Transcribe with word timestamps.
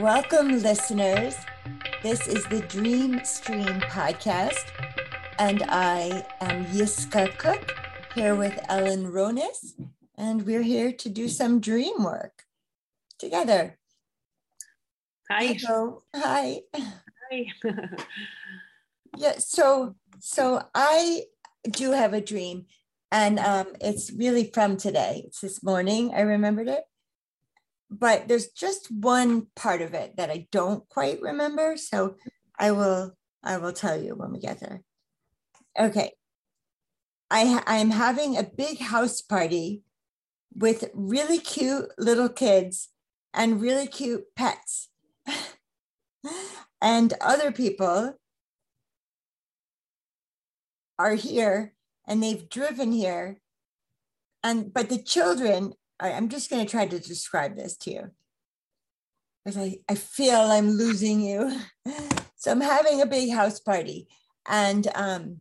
Welcome, 0.00 0.62
listeners. 0.62 1.36
This 2.02 2.26
is 2.26 2.46
the 2.46 2.60
Dream 2.60 3.22
Stream 3.22 3.82
podcast, 3.82 4.64
and 5.38 5.62
I 5.64 6.24
am 6.40 6.64
Yiskah 6.64 7.36
Koock 7.36 7.70
here 8.14 8.34
with 8.34 8.58
Ellen 8.70 9.12
Ronis, 9.12 9.74
and 10.16 10.46
we're 10.46 10.62
here 10.62 10.90
to 10.90 11.10
do 11.10 11.28
some 11.28 11.60
dream 11.60 12.02
work 12.02 12.44
together. 13.18 13.78
Hi. 15.30 15.58
So, 15.58 16.04
hi. 16.16 16.62
Hi. 16.74 17.46
Yeah, 19.18 19.34
so 19.36 19.96
so 20.18 20.62
I 20.74 21.24
do 21.68 21.90
have 21.92 22.14
a 22.14 22.22
dream, 22.22 22.64
and 23.12 23.38
um, 23.38 23.74
it's 23.82 24.10
really 24.10 24.50
from 24.54 24.78
today. 24.78 25.24
It's 25.26 25.42
this 25.42 25.62
morning. 25.62 26.12
I 26.14 26.22
remembered 26.22 26.68
it, 26.68 26.84
but 27.90 28.28
there's 28.28 28.48
just 28.48 28.90
one 28.90 29.48
part 29.56 29.82
of 29.82 29.94
it 29.94 30.16
that 30.16 30.30
I 30.30 30.46
don't 30.52 30.88
quite 30.88 31.20
remember. 31.20 31.76
So 31.76 32.16
I 32.58 32.70
will 32.70 33.16
I 33.42 33.56
will 33.56 33.72
tell 33.72 34.00
you 34.00 34.14
when 34.14 34.32
we 34.32 34.38
get 34.38 34.60
there. 34.60 34.82
Okay. 35.78 36.12
I 37.30 37.62
I'm 37.66 37.90
having 37.90 38.36
a 38.36 38.44
big 38.44 38.78
house 38.78 39.20
party 39.20 39.82
with 40.54 40.90
really 40.94 41.38
cute 41.38 41.90
little 41.98 42.28
kids 42.28 42.88
and 43.34 43.60
really 43.60 43.86
cute 43.86 44.24
pets. 44.36 44.88
and 46.80 47.14
other 47.20 47.50
people 47.50 48.14
are 50.98 51.14
here 51.14 51.74
and 52.06 52.22
they've 52.22 52.48
driven 52.48 52.92
here 52.92 53.40
and 54.42 54.72
but 54.72 54.88
the 54.88 54.98
children 55.02 55.72
I, 56.00 56.12
i'm 56.12 56.28
just 56.28 56.50
going 56.50 56.64
to 56.64 56.70
try 56.70 56.86
to 56.86 56.98
describe 56.98 57.56
this 57.56 57.76
to 57.78 57.92
you 57.92 58.10
because 59.44 59.58
I, 59.58 59.78
I 59.88 59.94
feel 59.94 60.36
i'm 60.36 60.70
losing 60.70 61.20
you 61.20 61.58
so 62.36 62.50
i'm 62.50 62.60
having 62.60 63.00
a 63.00 63.06
big 63.06 63.32
house 63.32 63.60
party 63.60 64.08
and 64.48 64.86
um 64.94 65.40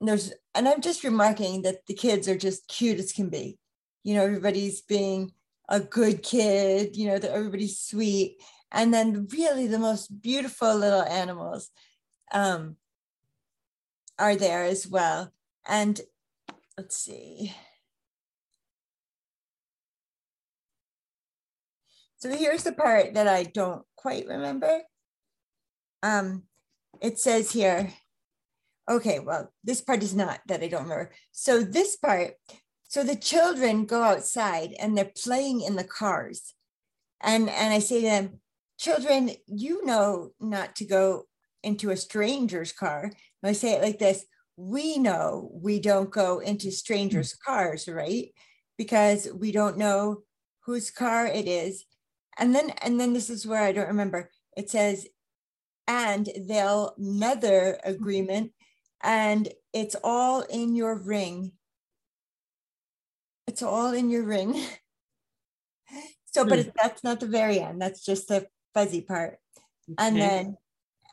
there's 0.00 0.32
and 0.54 0.68
i'm 0.68 0.80
just 0.80 1.04
remarking 1.04 1.62
that 1.62 1.86
the 1.86 1.94
kids 1.94 2.28
are 2.28 2.38
just 2.38 2.68
cute 2.68 2.98
as 2.98 3.12
can 3.12 3.28
be 3.28 3.58
you 4.04 4.14
know 4.14 4.24
everybody's 4.24 4.80
being 4.80 5.32
a 5.68 5.80
good 5.80 6.22
kid 6.22 6.96
you 6.96 7.06
know 7.06 7.18
that 7.18 7.30
everybody's 7.30 7.78
sweet 7.78 8.38
and 8.72 8.92
then 8.92 9.28
really 9.30 9.66
the 9.66 9.78
most 9.78 10.22
beautiful 10.22 10.74
little 10.74 11.02
animals 11.02 11.70
um, 12.32 12.76
are 14.18 14.34
there 14.34 14.64
as 14.64 14.86
well. 14.86 15.32
And 15.66 16.00
let's 16.76 16.96
see. 16.96 17.54
So 22.22 22.30
here's 22.30 22.62
the 22.62 22.70
part 22.70 23.14
that 23.14 23.26
I 23.26 23.42
don't 23.42 23.82
quite 23.96 24.28
remember. 24.28 24.82
Um, 26.04 26.44
it 27.00 27.18
says 27.18 27.50
here, 27.50 27.92
okay, 28.88 29.18
well, 29.18 29.52
this 29.64 29.80
part 29.80 30.04
is 30.04 30.14
not 30.14 30.38
that 30.46 30.62
I 30.62 30.68
don't 30.68 30.84
remember. 30.84 31.10
So 31.32 31.64
this 31.64 31.96
part, 31.96 32.34
so 32.84 33.02
the 33.02 33.16
children 33.16 33.86
go 33.86 34.04
outside 34.04 34.72
and 34.78 34.96
they're 34.96 35.10
playing 35.20 35.62
in 35.62 35.74
the 35.74 35.82
cars. 35.82 36.54
And, 37.20 37.50
and 37.50 37.74
I 37.74 37.80
say 37.80 38.02
to 38.02 38.06
them, 38.06 38.40
children, 38.78 39.32
you 39.48 39.84
know 39.84 40.30
not 40.38 40.76
to 40.76 40.84
go 40.84 41.24
into 41.64 41.90
a 41.90 41.96
stranger's 41.96 42.70
car. 42.70 43.02
And 43.02 43.50
I 43.50 43.52
say 43.52 43.72
it 43.72 43.82
like 43.82 43.98
this 43.98 44.24
we 44.56 44.96
know 44.96 45.50
we 45.52 45.80
don't 45.80 46.12
go 46.12 46.38
into 46.38 46.70
strangers' 46.70 47.34
cars, 47.34 47.88
right? 47.88 48.28
Because 48.78 49.26
we 49.34 49.50
don't 49.50 49.76
know 49.76 50.18
whose 50.66 50.88
car 50.92 51.26
it 51.26 51.48
is. 51.48 51.84
And 52.38 52.54
then, 52.54 52.70
and 52.82 53.00
then 53.00 53.12
this 53.12 53.30
is 53.30 53.46
where 53.46 53.62
I 53.62 53.72
don't 53.72 53.88
remember. 53.88 54.30
It 54.56 54.70
says, 54.70 55.06
and 55.86 56.28
they'll 56.48 56.94
nether 56.96 57.78
agreement, 57.84 58.52
and 59.02 59.48
it's 59.72 59.96
all 60.02 60.42
in 60.42 60.74
your 60.74 60.94
ring. 60.94 61.52
It's 63.46 63.62
all 63.62 63.92
in 63.92 64.08
your 64.08 64.22
ring. 64.22 64.54
so, 66.24 66.44
but 66.44 66.60
it, 66.60 66.72
that's 66.80 67.02
not 67.02 67.20
the 67.20 67.26
very 67.26 67.60
end. 67.60 67.80
That's 67.80 68.04
just 68.04 68.28
the 68.28 68.46
fuzzy 68.72 69.00
part. 69.00 69.38
Okay. 69.90 69.94
And 69.98 70.16
then 70.16 70.56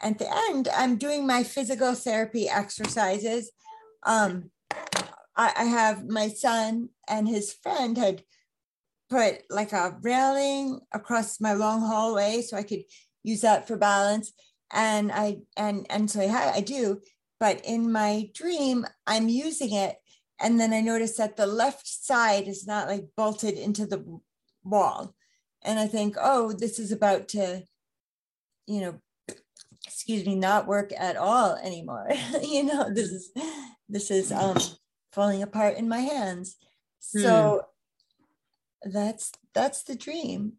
at 0.02 0.19
the 0.19 0.31
end, 0.50 0.69
I'm 0.74 0.97
doing 0.97 1.25
my 1.25 1.44
physical 1.44 1.94
therapy 1.96 2.47
exercises. 2.47 3.52
Um, 4.03 4.52
I, 5.35 5.53
I 5.58 5.63
have 5.63 6.08
my 6.08 6.29
son 6.29 6.90
and 7.08 7.28
his 7.28 7.53
friend 7.53 7.97
had 7.97 8.24
put 9.09 9.44
like 9.50 9.74
a 9.74 9.97
railing 10.02 10.80
across 10.94 11.42
my 11.42 11.53
long 11.53 11.81
hallway 11.81 12.42
so 12.42 12.58
I 12.58 12.64
could 12.64 12.84
use 13.24 13.42
that 13.42 13.68
for 13.68 13.78
balance. 13.78 14.31
And 14.72 15.12
I 15.12 15.40
and 15.58 15.88
and 15.90 16.09
so 16.09 16.22
I, 16.22 16.53
I 16.56 16.62
do, 16.62 17.02
but 17.40 17.62
in 17.66 17.92
my 17.92 18.30
dream, 18.34 18.86
I'm 19.08 19.30
using 19.30 19.74
it. 19.74 19.96
And 20.42 20.59
then 20.59 20.74
I 20.74 20.81
notice 20.81 21.18
that 21.18 21.36
the 21.36 21.47
left 21.47 21.88
side 21.88 22.47
is 22.47 22.66
not 22.66 22.88
like 22.88 23.08
bolted 23.18 23.56
into 23.56 23.86
the 23.86 24.20
wall. 24.64 25.16
And 25.64 25.80
I 25.80 25.88
think, 25.88 26.16
oh, 26.20 26.53
this 26.53 26.80
is 26.80 26.91
about 26.91 27.28
to, 27.30 27.64
you 28.68 28.81
know, 28.81 29.02
excuse 29.86 30.26
me 30.26 30.36
not 30.36 30.68
work 30.68 30.91
at 30.97 31.18
all 31.18 31.56
anymore 31.56 32.09
you 32.44 32.64
know 32.64 32.94
this 32.94 33.09
is 33.09 33.31
this 33.88 34.12
is 34.12 34.31
um 34.31 34.58
falling 35.12 35.41
apart 35.41 35.78
in 35.78 35.90
my 35.90 36.00
hands 36.00 36.58
so 37.00 37.62
hmm. 37.64 37.78
That's 38.84 39.31
that's 39.53 39.84
the 39.84 39.95
dream 39.95 40.53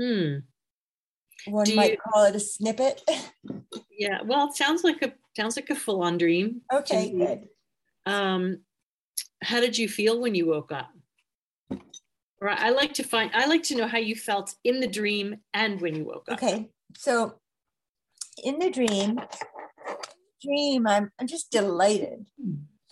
hmm. 0.00 0.36
one 1.46 1.64
Do 1.64 1.74
might 1.74 1.92
you, 1.92 1.96
call 1.98 2.24
it 2.24 2.36
a 2.36 2.40
snippet 2.40 3.02
yeah 3.98 4.20
well 4.24 4.48
it 4.48 4.56
sounds 4.56 4.84
like 4.84 5.02
a 5.02 5.12
sounds 5.36 5.56
like 5.56 5.70
a 5.70 5.74
full-on 5.74 6.18
dream 6.18 6.62
okay 6.72 7.10
good 7.10 7.48
um 8.06 8.58
how 9.42 9.60
did 9.60 9.78
you 9.78 9.88
feel 9.88 10.20
when 10.20 10.34
you 10.34 10.46
woke 10.46 10.72
up 10.72 10.90
Right. 12.40 12.58
I 12.58 12.70
like 12.70 12.94
to 12.94 13.02
find 13.02 13.30
I 13.34 13.46
like 13.46 13.64
to 13.64 13.76
know 13.76 13.88
how 13.88 13.98
you 13.98 14.14
felt 14.14 14.54
in 14.62 14.78
the 14.78 14.86
dream 14.86 15.38
and 15.54 15.80
when 15.80 15.96
you 15.96 16.04
woke 16.04 16.28
up. 16.30 16.34
Okay. 16.34 16.70
So 16.96 17.40
in 18.44 18.60
the 18.60 18.70
dream, 18.70 19.20
dream, 20.42 20.86
I'm, 20.86 21.10
I'm 21.18 21.26
just 21.26 21.50
delighted. 21.50 22.26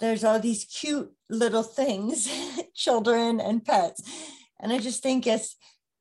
There's 0.00 0.24
all 0.24 0.40
these 0.40 0.64
cute 0.64 1.12
little 1.30 1.62
things, 1.62 2.28
children 2.74 3.40
and 3.40 3.64
pets. 3.64 4.02
And 4.60 4.72
I 4.72 4.78
just 4.78 5.02
think 5.02 5.26
it's 5.26 5.56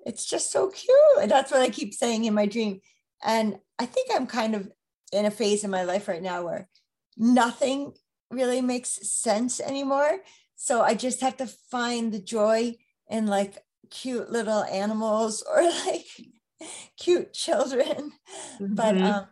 it's 0.06 0.26
just 0.26 0.52
so 0.52 0.70
cute. 0.70 1.22
And 1.22 1.32
that's 1.32 1.52
what 1.52 1.62
I 1.62 1.70
keep 1.70 1.94
saying 1.94 2.26
in 2.26 2.34
my 2.34 2.46
dream. 2.46 2.80
And 3.24 3.58
I 3.80 3.86
think 3.86 4.10
I'm 4.14 4.28
kind 4.28 4.56
of 4.56 4.72
in 5.12 5.26
a 5.26 5.32
phase 5.32 5.64
in 5.64 5.72
my 5.72 5.84
life 5.84 6.08
right 6.08 6.22
now 6.22 6.44
where 6.46 6.70
nothing 7.18 7.94
really 8.30 8.62
makes 8.62 9.10
sense 9.10 9.60
anymore. 9.60 10.20
So 10.56 10.82
I 10.82 10.94
just 10.94 11.22
have 11.22 11.38
to 11.38 11.48
find 11.48 12.12
the 12.12 12.20
joy 12.20 12.76
in 13.10 13.28
like 13.28 13.58
cute 13.90 14.32
little 14.32 14.64
animals 14.64 15.44
or 15.44 15.64
like 15.86 16.06
cute 16.98 17.34
children. 17.34 18.12
Mm-hmm. 18.60 18.76
But 18.76 18.98
um, 18.98 19.26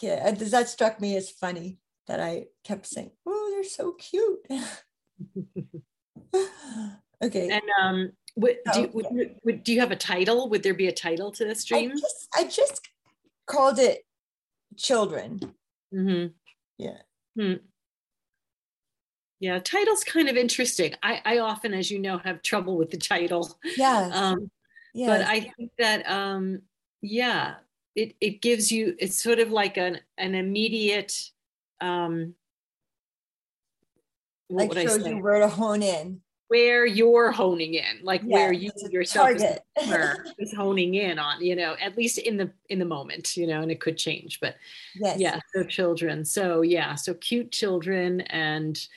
yeah, 0.00 0.30
that 0.30 0.68
struck 0.68 1.00
me 1.00 1.16
as 1.16 1.30
funny 1.30 1.78
that 2.06 2.20
I 2.20 2.46
kept 2.64 2.86
saying, 2.86 3.12
"Oh, 3.26 3.50
they're 3.52 3.64
so 3.64 3.92
cute." 3.92 4.46
okay. 7.22 7.50
And 7.50 7.62
um, 7.80 8.12
would, 8.36 8.58
do, 8.72 8.84
oh, 8.84 8.90
would, 8.92 9.06
yeah. 9.12 9.24
would, 9.44 9.64
do 9.64 9.72
you 9.72 9.80
have 9.80 9.90
a 9.90 9.96
title? 9.96 10.48
Would 10.48 10.62
there 10.62 10.74
be 10.74 10.88
a 10.88 10.92
title 10.92 11.30
to 11.32 11.44
this 11.44 11.60
stream? 11.60 11.90
I 11.90 11.94
just, 11.94 12.28
I 12.34 12.44
just 12.44 12.88
called 13.46 13.78
it 13.78 14.04
"Children." 14.76 15.40
Mm-hmm. 15.94 16.28
Yeah. 16.78 16.98
Hmm. 17.38 17.54
Yeah, 19.40 19.58
title's 19.58 20.04
kind 20.04 20.28
of 20.28 20.36
interesting. 20.36 20.94
I, 21.02 21.22
I 21.24 21.38
often, 21.38 21.72
as 21.72 21.90
you 21.90 21.98
know, 21.98 22.18
have 22.18 22.42
trouble 22.42 22.76
with 22.76 22.90
the 22.90 22.98
title. 22.98 23.58
Yeah. 23.76 24.10
Um, 24.12 24.50
yes. 24.92 25.08
But 25.08 25.26
I 25.26 25.40
think 25.40 25.70
that, 25.78 26.10
um, 26.10 26.60
yeah, 27.00 27.54
it, 27.96 28.14
it 28.20 28.40
gives 28.40 28.70
you 28.70 28.94
it's 28.98 29.20
sort 29.20 29.38
of 29.38 29.50
like 29.50 29.76
an 29.76 30.00
an 30.16 30.34
immediate 30.34 31.30
um 31.80 32.34
what 34.48 34.74
like 34.74 34.88
shows 34.88 35.06
you 35.06 35.18
where 35.18 35.40
to 35.40 35.48
hone 35.48 35.82
in 35.82 36.20
where 36.50 36.84
you're 36.84 37.30
honing 37.30 37.74
in 37.74 38.00
like 38.02 38.22
yeah, 38.24 38.34
where 38.34 38.52
you 38.52 38.72
yourself 38.90 39.30
is 40.38 40.52
honing 40.52 40.96
in 40.96 41.16
on 41.16 41.40
you 41.40 41.54
know 41.54 41.76
at 41.80 41.96
least 41.96 42.18
in 42.18 42.36
the 42.36 42.50
in 42.68 42.80
the 42.80 42.84
moment 42.84 43.36
you 43.36 43.46
know 43.46 43.62
and 43.62 43.70
it 43.70 43.78
could 43.78 43.96
change 43.96 44.40
but 44.40 44.56
yes. 44.96 45.20
yeah 45.20 45.38
so 45.54 45.62
children 45.62 46.24
so 46.24 46.62
yeah 46.62 46.96
so 46.96 47.14
cute 47.14 47.52
children 47.52 48.22
and 48.22 48.88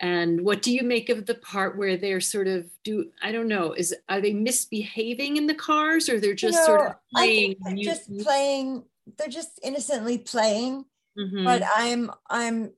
and 0.00 0.40
what 0.40 0.62
do 0.62 0.72
you 0.72 0.82
make 0.82 1.10
of 1.10 1.26
the 1.26 1.34
part 1.34 1.76
where 1.76 1.98
they're 1.98 2.22
sort 2.22 2.48
of 2.48 2.66
do 2.84 3.10
i 3.22 3.30
don't 3.30 3.48
know 3.48 3.74
is 3.74 3.94
are 4.08 4.22
they 4.22 4.32
misbehaving 4.32 5.36
in 5.36 5.46
the 5.46 5.54
cars 5.54 6.08
or 6.08 6.18
they're 6.18 6.32
just 6.32 6.54
you 6.54 6.60
know, 6.60 6.66
sort 6.66 6.86
of 6.86 6.96
playing 7.14 7.54
they're 7.60 7.76
you, 7.76 7.84
just 7.84 8.18
playing 8.20 8.82
they're 9.18 9.28
just 9.28 9.60
innocently 9.62 10.16
playing 10.16 10.86
mm-hmm. 11.18 11.44
but 11.44 11.62
i'm 11.76 12.10
i'm 12.30 12.72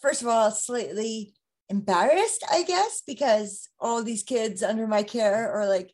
first 0.00 0.20
of 0.20 0.26
all 0.26 0.50
slightly 0.50 1.32
embarrassed 1.70 2.44
i 2.50 2.62
guess 2.62 3.02
because 3.06 3.68
all 3.78 4.02
these 4.02 4.22
kids 4.22 4.62
under 4.62 4.86
my 4.86 5.02
care 5.02 5.50
are 5.50 5.66
like 5.66 5.92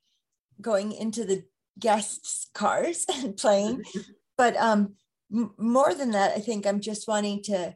going 0.60 0.90
into 0.92 1.24
the 1.24 1.44
guests' 1.78 2.48
cars 2.54 3.06
and 3.14 3.36
playing. 3.36 3.84
but 4.38 4.56
um, 4.56 4.94
m- 5.32 5.54
more 5.58 5.94
than 5.94 6.12
that, 6.12 6.36
I 6.36 6.40
think 6.40 6.66
I'm 6.66 6.80
just 6.80 7.08
wanting 7.08 7.42
to 7.44 7.74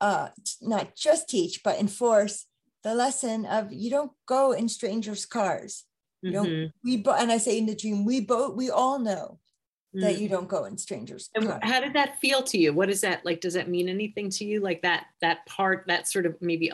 uh, 0.00 0.28
not 0.60 0.94
just 0.96 1.28
teach, 1.28 1.62
but 1.62 1.78
enforce 1.78 2.46
the 2.82 2.94
lesson 2.94 3.46
of 3.46 3.72
you 3.72 3.90
don't 3.90 4.12
go 4.26 4.52
in 4.52 4.68
strangers' 4.68 5.26
cars. 5.26 5.84
You 6.22 6.32
mm-hmm. 6.32 6.66
we, 6.82 6.96
bo- 6.98 7.14
and 7.14 7.30
I 7.30 7.38
say 7.38 7.58
in 7.58 7.66
the 7.66 7.74
dream, 7.74 8.04
we 8.04 8.20
both, 8.20 8.56
we 8.56 8.70
all 8.70 8.98
know 8.98 9.38
that 9.94 10.16
mm. 10.16 10.20
you 10.20 10.28
don't 10.28 10.48
go 10.48 10.64
in 10.64 10.76
strangers. 10.76 11.30
And 11.34 11.62
how 11.62 11.80
did 11.80 11.94
that 11.94 12.18
feel 12.20 12.42
to 12.42 12.58
you? 12.58 12.72
What 12.72 12.90
is 12.90 13.00
that 13.02 13.24
like? 13.24 13.40
Does 13.40 13.54
that 13.54 13.68
mean 13.68 13.88
anything 13.88 14.30
to 14.30 14.44
you? 14.44 14.60
Like 14.60 14.82
that 14.82 15.06
that 15.20 15.46
part, 15.46 15.84
that 15.86 16.08
sort 16.08 16.26
of 16.26 16.36
maybe 16.40 16.70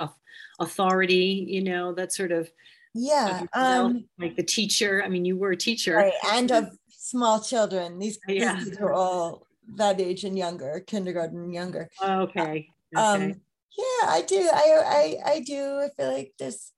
authority, 0.58 1.44
you 1.48 1.62
know, 1.62 1.92
that 1.94 2.12
sort 2.12 2.32
of 2.32 2.50
yeah, 2.94 3.44
um, 3.52 4.04
like 4.18 4.36
the 4.36 4.42
teacher. 4.42 5.02
I 5.04 5.08
mean, 5.08 5.24
you 5.24 5.36
were 5.36 5.52
a 5.52 5.56
teacher, 5.56 5.94
right, 5.94 6.12
and 6.32 6.50
of 6.50 6.76
small 6.90 7.40
children. 7.40 7.98
These, 7.98 8.18
yeah. 8.26 8.56
these 8.56 8.78
are 8.78 8.92
all 8.92 9.46
that 9.76 10.00
age 10.00 10.24
and 10.24 10.36
younger, 10.36 10.80
kindergarten 10.86 11.44
and 11.44 11.54
younger. 11.54 11.88
Okay. 12.02 12.68
Um, 12.96 13.04
okay. 13.04 13.24
Um, 13.24 13.40
yeah, 13.78 14.08
I 14.08 14.24
do. 14.26 14.50
I, 14.52 14.82
I 14.84 15.32
I 15.32 15.40
do. 15.40 15.80
I 15.80 15.88
feel 15.96 16.12
like 16.12 16.32
there's 16.38 16.72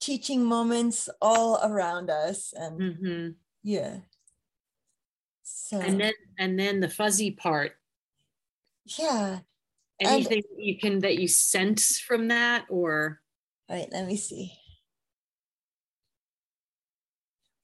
teaching 0.00 0.44
moments 0.44 1.08
all 1.22 1.58
around 1.62 2.10
us, 2.10 2.52
and 2.54 2.80
mm-hmm. 2.80 3.28
yeah. 3.62 3.98
So 5.64 5.80
and 5.80 5.98
then 5.98 6.12
and 6.38 6.60
then 6.60 6.80
the 6.80 6.90
fuzzy 6.90 7.30
part. 7.30 7.72
Yeah. 8.98 9.38
Anything 9.98 10.42
and, 10.50 10.62
you 10.66 10.78
can 10.78 10.98
that 10.98 11.16
you 11.16 11.26
sense 11.26 11.98
from 11.98 12.28
that 12.28 12.66
or 12.68 13.22
all 13.70 13.76
right, 13.76 13.88
let 13.90 14.06
me 14.06 14.18
see. 14.18 14.52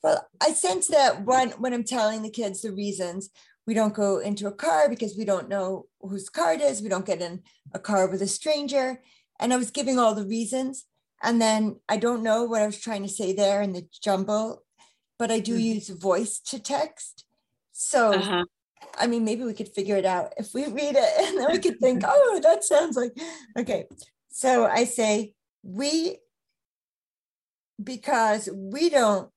Well, 0.02 0.26
I 0.40 0.52
sense 0.52 0.86
that 0.86 1.26
when 1.26 1.50
when 1.50 1.74
I'm 1.74 1.84
telling 1.84 2.22
the 2.22 2.30
kids 2.30 2.62
the 2.62 2.72
reasons 2.72 3.28
we 3.66 3.74
don't 3.74 3.92
go 3.92 4.16
into 4.16 4.46
a 4.46 4.52
car 4.52 4.88
because 4.88 5.14
we 5.14 5.26
don't 5.26 5.50
know 5.50 5.84
whose 6.00 6.30
car 6.30 6.54
it 6.54 6.62
is, 6.62 6.80
we 6.80 6.88
don't 6.88 7.04
get 7.04 7.20
in 7.20 7.42
a 7.74 7.78
car 7.78 8.08
with 8.08 8.22
a 8.22 8.26
stranger. 8.26 9.02
And 9.38 9.52
I 9.52 9.58
was 9.58 9.70
giving 9.70 9.98
all 9.98 10.14
the 10.14 10.26
reasons. 10.26 10.86
And 11.22 11.38
then 11.38 11.80
I 11.86 11.98
don't 11.98 12.22
know 12.22 12.44
what 12.44 12.62
I 12.62 12.66
was 12.66 12.80
trying 12.80 13.02
to 13.02 13.10
say 13.10 13.34
there 13.34 13.60
in 13.60 13.74
the 13.74 13.86
jumble, 14.02 14.62
but 15.18 15.30
I 15.30 15.38
do 15.38 15.52
mm-hmm. 15.52 15.74
use 15.74 15.90
voice 15.90 16.40
to 16.46 16.58
text. 16.58 17.26
So, 17.82 18.12
uh-huh. 18.12 18.44
I 18.98 19.06
mean, 19.06 19.24
maybe 19.24 19.42
we 19.42 19.54
could 19.54 19.70
figure 19.70 19.96
it 19.96 20.04
out 20.04 20.34
if 20.36 20.52
we 20.52 20.66
read 20.66 20.96
it 20.96 21.12
and 21.18 21.38
then 21.38 21.50
we 21.50 21.58
could 21.58 21.80
think, 21.80 22.02
oh, 22.06 22.40
that 22.42 22.62
sounds 22.62 22.94
like, 22.94 23.12
okay. 23.58 23.86
So 24.28 24.66
I 24.66 24.84
say, 24.84 25.32
we, 25.62 26.18
because 27.82 28.50
we 28.52 28.90
don't 28.90 29.30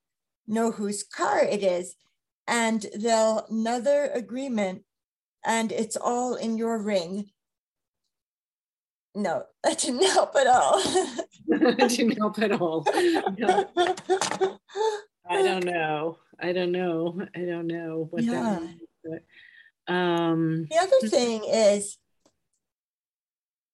know 0.45 0.71
whose 0.71 1.03
car 1.03 1.39
it 1.39 1.63
is, 1.63 1.95
and 2.45 2.85
they'll 2.99 3.45
another 3.49 4.11
agreement, 4.13 4.83
and 5.45 5.71
it's 5.71 5.95
all 5.95 6.35
in 6.35 6.57
your 6.57 6.83
ring. 6.83 7.29
No, 9.15 9.45
that 9.63 9.79
didn't 9.79 10.03
help 10.03 10.35
at 10.35 10.47
all. 10.47 10.81
that 11.47 11.93
didn't 11.95 12.17
help 12.17 12.39
at 12.39 12.51
all. 12.51 12.85
No. 13.37 14.57
I 15.29 15.41
don't 15.41 15.63
know. 15.63 16.17
I 16.39 16.53
don't 16.53 16.71
know. 16.71 17.21
I 17.35 17.39
don't 17.39 17.67
know 17.67 18.07
what 18.09 18.23
yeah. 18.23 18.59
that. 18.59 19.23
But, 19.87 19.93
um, 19.93 20.67
the 20.69 20.77
other 20.77 21.07
thing 21.09 21.43
is, 21.45 21.97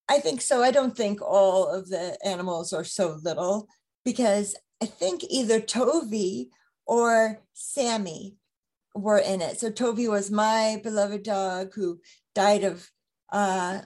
I 0.08 0.18
think 0.18 0.40
so. 0.40 0.62
I 0.62 0.72
don't 0.72 0.96
think 0.96 1.22
all 1.22 1.68
of 1.68 1.88
the 1.88 2.18
animals 2.24 2.72
are 2.72 2.84
so 2.84 3.18
little 3.22 3.68
because 4.04 4.56
I 4.82 4.86
think 4.86 5.22
either 5.28 5.60
Tovi 5.60 6.48
or 6.84 7.40
Sammy 7.54 8.36
were 8.94 9.18
in 9.18 9.40
it. 9.40 9.60
So 9.60 9.70
Tovi 9.70 10.10
was 10.10 10.30
my 10.30 10.80
beloved 10.82 11.22
dog 11.22 11.74
who 11.74 12.00
died 12.34 12.64
of, 12.64 12.90
uh, 13.32 13.82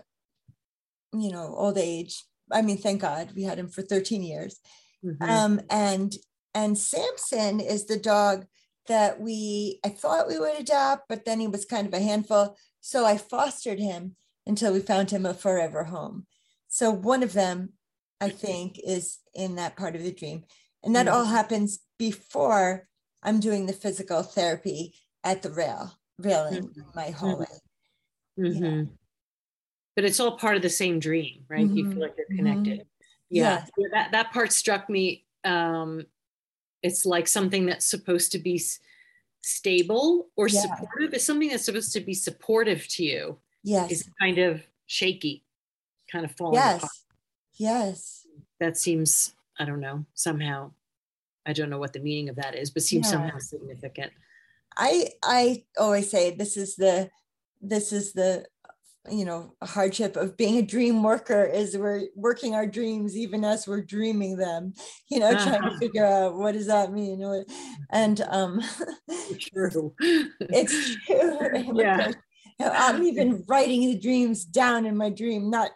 you 1.12 1.30
know, 1.30 1.54
old 1.54 1.76
age. 1.76 2.24
I 2.50 2.62
mean, 2.62 2.78
thank 2.78 3.02
God 3.02 3.32
we 3.36 3.42
had 3.42 3.58
him 3.58 3.68
for 3.68 3.82
13 3.82 4.22
years. 4.22 4.58
Mm-hmm. 5.04 5.22
Um, 5.22 5.60
and 5.68 6.14
and 6.54 6.78
Samson 6.78 7.60
is 7.60 7.86
the 7.86 7.98
dog 7.98 8.46
that 8.88 9.20
we 9.20 9.80
I 9.84 9.88
thought 9.88 10.28
we 10.28 10.38
would 10.38 10.58
adopt, 10.58 11.08
but 11.08 11.24
then 11.24 11.40
he 11.40 11.48
was 11.48 11.64
kind 11.64 11.86
of 11.86 11.94
a 11.94 12.00
handful. 12.00 12.56
So 12.80 13.04
I 13.04 13.16
fostered 13.16 13.78
him 13.78 14.16
until 14.46 14.72
we 14.72 14.80
found 14.80 15.10
him 15.10 15.24
a 15.24 15.34
forever 15.34 15.84
home. 15.84 16.26
So 16.68 16.90
one 16.90 17.22
of 17.22 17.32
them, 17.32 17.70
I 18.20 18.28
think, 18.28 18.78
is 18.84 19.18
in 19.34 19.56
that 19.56 19.76
part 19.76 19.96
of 19.96 20.02
the 20.02 20.12
dream. 20.12 20.44
And 20.82 20.94
that 20.96 21.06
mm-hmm. 21.06 21.14
all 21.14 21.24
happens 21.24 21.78
before 21.98 22.88
I'm 23.22 23.40
doing 23.40 23.66
the 23.66 23.72
physical 23.72 24.22
therapy 24.22 24.94
at 25.22 25.42
the 25.42 25.50
rail, 25.50 25.92
railing 26.18 26.68
mm-hmm. 26.68 26.80
my 26.94 27.10
hallway. 27.10 27.46
Mm-hmm. 28.38 28.64
Yeah. 28.64 28.82
But 29.96 30.04
it's 30.04 30.20
all 30.20 30.36
part 30.36 30.56
of 30.56 30.62
the 30.62 30.68
same 30.68 30.98
dream, 30.98 31.44
right? 31.48 31.66
You 31.66 31.84
feel 31.84 31.92
mm-hmm. 31.92 32.00
like 32.00 32.16
they're 32.16 32.36
connected. 32.36 32.80
Mm-hmm. 32.80 32.88
Yeah. 33.30 33.64
yeah. 33.78 33.86
That, 33.92 34.12
that 34.12 34.32
part 34.32 34.52
struck 34.52 34.90
me 34.90 35.24
um, 35.44 36.04
it's 36.84 37.06
like 37.06 37.26
something 37.26 37.64
that's 37.64 37.86
supposed 37.86 38.30
to 38.32 38.38
be 38.38 38.62
stable 39.42 40.28
or 40.36 40.48
yeah. 40.48 40.60
supportive 40.60 41.14
is 41.14 41.24
something 41.24 41.48
that's 41.48 41.64
supposed 41.64 41.92
to 41.94 42.00
be 42.00 42.14
supportive 42.14 42.86
to 42.88 43.02
you 43.02 43.38
yes 43.62 43.90
is 43.90 44.10
kind 44.20 44.38
of 44.38 44.62
shaky 44.86 45.42
kind 46.12 46.24
of 46.24 46.30
falling 46.32 46.54
yes 46.54 46.76
apart. 46.76 46.92
yes 47.56 48.26
that 48.60 48.76
seems 48.76 49.34
i 49.58 49.64
don't 49.64 49.80
know 49.80 50.04
somehow 50.14 50.70
i 51.46 51.52
don't 51.52 51.70
know 51.70 51.78
what 51.78 51.92
the 51.92 52.00
meaning 52.00 52.28
of 52.28 52.36
that 52.36 52.54
is 52.54 52.70
but 52.70 52.82
seems 52.82 53.06
yeah. 53.06 53.12
somehow 53.12 53.38
significant 53.38 54.12
i 54.78 55.08
i 55.22 55.64
always 55.78 56.10
say 56.10 56.30
this 56.30 56.56
is 56.56 56.76
the 56.76 57.10
this 57.60 57.92
is 57.92 58.12
the 58.12 58.46
you 59.10 59.24
know 59.24 59.54
hardship 59.62 60.16
of 60.16 60.36
being 60.36 60.56
a 60.56 60.62
dream 60.62 61.02
worker 61.02 61.44
is 61.44 61.76
we're 61.76 62.04
working 62.16 62.54
our 62.54 62.66
dreams 62.66 63.16
even 63.16 63.44
as 63.44 63.66
we're 63.66 63.82
dreaming 63.82 64.36
them 64.36 64.72
you 65.10 65.18
know 65.18 65.30
uh-huh. 65.30 65.44
trying 65.58 65.70
to 65.70 65.78
figure 65.80 66.06
out 66.06 66.36
what 66.36 66.52
does 66.52 66.66
that 66.66 66.92
mean? 66.92 67.22
And 67.90 68.20
um 68.28 68.60
true. 69.38 69.94
it's 70.40 70.96
true. 71.06 72.14
Yeah. 72.60 72.70
i'm 72.72 73.02
even 73.02 73.44
writing 73.48 73.80
the 73.80 73.98
dreams 73.98 74.44
down 74.44 74.86
in 74.86 74.96
my 74.96 75.10
dream 75.10 75.50
not 75.50 75.72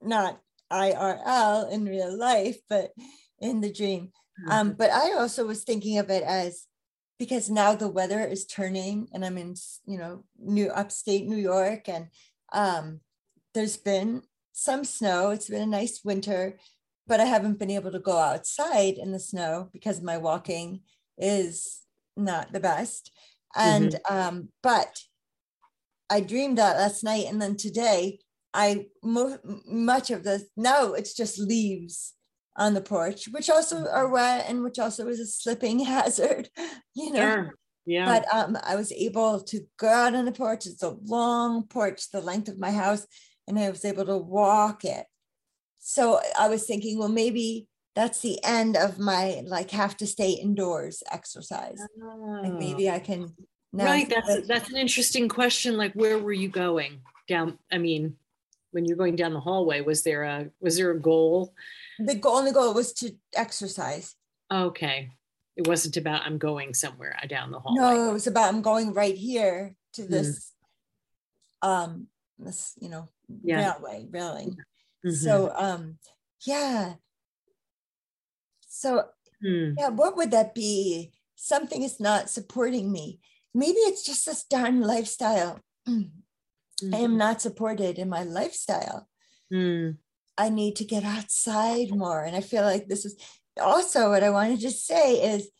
not 0.00 0.40
irl 0.72 1.70
in 1.72 1.84
real 1.84 2.16
life 2.16 2.56
but 2.68 2.92
in 3.40 3.60
the 3.60 3.72
dream. 3.72 4.12
Um 4.48 4.68
mm-hmm. 4.68 4.76
but 4.78 4.90
i 4.90 5.12
also 5.18 5.44
was 5.44 5.64
thinking 5.64 5.98
of 5.98 6.08
it 6.08 6.22
as 6.22 6.68
because 7.18 7.50
now 7.50 7.74
the 7.74 7.88
weather 7.88 8.24
is 8.24 8.46
turning 8.46 9.08
and 9.12 9.24
i'm 9.24 9.36
in 9.36 9.54
you 9.84 9.98
know 9.98 10.24
new 10.38 10.68
upstate 10.70 11.26
new 11.26 11.36
york 11.36 11.88
and 11.88 12.06
um, 12.52 13.00
there's 13.54 13.76
been 13.76 14.22
some 14.52 14.84
snow. 14.84 15.30
It's 15.30 15.48
been 15.48 15.62
a 15.62 15.66
nice 15.66 16.00
winter, 16.04 16.58
but 17.06 17.20
I 17.20 17.24
haven't 17.24 17.58
been 17.58 17.70
able 17.70 17.92
to 17.92 17.98
go 17.98 18.18
outside 18.18 18.94
in 18.98 19.12
the 19.12 19.20
snow 19.20 19.70
because 19.72 20.02
my 20.02 20.18
walking 20.18 20.80
is 21.16 21.82
not 22.16 22.52
the 22.52 22.60
best. 22.60 23.12
And 23.56 23.92
mm-hmm. 23.92 24.16
um, 24.16 24.48
but 24.62 25.00
I 26.10 26.20
dreamed 26.20 26.58
that 26.58 26.76
last 26.76 27.04
night, 27.04 27.26
and 27.28 27.40
then 27.40 27.56
today 27.56 28.18
I 28.54 28.86
mo- 29.02 29.38
much 29.66 30.10
of 30.10 30.24
the 30.24 30.44
no, 30.56 30.94
it's 30.94 31.14
just 31.14 31.38
leaves 31.38 32.14
on 32.56 32.74
the 32.74 32.80
porch, 32.80 33.26
which 33.30 33.48
also 33.48 33.86
are 33.86 34.04
mm-hmm. 34.04 34.12
wet 34.12 34.46
and 34.48 34.62
which 34.62 34.78
also 34.78 35.08
is 35.08 35.20
a 35.20 35.26
slipping 35.26 35.78
hazard. 35.84 36.50
You 36.94 37.12
know, 37.12 37.32
sure. 37.34 37.54
Yeah. 37.88 38.04
But 38.04 38.34
um, 38.34 38.58
I 38.64 38.76
was 38.76 38.92
able 38.92 39.40
to 39.40 39.60
go 39.78 39.88
out 39.88 40.14
on 40.14 40.26
the 40.26 40.32
porch. 40.32 40.66
It's 40.66 40.82
a 40.82 40.96
long 41.06 41.62
porch, 41.62 42.10
the 42.10 42.20
length 42.20 42.48
of 42.48 42.58
my 42.58 42.70
house, 42.70 43.06
and 43.46 43.58
I 43.58 43.70
was 43.70 43.82
able 43.82 44.04
to 44.04 44.18
walk 44.18 44.84
it. 44.84 45.06
So 45.78 46.20
I 46.38 46.48
was 46.48 46.66
thinking, 46.66 46.98
well, 46.98 47.08
maybe 47.08 47.66
that's 47.94 48.20
the 48.20 48.44
end 48.44 48.76
of 48.76 48.98
my 48.98 49.42
like 49.46 49.70
have 49.70 49.96
to 49.96 50.06
stay 50.06 50.32
indoors 50.32 51.02
exercise. 51.10 51.80
Oh. 52.02 52.40
Like 52.42 52.52
maybe 52.52 52.90
I 52.90 52.98
can. 52.98 53.34
right. 53.72 54.06
That's 54.06 54.46
that's 54.46 54.68
an 54.68 54.76
interesting 54.76 55.26
question. 55.26 55.78
Like, 55.78 55.94
where 55.94 56.18
were 56.18 56.30
you 56.30 56.50
going 56.50 57.00
down? 57.26 57.58
I 57.72 57.78
mean, 57.78 58.16
when 58.72 58.84
you're 58.84 58.98
going 58.98 59.16
down 59.16 59.32
the 59.32 59.40
hallway, 59.40 59.80
was 59.80 60.02
there 60.02 60.24
a 60.24 60.50
was 60.60 60.76
there 60.76 60.90
a 60.90 61.00
goal? 61.00 61.54
The 61.98 62.20
only 62.26 62.52
goal 62.52 62.74
was 62.74 62.92
to 62.94 63.12
exercise. 63.34 64.14
Okay 64.52 65.08
it 65.58 65.66
wasn't 65.66 65.96
about 65.96 66.22
I'm 66.22 66.38
going 66.38 66.72
somewhere 66.72 67.18
uh, 67.20 67.26
down 67.26 67.50
the 67.50 67.58
hall. 67.58 67.74
No, 67.74 68.10
it 68.10 68.12
was 68.12 68.28
about 68.28 68.54
I'm 68.54 68.62
going 68.62 68.94
right 68.94 69.16
here 69.16 69.74
to 69.94 70.02
mm-hmm. 70.02 70.12
this 70.12 70.52
mm. 71.62 71.68
um 71.68 72.06
this, 72.38 72.74
you 72.80 72.88
know, 72.88 73.08
yeah. 73.42 73.72
railway, 73.72 74.06
railing. 74.08 74.56
Mm-hmm. 75.04 75.10
So 75.10 75.52
um 75.56 75.98
yeah. 76.46 76.94
So 78.68 79.06
mm. 79.44 79.74
yeah, 79.76 79.88
what 79.88 80.16
would 80.16 80.30
that 80.30 80.54
be? 80.54 81.10
Something 81.34 81.82
is 81.82 81.98
not 81.98 82.30
supporting 82.30 82.92
me. 82.92 83.18
Maybe 83.52 83.78
it's 83.78 84.04
just 84.04 84.26
this 84.26 84.44
darn 84.44 84.80
lifestyle. 84.80 85.58
Mm-hmm. 85.88 86.94
I 86.94 86.98
am 86.98 87.10
mm-hmm. 87.10 87.18
not 87.18 87.42
supported 87.42 87.98
in 87.98 88.08
my 88.08 88.22
lifestyle. 88.22 89.08
Mm. 89.52 89.96
I 90.36 90.50
need 90.50 90.76
to 90.76 90.84
get 90.84 91.02
outside 91.02 91.90
more. 91.90 92.22
And 92.22 92.36
I 92.36 92.42
feel 92.42 92.62
like 92.62 92.86
this 92.86 93.04
is 93.04 93.16
also 93.58 94.10
what 94.10 94.24
I 94.24 94.30
wanted 94.30 94.60
to 94.60 94.70
say 94.70 95.34
is 95.34 95.50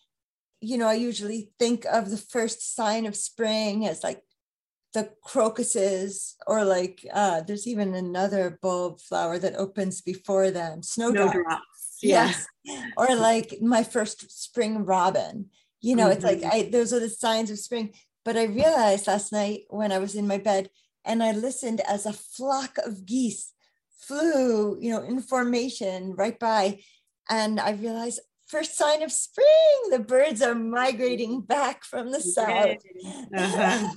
you 0.60 0.76
know, 0.76 0.88
I 0.88 0.94
usually 0.94 1.50
think 1.58 1.84
of 1.84 2.10
the 2.10 2.16
first 2.16 2.74
sign 2.74 3.06
of 3.06 3.16
spring 3.16 3.86
as 3.86 4.02
like 4.02 4.22
the 4.94 5.10
crocuses, 5.22 6.36
or 6.46 6.64
like 6.64 7.06
uh, 7.12 7.42
there's 7.42 7.66
even 7.66 7.94
another 7.94 8.58
bulb 8.62 9.00
flower 9.00 9.38
that 9.38 9.54
opens 9.54 10.00
before 10.00 10.50
them, 10.50 10.82
snowdrops. 10.82 11.32
snowdrops. 11.32 11.98
Yes. 12.02 12.46
or 12.96 13.14
like 13.14 13.60
my 13.60 13.82
first 13.82 14.30
spring 14.30 14.84
robin. 14.84 15.46
You 15.80 15.94
know, 15.94 16.04
mm-hmm. 16.04 16.12
it's 16.12 16.24
like 16.24 16.38
mm-hmm. 16.38 16.66
I 16.66 16.68
those 16.72 16.92
are 16.92 17.00
the 17.00 17.08
signs 17.08 17.50
of 17.50 17.58
spring. 17.58 17.94
But 18.24 18.36
I 18.36 18.44
realized 18.44 19.06
last 19.06 19.32
night 19.32 19.62
when 19.68 19.92
I 19.92 19.98
was 19.98 20.14
in 20.14 20.26
my 20.26 20.38
bed 20.38 20.70
and 21.04 21.22
I 21.22 21.32
listened 21.32 21.80
as 21.82 22.04
a 22.04 22.12
flock 22.12 22.78
of 22.84 23.06
geese 23.06 23.52
flew, 24.00 24.78
you 24.80 24.90
know, 24.90 25.02
in 25.02 25.20
formation 25.20 26.14
right 26.14 26.38
by. 26.38 26.80
And 27.30 27.60
I 27.60 27.72
realized 27.72 28.20
first 28.46 28.76
sign 28.76 29.02
of 29.02 29.12
spring, 29.12 29.46
the 29.90 29.98
birds 29.98 30.42
are 30.42 30.54
migrating 30.54 31.42
back 31.42 31.84
from 31.84 32.10
the 32.10 32.20
south. 32.20 32.78
Uh-huh. 33.36 33.88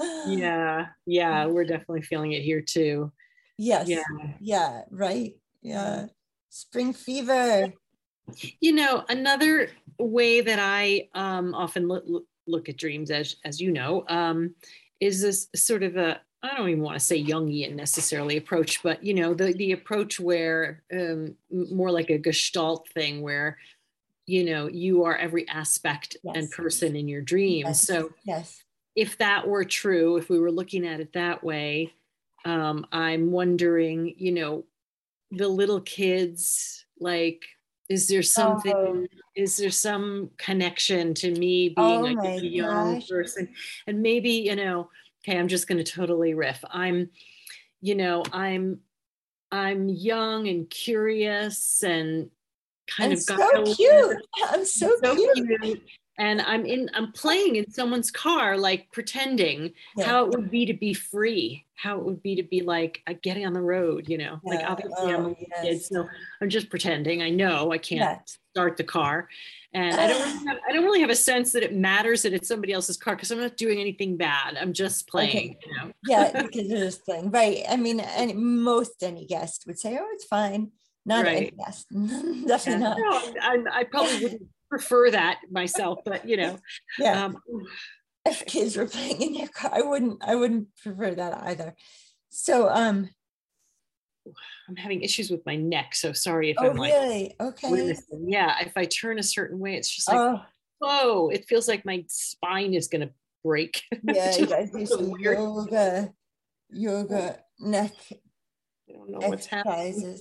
yeah, 0.26 0.86
yeah, 1.06 1.46
we're 1.46 1.64
definitely 1.64 2.02
feeling 2.02 2.32
it 2.32 2.42
here 2.42 2.60
too. 2.60 3.12
Yes. 3.56 3.88
Yeah. 3.88 4.02
Yeah, 4.40 4.82
right. 4.90 5.34
Yeah. 5.62 6.06
Spring 6.50 6.92
fever. 6.92 7.72
You 8.60 8.72
know, 8.72 9.04
another 9.08 9.70
way 9.98 10.40
that 10.40 10.58
I 10.60 11.08
um, 11.14 11.54
often 11.54 11.88
look, 11.88 12.04
look 12.46 12.68
at 12.68 12.76
dreams, 12.76 13.10
as 13.10 13.36
as 13.44 13.60
you 13.60 13.72
know, 13.72 14.04
um, 14.08 14.54
is 15.00 15.20
this 15.22 15.48
sort 15.54 15.82
of 15.82 15.96
a 15.96 16.20
I 16.42 16.56
don't 16.56 16.68
even 16.68 16.82
want 16.82 16.98
to 16.98 17.04
say 17.04 17.22
Jungian 17.22 17.74
necessarily 17.74 18.36
approach, 18.36 18.82
but 18.82 19.02
you 19.02 19.14
know 19.14 19.34
the 19.34 19.52
the 19.52 19.72
approach 19.72 20.20
where 20.20 20.82
um, 20.92 21.34
more 21.50 21.90
like 21.90 22.10
a 22.10 22.18
Gestalt 22.18 22.88
thing, 22.90 23.22
where 23.22 23.58
you 24.26 24.44
know 24.44 24.68
you 24.68 25.04
are 25.04 25.16
every 25.16 25.48
aspect 25.48 26.16
yes. 26.22 26.36
and 26.36 26.50
person 26.50 26.94
in 26.94 27.08
your 27.08 27.22
dreams. 27.22 27.66
Yes. 27.66 27.86
So 27.86 28.12
yes, 28.24 28.62
if 28.94 29.18
that 29.18 29.48
were 29.48 29.64
true, 29.64 30.16
if 30.16 30.28
we 30.28 30.38
were 30.38 30.52
looking 30.52 30.86
at 30.86 31.00
it 31.00 31.12
that 31.14 31.42
way, 31.42 31.92
um, 32.44 32.86
I'm 32.92 33.32
wondering, 33.32 34.14
you 34.16 34.30
know, 34.30 34.64
the 35.32 35.48
little 35.48 35.80
kids, 35.80 36.84
like, 37.00 37.42
is 37.88 38.06
there 38.06 38.22
something? 38.22 38.72
Oh. 38.74 39.06
Is 39.34 39.56
there 39.56 39.70
some 39.70 40.30
connection 40.36 41.14
to 41.14 41.32
me 41.32 41.70
being 41.70 41.76
oh 41.78 42.00
like 42.00 42.24
a 42.24 42.44
young 42.44 43.00
gosh. 43.00 43.08
person, 43.08 43.48
and 43.88 44.02
maybe 44.02 44.30
you 44.30 44.54
know? 44.54 44.88
Okay 45.28 45.38
i'm 45.38 45.48
just 45.48 45.68
going 45.68 45.82
to 45.82 45.90
totally 45.90 46.34
riff 46.34 46.64
i'm 46.70 47.10
you 47.80 47.94
know 47.94 48.22
i'm 48.32 48.80
i'm 49.52 49.88
young 49.88 50.48
and 50.48 50.68
curious 50.70 51.82
and 51.82 52.30
kind 52.86 53.12
and 53.12 53.18
of 53.18 53.22
so 53.22 53.74
cute 53.74 54.16
i'm 54.48 54.64
so, 54.64 54.92
so 55.02 55.14
cute. 55.14 55.60
cute. 55.62 55.82
and 56.18 56.40
i'm 56.42 56.64
in 56.64 56.90
i'm 56.94 57.12
playing 57.12 57.56
in 57.56 57.70
someone's 57.70 58.10
car 58.10 58.56
like 58.56 58.90
pretending 58.92 59.72
yeah. 59.96 60.06
how 60.06 60.24
it 60.24 60.30
would 60.30 60.50
be 60.50 60.64
to 60.66 60.74
be 60.74 60.94
free 60.94 61.64
how 61.74 61.96
it 61.98 62.04
would 62.04 62.22
be 62.22 62.34
to 62.34 62.42
be 62.42 62.62
like 62.62 63.02
uh, 63.06 63.14
getting 63.22 63.46
on 63.46 63.52
the 63.52 63.60
road 63.60 64.08
you 64.08 64.18
know 64.18 64.40
yeah. 64.44 64.54
like 64.54 64.64
obviously 64.68 64.94
oh, 64.98 65.14
i'm 65.14 65.26
a 65.26 65.36
yes. 65.38 65.62
kid 65.62 65.82
so 65.82 66.08
i'm 66.40 66.48
just 66.48 66.70
pretending 66.70 67.22
i 67.22 67.28
know 67.28 67.70
i 67.70 67.78
can't 67.78 68.20
start 68.54 68.76
the 68.76 68.84
car 68.84 69.28
and 69.74 69.94
I 69.94 70.06
don't 70.06 70.22
really 70.22 70.46
have, 70.46 70.58
I 70.68 70.72
don't 70.72 70.84
really 70.84 71.00
have 71.02 71.10
a 71.10 71.16
sense 71.16 71.52
that 71.52 71.62
it 71.62 71.74
matters 71.74 72.22
that 72.22 72.32
it's 72.32 72.48
somebody 72.48 72.72
else's 72.72 72.96
car 72.96 73.14
because 73.14 73.30
I'm 73.30 73.38
not 73.38 73.56
doing 73.56 73.80
anything 73.80 74.16
bad. 74.16 74.56
I'm 74.56 74.72
just 74.72 75.06
playing. 75.08 75.56
Okay. 75.56 75.58
You 75.66 75.76
know? 75.76 75.92
yeah, 76.08 76.42
because 76.42 76.66
you're 76.68 76.78
just 76.78 77.04
playing, 77.04 77.30
right? 77.30 77.64
I 77.68 77.76
mean, 77.76 78.00
and 78.00 78.34
most 78.36 79.02
any 79.02 79.26
guest 79.26 79.64
would 79.66 79.78
say, 79.78 79.98
"Oh, 80.00 80.08
it's 80.12 80.24
fine." 80.24 80.72
Not 81.04 81.24
right. 81.24 81.36
any 81.36 81.50
guest, 81.50 81.86
definitely 82.46 82.72
yeah. 82.72 82.78
not. 82.78 82.98
No, 82.98 83.32
I, 83.42 83.80
I, 83.80 83.84
probably 83.84 84.22
wouldn't 84.22 84.42
prefer 84.68 85.10
that 85.10 85.38
myself, 85.50 86.00
but 86.04 86.26
you 86.28 86.36
know, 86.36 86.58
yeah. 86.98 87.26
Um, 87.26 87.38
if 88.26 88.44
kids 88.46 88.76
were 88.76 88.86
playing 88.86 89.22
in 89.22 89.34
your 89.34 89.48
car, 89.48 89.70
I 89.74 89.82
wouldn't. 89.82 90.22
I 90.22 90.34
wouldn't 90.34 90.68
prefer 90.82 91.14
that 91.14 91.42
either. 91.44 91.74
So, 92.30 92.68
um, 92.68 93.10
I'm 94.68 94.76
having 94.76 95.02
issues 95.02 95.30
with 95.30 95.44
my 95.46 95.56
neck. 95.56 95.94
So 95.94 96.12
sorry 96.12 96.50
if 96.50 96.56
oh, 96.58 96.70
I'm 96.70 96.76
like, 96.76 96.92
really? 96.92 97.34
Okay. 97.40 97.94
Yeah. 98.26 98.56
If 98.60 98.76
I 98.76 98.84
turn 98.84 99.18
a 99.18 99.22
certain 99.22 99.58
way, 99.58 99.76
it's 99.76 99.94
just 99.94 100.08
like, 100.08 100.18
oh. 100.18 100.40
whoa, 100.78 101.28
it 101.28 101.46
feels 101.48 101.68
like 101.68 101.84
my 101.84 102.04
spine 102.08 102.74
is 102.74 102.88
going 102.88 103.06
to 103.06 103.12
break. 103.44 103.82
Yeah. 104.02 104.36
you 104.36 104.46
guys 104.46 104.70
do 104.70 104.86
some 104.86 105.10
weird. 105.10 105.38
yoga, 105.38 106.12
yoga 106.70 107.38
neck 107.60 107.92
I 108.88 108.92
don't 108.92 109.10
know 109.10 109.28
what's 109.28 109.46
happening. 109.46 110.18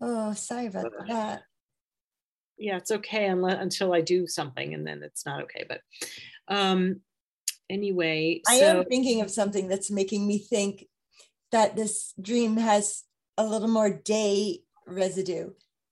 Oh, 0.00 0.32
sorry 0.32 0.66
about 0.66 0.86
uh, 0.86 1.04
that. 1.08 1.42
Yeah, 2.58 2.76
it's 2.76 2.90
okay 2.90 3.26
unless, 3.26 3.60
until 3.60 3.92
I 3.92 4.00
do 4.00 4.26
something 4.26 4.74
and 4.74 4.86
then 4.86 5.02
it's 5.02 5.24
not 5.24 5.42
okay. 5.44 5.64
But 5.68 5.80
um, 6.48 7.00
anyway. 7.70 8.40
I 8.48 8.58
so, 8.58 8.80
am 8.80 8.84
thinking 8.84 9.20
of 9.20 9.30
something 9.30 9.68
that's 9.68 9.90
making 9.90 10.26
me 10.26 10.38
think 10.38 10.86
that 11.52 11.76
this 11.76 12.14
dream 12.20 12.56
has 12.56 13.04
a 13.38 13.44
little 13.44 13.68
more 13.68 13.90
day 13.90 14.60
residue 14.86 15.50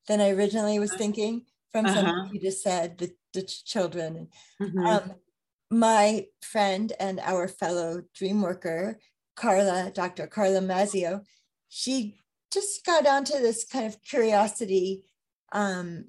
than 0.09 0.20
I 0.20 0.30
originally 0.30 0.78
was 0.78 0.94
thinking 0.94 1.42
from 1.73 1.87
uh-huh. 1.87 1.94
something 1.94 2.35
you 2.35 2.40
just 2.40 2.62
said, 2.62 2.99
the, 2.99 3.12
the 3.32 3.42
children. 3.42 4.28
Mm-hmm. 4.61 4.87
Um, 4.87 5.14
my 5.70 6.26
friend 6.42 6.92
and 6.99 7.20
our 7.20 7.47
fellow 7.47 8.02
dream 8.14 8.42
worker, 8.42 8.99
Carla, 9.37 9.92
Dr. 9.94 10.26
Carla 10.26 10.61
Mazzio, 10.61 11.25
she 11.68 12.16
just 12.52 12.85
got 12.85 13.06
onto 13.06 13.35
this 13.35 13.64
kind 13.64 13.87
of 13.87 14.02
curiosity 14.02 15.04
um, 15.52 16.06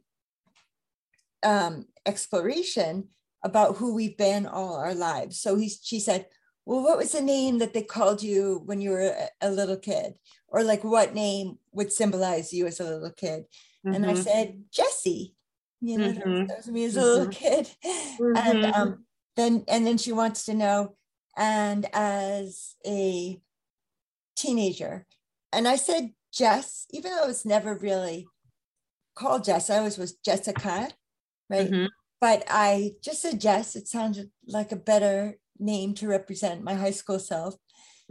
um, 1.43 1.85
exploration 2.05 3.09
about 3.43 3.77
who 3.77 3.93
we've 3.93 4.17
been 4.17 4.45
all 4.45 4.75
our 4.75 4.93
lives. 4.93 5.39
So 5.39 5.55
he, 5.55 5.69
she 5.69 5.99
said, 5.99 6.25
well, 6.71 6.83
what 6.83 6.97
was 6.97 7.11
the 7.11 7.21
name 7.21 7.57
that 7.57 7.73
they 7.73 7.81
called 7.81 8.23
you 8.23 8.61
when 8.63 8.79
you 8.79 8.91
were 8.91 9.13
a, 9.41 9.51
little 9.51 9.75
kid? 9.75 10.13
Or 10.47 10.63
like 10.63 10.85
what 10.85 11.13
name 11.13 11.57
would 11.73 11.91
symbolize 11.91 12.53
you 12.53 12.65
as 12.65 12.79
a 12.79 12.85
little 12.85 13.11
kid? 13.11 13.43
Mm-hmm. 13.85 13.93
And 13.93 14.05
I 14.05 14.13
mm-hmm. 14.13 14.21
said, 14.21 14.63
Jesse. 14.71 15.35
You 15.81 15.97
know, 15.97 16.13
mm-hmm. 16.13 16.45
that 16.45 16.57
was 16.57 16.67
me 16.69 16.85
as 16.85 16.95
a 16.95 17.01
little 17.01 17.27
mm-hmm. 17.27 17.31
kid. 17.31 17.69
Mm-hmm. 18.21 18.37
And 18.37 18.65
um, 18.73 19.05
then 19.35 19.65
and 19.67 19.85
then 19.85 19.97
she 19.97 20.11
wants 20.11 20.45
to 20.45 20.53
know, 20.53 20.95
and 21.35 21.87
as 21.91 22.75
a 22.85 23.41
teenager. 24.37 25.07
And 25.51 25.67
I 25.67 25.75
said 25.75 26.11
Jess, 26.31 26.85
even 26.91 27.11
though 27.11 27.23
it 27.23 27.27
was 27.27 27.45
never 27.45 27.73
really 27.75 28.27
called 29.15 29.43
Jess, 29.43 29.69
I 29.69 29.77
always 29.77 29.97
was 29.97 30.13
Jessica, 30.13 30.89
right? 31.49 31.69
Mm-hmm. 31.69 31.85
But 32.19 32.43
I 32.47 32.91
just 33.03 33.23
said 33.23 33.41
Jess. 33.41 33.75
It 33.75 33.87
sounded 33.87 34.29
like 34.45 34.71
a 34.71 34.75
better 34.75 35.37
name 35.61 35.93
to 35.95 36.07
represent 36.07 36.63
my 36.63 36.73
high 36.73 36.91
school 36.91 37.19
self. 37.19 37.55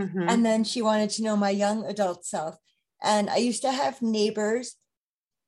Mm-hmm. 0.00 0.26
And 0.28 0.47
then 0.47 0.64
she 0.64 0.80
wanted 0.80 1.11
to 1.11 1.23
know 1.23 1.37
my 1.37 1.50
young 1.50 1.85
adult 1.85 2.25
self. 2.25 2.57
And 3.02 3.28
I 3.28 3.37
used 3.37 3.62
to 3.62 3.73
have 3.73 4.00
neighbors 4.00 4.76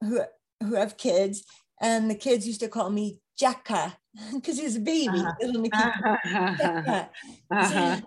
who 0.01 0.21
who 0.63 0.75
have 0.75 0.97
kids, 0.97 1.45
and 1.81 2.11
the 2.11 2.15
kids 2.15 2.47
used 2.47 2.61
to 2.61 2.69
call 2.69 2.91
me 2.91 3.21
Jacka 3.39 3.97
because 4.35 4.59
he 4.59 4.65
was 4.65 4.77
a 4.77 4.81
baby, 4.81 5.19
uh-huh. 5.19 5.33
little 5.41 5.67
uh-huh. 5.73 7.05
uh-huh. 7.51 8.01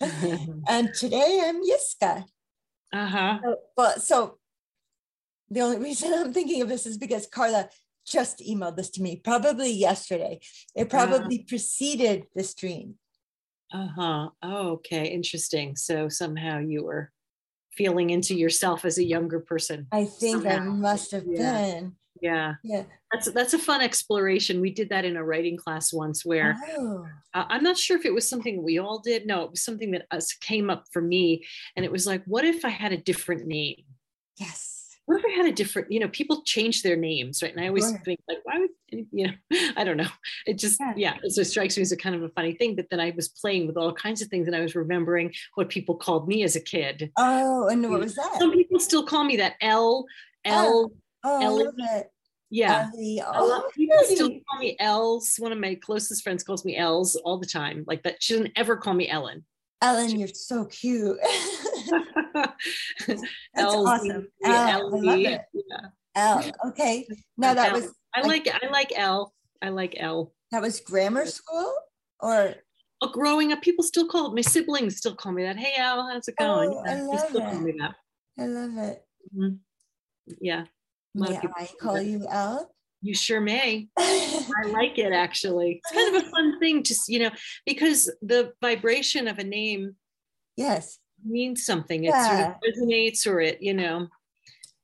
and 0.68 0.90
today 0.94 1.40
I'm 1.44 1.62
Yiskah. 1.62 2.24
Uh-huh. 2.92 3.38
So, 3.42 3.56
but 3.76 4.02
so 4.02 4.38
the 5.50 5.60
only 5.60 5.78
reason 5.78 6.12
I'm 6.12 6.32
thinking 6.32 6.62
of 6.62 6.68
this 6.68 6.86
is 6.86 6.98
because 6.98 7.26
Carla 7.26 7.68
just 8.06 8.38
emailed 8.38 8.76
this 8.76 8.90
to 8.90 9.02
me, 9.02 9.16
probably 9.16 9.72
yesterday. 9.72 10.40
It 10.74 10.90
probably 10.90 11.38
uh-huh. 11.38 11.48
preceded 11.48 12.24
this 12.34 12.54
dream. 12.54 12.94
Uh-huh. 13.76 14.30
Oh, 14.42 14.68
okay. 14.72 15.06
Interesting. 15.06 15.76
So 15.76 16.08
somehow 16.08 16.58
you 16.58 16.84
were 16.84 17.12
feeling 17.72 18.10
into 18.10 18.34
yourself 18.34 18.84
as 18.84 18.98
a 18.98 19.04
younger 19.04 19.40
person. 19.40 19.86
I 19.92 20.06
think 20.06 20.42
somehow. 20.42 20.56
I 20.56 20.60
must 20.60 21.10
have 21.12 21.24
yeah. 21.26 21.52
been. 21.52 21.96
Yeah. 22.22 22.54
Yeah. 22.64 22.84
That's 23.12 23.30
that's 23.32 23.52
a 23.52 23.58
fun 23.58 23.82
exploration. 23.82 24.62
We 24.62 24.70
did 24.70 24.88
that 24.88 25.04
in 25.04 25.16
a 25.16 25.24
writing 25.24 25.58
class 25.58 25.92
once 25.92 26.24
where 26.24 26.56
oh. 26.78 27.06
uh, 27.34 27.44
I'm 27.48 27.62
not 27.62 27.76
sure 27.76 27.98
if 27.98 28.06
it 28.06 28.14
was 28.14 28.26
something 28.26 28.62
we 28.62 28.78
all 28.78 29.00
did. 29.00 29.26
No, 29.26 29.42
it 29.42 29.50
was 29.50 29.62
something 29.62 29.90
that 29.90 30.06
us 30.10 30.32
came 30.32 30.70
up 30.70 30.84
for 30.92 31.02
me 31.02 31.44
and 31.76 31.84
it 31.84 31.92
was 31.92 32.06
like 32.06 32.24
what 32.24 32.44
if 32.44 32.64
I 32.64 32.70
had 32.70 32.92
a 32.92 32.96
different 32.96 33.46
name? 33.46 33.84
Yes 34.38 34.76
what 35.06 35.20
if 35.20 35.24
I 35.24 35.30
had 35.30 35.46
a 35.46 35.52
different, 35.52 35.90
you 35.90 36.00
know, 36.00 36.08
people 36.08 36.42
change 36.44 36.82
their 36.82 36.96
names, 36.96 37.42
right? 37.42 37.52
And 37.52 37.64
I 37.64 37.68
always 37.68 37.88
sure. 37.88 38.02
think 38.04 38.20
like, 38.28 38.38
why 38.42 38.58
would, 38.58 38.70
you 39.12 39.26
know, 39.26 39.32
I 39.76 39.84
don't 39.84 39.96
know. 39.96 40.08
It 40.46 40.58
just, 40.58 40.80
yeah. 40.80 40.94
yeah, 40.96 41.14
it 41.22 41.44
strikes 41.46 41.76
me 41.76 41.82
as 41.82 41.92
a 41.92 41.96
kind 41.96 42.14
of 42.14 42.22
a 42.22 42.28
funny 42.30 42.54
thing. 42.54 42.76
But 42.76 42.86
then 42.90 43.00
I 43.00 43.12
was 43.14 43.28
playing 43.28 43.66
with 43.66 43.76
all 43.76 43.92
kinds 43.92 44.22
of 44.22 44.28
things 44.28 44.46
and 44.46 44.56
I 44.56 44.60
was 44.60 44.74
remembering 44.74 45.32
what 45.54 45.68
people 45.68 45.96
called 45.96 46.28
me 46.28 46.42
as 46.42 46.56
a 46.56 46.60
kid. 46.60 47.10
Oh, 47.16 47.68
and 47.68 47.88
what 47.90 48.00
was 48.00 48.14
that? 48.14 48.36
Some 48.38 48.52
people 48.52 48.80
still 48.80 49.04
call 49.04 49.24
me 49.24 49.36
that 49.36 49.54
L, 49.60 50.06
L, 50.44 50.92
oh, 51.24 51.42
L. 51.42 51.72
Oh, 51.80 52.02
yeah. 52.48 52.90
Oh, 52.94 53.68
people 53.74 53.96
still 54.04 54.28
call 54.28 54.60
me 54.60 54.76
Els. 54.78 55.36
One 55.38 55.52
of 55.52 55.58
my 55.58 55.74
closest 55.74 56.22
friends 56.22 56.44
calls 56.44 56.64
me 56.64 56.76
Els 56.76 57.16
all 57.16 57.38
the 57.38 57.46
time. 57.46 57.84
Like 57.86 58.02
that. 58.04 58.22
She 58.22 58.34
doesn't 58.34 58.52
ever 58.56 58.76
call 58.76 58.94
me 58.94 59.08
Ellen. 59.08 59.44
Ellen, 59.82 60.18
you're 60.18 60.28
so 60.28 60.64
cute. 60.66 61.18
That's 63.06 63.22
awesome. 63.56 64.28
L, 64.44 64.52
ah, 64.52 64.78
I 64.78 64.80
love 64.80 65.18
it. 65.18 65.42
Yeah. 65.52 65.80
L. 66.16 66.42
Okay. 66.68 67.06
No, 67.36 67.54
that 67.54 67.72
was. 67.72 67.92
I 68.14 68.22
like, 68.22 68.46
like 68.46 68.64
I 68.64 68.68
like 68.68 68.92
L. 68.96 69.32
I 69.62 69.68
like 69.68 69.94
L. 69.98 70.32
That 70.50 70.62
was 70.62 70.80
grammar 70.80 71.26
school 71.26 71.72
or 72.20 72.54
oh, 73.02 73.08
growing 73.08 73.52
up, 73.52 73.62
people 73.62 73.84
still 73.84 74.06
call 74.06 74.34
my 74.34 74.40
siblings 74.40 74.96
still 74.96 75.14
call 75.14 75.32
me 75.32 75.42
that. 75.44 75.58
Hey 75.58 75.74
Al, 75.78 76.08
how's 76.08 76.28
it 76.28 76.36
going? 76.36 76.70
Oh, 76.70 76.82
I 76.86 77.00
love 77.00 77.34
it. 77.34 77.80
I 78.38 78.46
love 78.46 78.76
it. 78.78 79.04
Mm-hmm. 79.36 79.54
Yeah. 80.40 80.64
May 81.14 81.38
I 81.56 81.68
call 81.80 82.00
you 82.00 82.26
Al? 82.28 82.70
You 83.02 83.14
sure 83.14 83.40
may. 83.40 83.88
I 83.98 84.46
like 84.68 84.98
it 84.98 85.12
actually. 85.12 85.80
It's 85.82 85.92
kind 85.92 86.16
of 86.16 86.22
a 86.24 86.30
fun 86.30 86.58
thing 86.58 86.82
to, 86.82 86.94
you 87.08 87.20
know, 87.20 87.30
because 87.64 88.12
the 88.22 88.52
vibration 88.60 89.28
of 89.28 89.38
a 89.38 89.44
name 89.44 89.96
yes 90.56 90.98
means 91.24 91.64
something. 91.64 92.04
It 92.04 92.08
yeah. 92.08 92.26
sort 92.26 92.48
of 92.48 92.56
resonates 92.62 93.26
or 93.26 93.40
it, 93.40 93.62
you 93.62 93.74
know, 93.74 94.08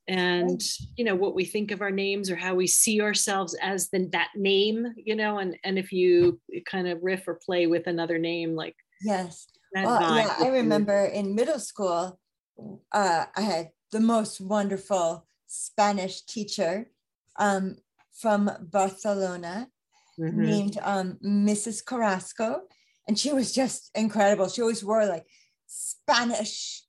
and 0.09 0.61
you 0.97 1.04
know 1.04 1.14
what 1.14 1.35
we 1.35 1.44
think 1.44 1.71
of 1.71 1.80
our 1.80 1.90
names 1.90 2.30
or 2.30 2.37
how 2.37 2.54
we 2.54 2.66
see 2.66 3.00
ourselves 3.00 3.54
as 3.62 3.88
the, 3.90 4.09
that 4.12 4.30
name, 4.35 4.92
you 4.97 5.14
know, 5.14 5.38
and 5.38 5.56
and 5.64 5.78
if 5.78 5.92
you 5.92 6.40
kind 6.66 6.88
of 6.88 7.02
riff 7.02 7.26
or 7.28 7.40
play 7.44 7.66
with 7.66 7.87
another 7.87 8.18
name 8.18 8.54
like 8.54 8.76
yes. 9.02 9.47
Well, 9.75 10.16
yeah, 10.16 10.35
I 10.38 10.49
remember 10.49 11.06
in 11.06 11.35
middle 11.35 11.59
school, 11.59 12.21
uh, 12.92 13.25
I 13.35 13.40
had 13.40 13.71
the 13.90 14.00
most 14.00 14.38
wonderful 14.38 15.26
Spanish 15.47 16.23
teacher. 16.26 16.90
Um, 17.38 17.76
from 18.12 18.50
Barcelona 18.61 19.68
mm-hmm. 20.18 20.40
named 20.40 20.78
um, 20.82 21.18
Mrs. 21.25 21.85
Carrasco. 21.85 22.62
And 23.09 23.18
she 23.18 23.32
was 23.32 23.52
just 23.52 23.90
incredible. 23.94 24.49
She 24.49 24.62
always 24.62 24.85
wore 24.85 25.06
like 25.06 25.26
Spanish 25.66 26.82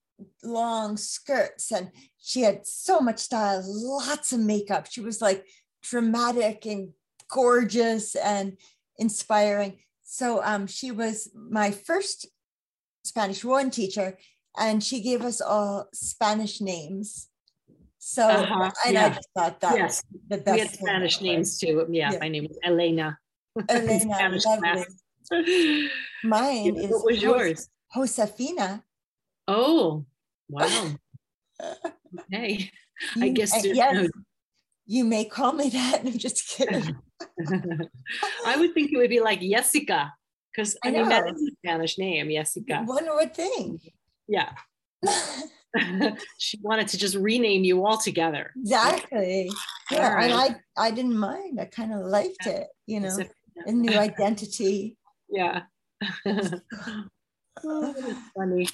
long 0.43 0.95
skirts 0.95 1.71
and 1.71 1.89
she 2.25 2.41
had 2.41 2.65
so 2.65 3.01
much 3.01 3.19
style, 3.19 3.61
lots 3.65 4.31
of 4.31 4.39
makeup. 4.39 4.87
She 4.89 5.01
was 5.01 5.21
like 5.21 5.45
dramatic 5.83 6.65
and 6.65 6.93
gorgeous 7.29 8.15
and 8.15 8.57
inspiring. 8.97 9.79
So 10.03 10.41
um, 10.41 10.65
she 10.65 10.91
was 10.91 11.29
my 11.35 11.71
first 11.71 12.27
Spanish 13.03 13.43
one 13.43 13.69
teacher, 13.69 14.17
and 14.57 14.81
she 14.81 15.01
gave 15.01 15.21
us 15.23 15.41
all 15.41 15.89
Spanish 15.93 16.61
names. 16.61 17.27
So 17.99 18.25
uh-huh. 18.25 18.71
and 18.85 18.93
yeah. 18.93 19.05
I 19.05 19.09
just 19.09 19.29
thought 19.35 19.59
that 19.59 19.77
yes. 19.77 20.03
the 20.29 20.37
best. 20.37 20.55
We 20.55 20.59
had 20.59 20.71
Spanish 20.71 21.19
names 21.19 21.57
too. 21.57 21.85
Yeah, 21.89 22.13
yeah, 22.13 22.19
my 22.19 22.29
name 22.29 22.45
is 22.49 22.57
Elena. 22.63 23.17
Elena, 23.67 24.39
lovely. 24.45 25.89
Mine 26.23 26.77
is 26.77 26.89
what 26.89 27.05
was 27.05 27.21
yours? 27.21 27.69
Josefina. 27.93 28.81
Oh, 29.45 30.05
wow. 30.47 30.95
Okay. 32.19 32.71
I 33.21 33.29
guess 33.29 33.65
yes, 33.65 34.09
you 34.85 35.03
may 35.03 35.25
call 35.25 35.53
me 35.53 35.69
that. 35.69 36.01
I'm 36.05 36.17
just 36.17 36.47
kidding. 36.47 36.95
I 38.45 38.57
would 38.57 38.73
think 38.73 38.91
it 38.91 38.97
would 38.97 39.09
be 39.09 39.19
like 39.19 39.41
Jessica, 39.41 40.13
because 40.51 40.77
I, 40.83 40.89
I 40.89 40.91
mean 40.91 41.09
that 41.09 41.27
is 41.27 41.41
a 41.41 41.51
Spanish 41.63 41.97
name, 41.97 42.29
Jessica. 42.29 42.83
One 42.85 43.05
would 43.15 43.33
think. 43.35 43.81
Yeah. 44.27 44.51
she 46.37 46.59
wanted 46.61 46.87
to 46.89 46.97
just 46.97 47.15
rename 47.15 47.63
you 47.63 47.85
all 47.85 47.97
together. 47.97 48.51
Exactly. 48.55 49.49
Yeah, 49.89 50.13
right. 50.13 50.31
and 50.31 50.33
I 50.33 50.55
I 50.77 50.91
didn't 50.91 51.17
mind. 51.17 51.59
I 51.59 51.65
kind 51.65 51.93
of 51.93 52.01
liked 52.01 52.45
it, 52.45 52.67
you 52.85 52.99
know, 52.99 53.17
a 53.65 53.71
new 53.71 53.97
identity. 53.97 54.97
Yeah. 55.29 55.63
oh, 57.63 58.15
funny. 58.35 58.67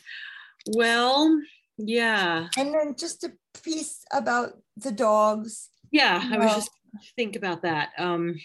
Well, 0.76 1.40
yeah. 1.80 2.48
And 2.58 2.74
then 2.74 2.96
just 2.98 3.24
a 3.24 3.32
piece 3.64 4.04
about 4.12 4.54
the 4.78 4.92
dogs. 4.92 5.70
Yeah, 5.92 6.22
I 6.32 6.38
was 6.38 6.56
just 6.56 6.72
think 7.16 7.36
about 7.36 7.64
that. 7.64 7.90
Um 7.98 8.36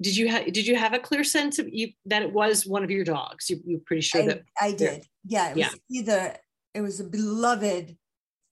did 0.00 0.16
you 0.16 0.28
have 0.28 0.52
did 0.52 0.66
you 0.66 0.76
have 0.76 0.94
a 0.94 0.98
clear 0.98 1.24
sense 1.24 1.58
of 1.58 1.68
you 1.68 1.88
that 2.06 2.22
it 2.22 2.32
was 2.32 2.66
one 2.66 2.84
of 2.84 2.90
your 2.90 3.04
dogs 3.04 3.50
you, 3.50 3.60
you're 3.64 3.80
pretty 3.80 4.02
sure 4.02 4.22
I, 4.22 4.26
that 4.26 4.42
i 4.60 4.72
did 4.72 5.04
yeah 5.24 5.50
it 5.50 5.56
was 5.56 5.78
yeah. 5.88 6.00
either 6.00 6.36
it 6.74 6.80
was 6.80 7.00
a 7.00 7.04
beloved 7.04 7.96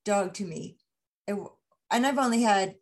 dog 0.05 0.35
to 0.35 0.44
me 0.44 0.77
it, 1.27 1.37
and 1.90 2.07
i've 2.07 2.18
only 2.18 2.42
had 2.42 2.75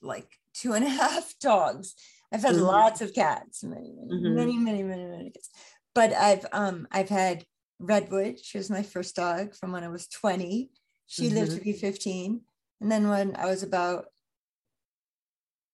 like 0.00 0.38
two 0.54 0.72
and 0.72 0.84
a 0.84 0.88
half 0.88 1.34
dogs 1.40 1.94
i've 2.32 2.42
had 2.42 2.54
mm-hmm. 2.54 2.64
lots 2.64 3.00
of 3.00 3.14
cats 3.14 3.64
many 3.64 3.92
many, 3.96 4.22
mm-hmm. 4.22 4.34
many 4.34 4.56
many 4.56 4.82
many 4.82 5.04
many 5.06 5.30
cats 5.30 5.50
but 5.94 6.12
i've 6.12 6.44
um 6.52 6.86
i've 6.90 7.08
had 7.08 7.44
redwood 7.82 8.38
she 8.42 8.58
was 8.58 8.70
my 8.70 8.82
first 8.82 9.14
dog 9.16 9.54
from 9.54 9.72
when 9.72 9.84
i 9.84 9.88
was 9.88 10.08
20 10.08 10.70
she 11.06 11.26
mm-hmm. 11.26 11.34
lived 11.34 11.52
to 11.52 11.60
be 11.60 11.72
15 11.72 12.40
and 12.80 12.90
then 12.90 13.08
when 13.08 13.36
i 13.36 13.46
was 13.46 13.62
about 13.62 14.06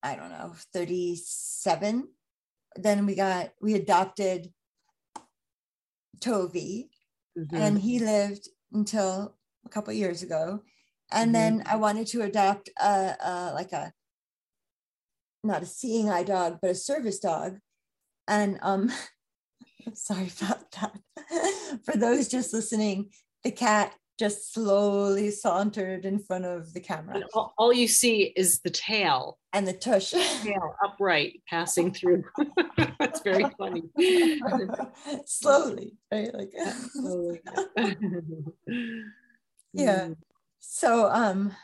I 0.03 0.17
don't 0.17 0.31
know, 0.31 0.53
37. 0.73 2.09
Then 2.77 3.07
we 3.07 3.15
got, 3.15 3.51
we 3.61 3.75
adopted 3.75 4.53
Tovi, 6.21 6.89
mm-hmm. 7.37 7.57
and 7.57 7.79
he 7.79 7.99
lived 7.99 8.49
until 8.73 9.37
a 9.65 9.69
couple 9.69 9.93
years 9.93 10.23
ago. 10.23 10.63
And 11.11 11.33
mm-hmm. 11.35 11.57
then 11.59 11.63
I 11.67 11.77
wanted 11.77 12.07
to 12.09 12.23
adopt 12.23 12.71
a, 12.81 13.17
a, 13.21 13.53
like 13.55 13.73
a, 13.73 13.93
not 15.43 15.63
a 15.63 15.67
seeing 15.67 16.11
eye 16.11 16.25
dog, 16.25 16.59
but 16.61 16.71
a 16.71 16.75
service 16.75 17.19
dog. 17.19 17.59
And 18.29 18.59
um, 18.63 18.93
sorry 19.95 20.31
about 20.41 20.71
that. 20.73 20.99
For 21.85 21.97
those 21.97 22.29
just 22.29 22.53
listening, 22.53 23.11
the 23.45 23.51
cat 23.51 23.95
just 24.19 24.53
slowly 24.53 25.31
sauntered 25.31 26.05
in 26.05 26.19
front 26.19 26.45
of 26.45 26.73
the 26.75 26.81
camera. 26.81 27.23
All, 27.35 27.55
all, 27.57 27.73
you 27.73 27.87
see 27.87 28.33
is 28.37 28.61
the 28.61 28.71
tail 28.71 29.39
and 29.53 29.67
the 29.67 29.73
tush. 29.73 30.11
Tail 30.11 30.75
upright 30.85 31.41
passing 31.49 31.93
through. 31.93 32.25
That's 32.99 33.21
very 33.21 33.45
funny. 33.57 33.85
slowly, 35.25 35.93
right? 36.13 36.35
Like 36.35 36.51
yeah. 36.53 36.75
Mm. 39.77 40.17
So 40.59 41.09
um 41.11 41.55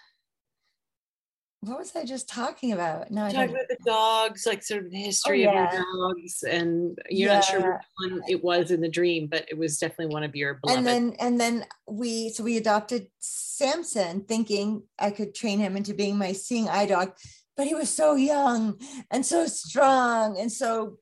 what 1.66 1.79
was 1.79 1.94
I 1.96 2.05
just 2.05 2.29
talking 2.29 2.72
about? 2.72 3.11
No, 3.11 3.29
talking 3.31 3.50
about 3.50 3.68
the 3.68 3.79
dogs, 3.85 4.46
like 4.46 4.62
sort 4.62 4.85
of 4.85 4.90
the 4.90 4.96
history 4.96 5.46
oh, 5.46 5.53
yeah. 5.53 5.66
of 5.66 5.72
your 5.72 5.83
dogs, 5.83 6.42
and 6.42 6.98
you're 7.09 7.29
yeah. 7.29 7.35
not 7.37 7.44
sure 7.44 7.72
which 7.72 8.11
one 8.11 8.22
it 8.29 8.42
was 8.42 8.70
in 8.70 8.81
the 8.81 8.88
dream, 8.88 9.27
but 9.27 9.46
it 9.48 9.57
was 9.57 9.79
definitely 9.79 10.12
one 10.12 10.24
of 10.24 10.37
your 10.37 10.55
beloved. 10.55 10.79
And 10.79 10.87
then, 10.87 11.16
and 11.20 11.40
then 11.40 11.66
we, 11.88 12.31
so 12.31 12.44
we 12.44 12.57
adopted 12.57 13.09
Samson, 13.20 14.24
thinking 14.24 14.83
I 14.98 15.11
could 15.11 15.35
train 15.35 15.59
him 15.59 15.77
into 15.77 15.94
being 15.94 16.18
my 16.18 16.33
seeing 16.33 16.68
eye 16.68 16.87
dog, 16.87 17.12
but 17.57 17.66
he 17.66 17.74
was 17.74 17.90
so 17.90 18.14
young 18.14 18.79
and 19.11 19.24
so 19.24 19.46
strong 19.46 20.38
and 20.38 20.50
so 20.50 20.98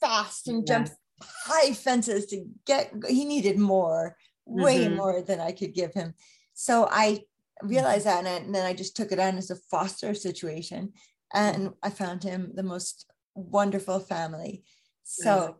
fast 0.00 0.48
and 0.48 0.66
yeah. 0.66 0.74
jumped 0.74 0.92
high 1.20 1.72
fences 1.72 2.26
to 2.26 2.44
get. 2.66 2.92
He 3.08 3.24
needed 3.24 3.58
more, 3.58 4.16
way 4.46 4.86
mm-hmm. 4.86 4.96
more 4.96 5.22
than 5.22 5.40
I 5.40 5.52
could 5.52 5.74
give 5.74 5.94
him. 5.94 6.14
So 6.54 6.88
I 6.90 7.22
realized 7.62 8.06
that 8.06 8.24
and 8.24 8.54
then 8.54 8.66
I 8.66 8.74
just 8.74 8.96
took 8.96 9.12
it 9.12 9.18
on 9.18 9.38
as 9.38 9.50
a 9.50 9.56
foster 9.56 10.14
situation 10.14 10.92
and 11.32 11.70
I 11.82 11.90
found 11.90 12.22
him 12.22 12.52
the 12.54 12.62
most 12.62 13.06
wonderful 13.34 14.00
family. 14.00 14.64
So 15.04 15.56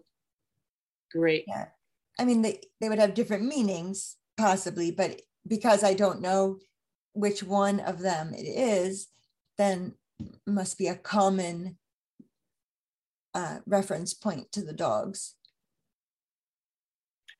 great. 1.10 1.44
Yeah. 1.46 1.66
I 2.18 2.24
mean 2.24 2.42
they, 2.42 2.60
they 2.80 2.88
would 2.88 2.98
have 2.98 3.14
different 3.14 3.44
meanings 3.44 4.16
possibly, 4.36 4.90
but 4.90 5.22
because 5.46 5.84
I 5.84 5.94
don't 5.94 6.20
know 6.20 6.58
which 7.14 7.42
one 7.42 7.80
of 7.80 8.00
them 8.00 8.32
it 8.34 8.46
is, 8.46 9.08
then 9.58 9.94
must 10.46 10.78
be 10.78 10.88
a 10.88 10.94
common 10.94 11.78
uh, 13.34 13.58
reference 13.66 14.14
point 14.14 14.52
to 14.52 14.62
the 14.62 14.72
dogs 14.72 15.34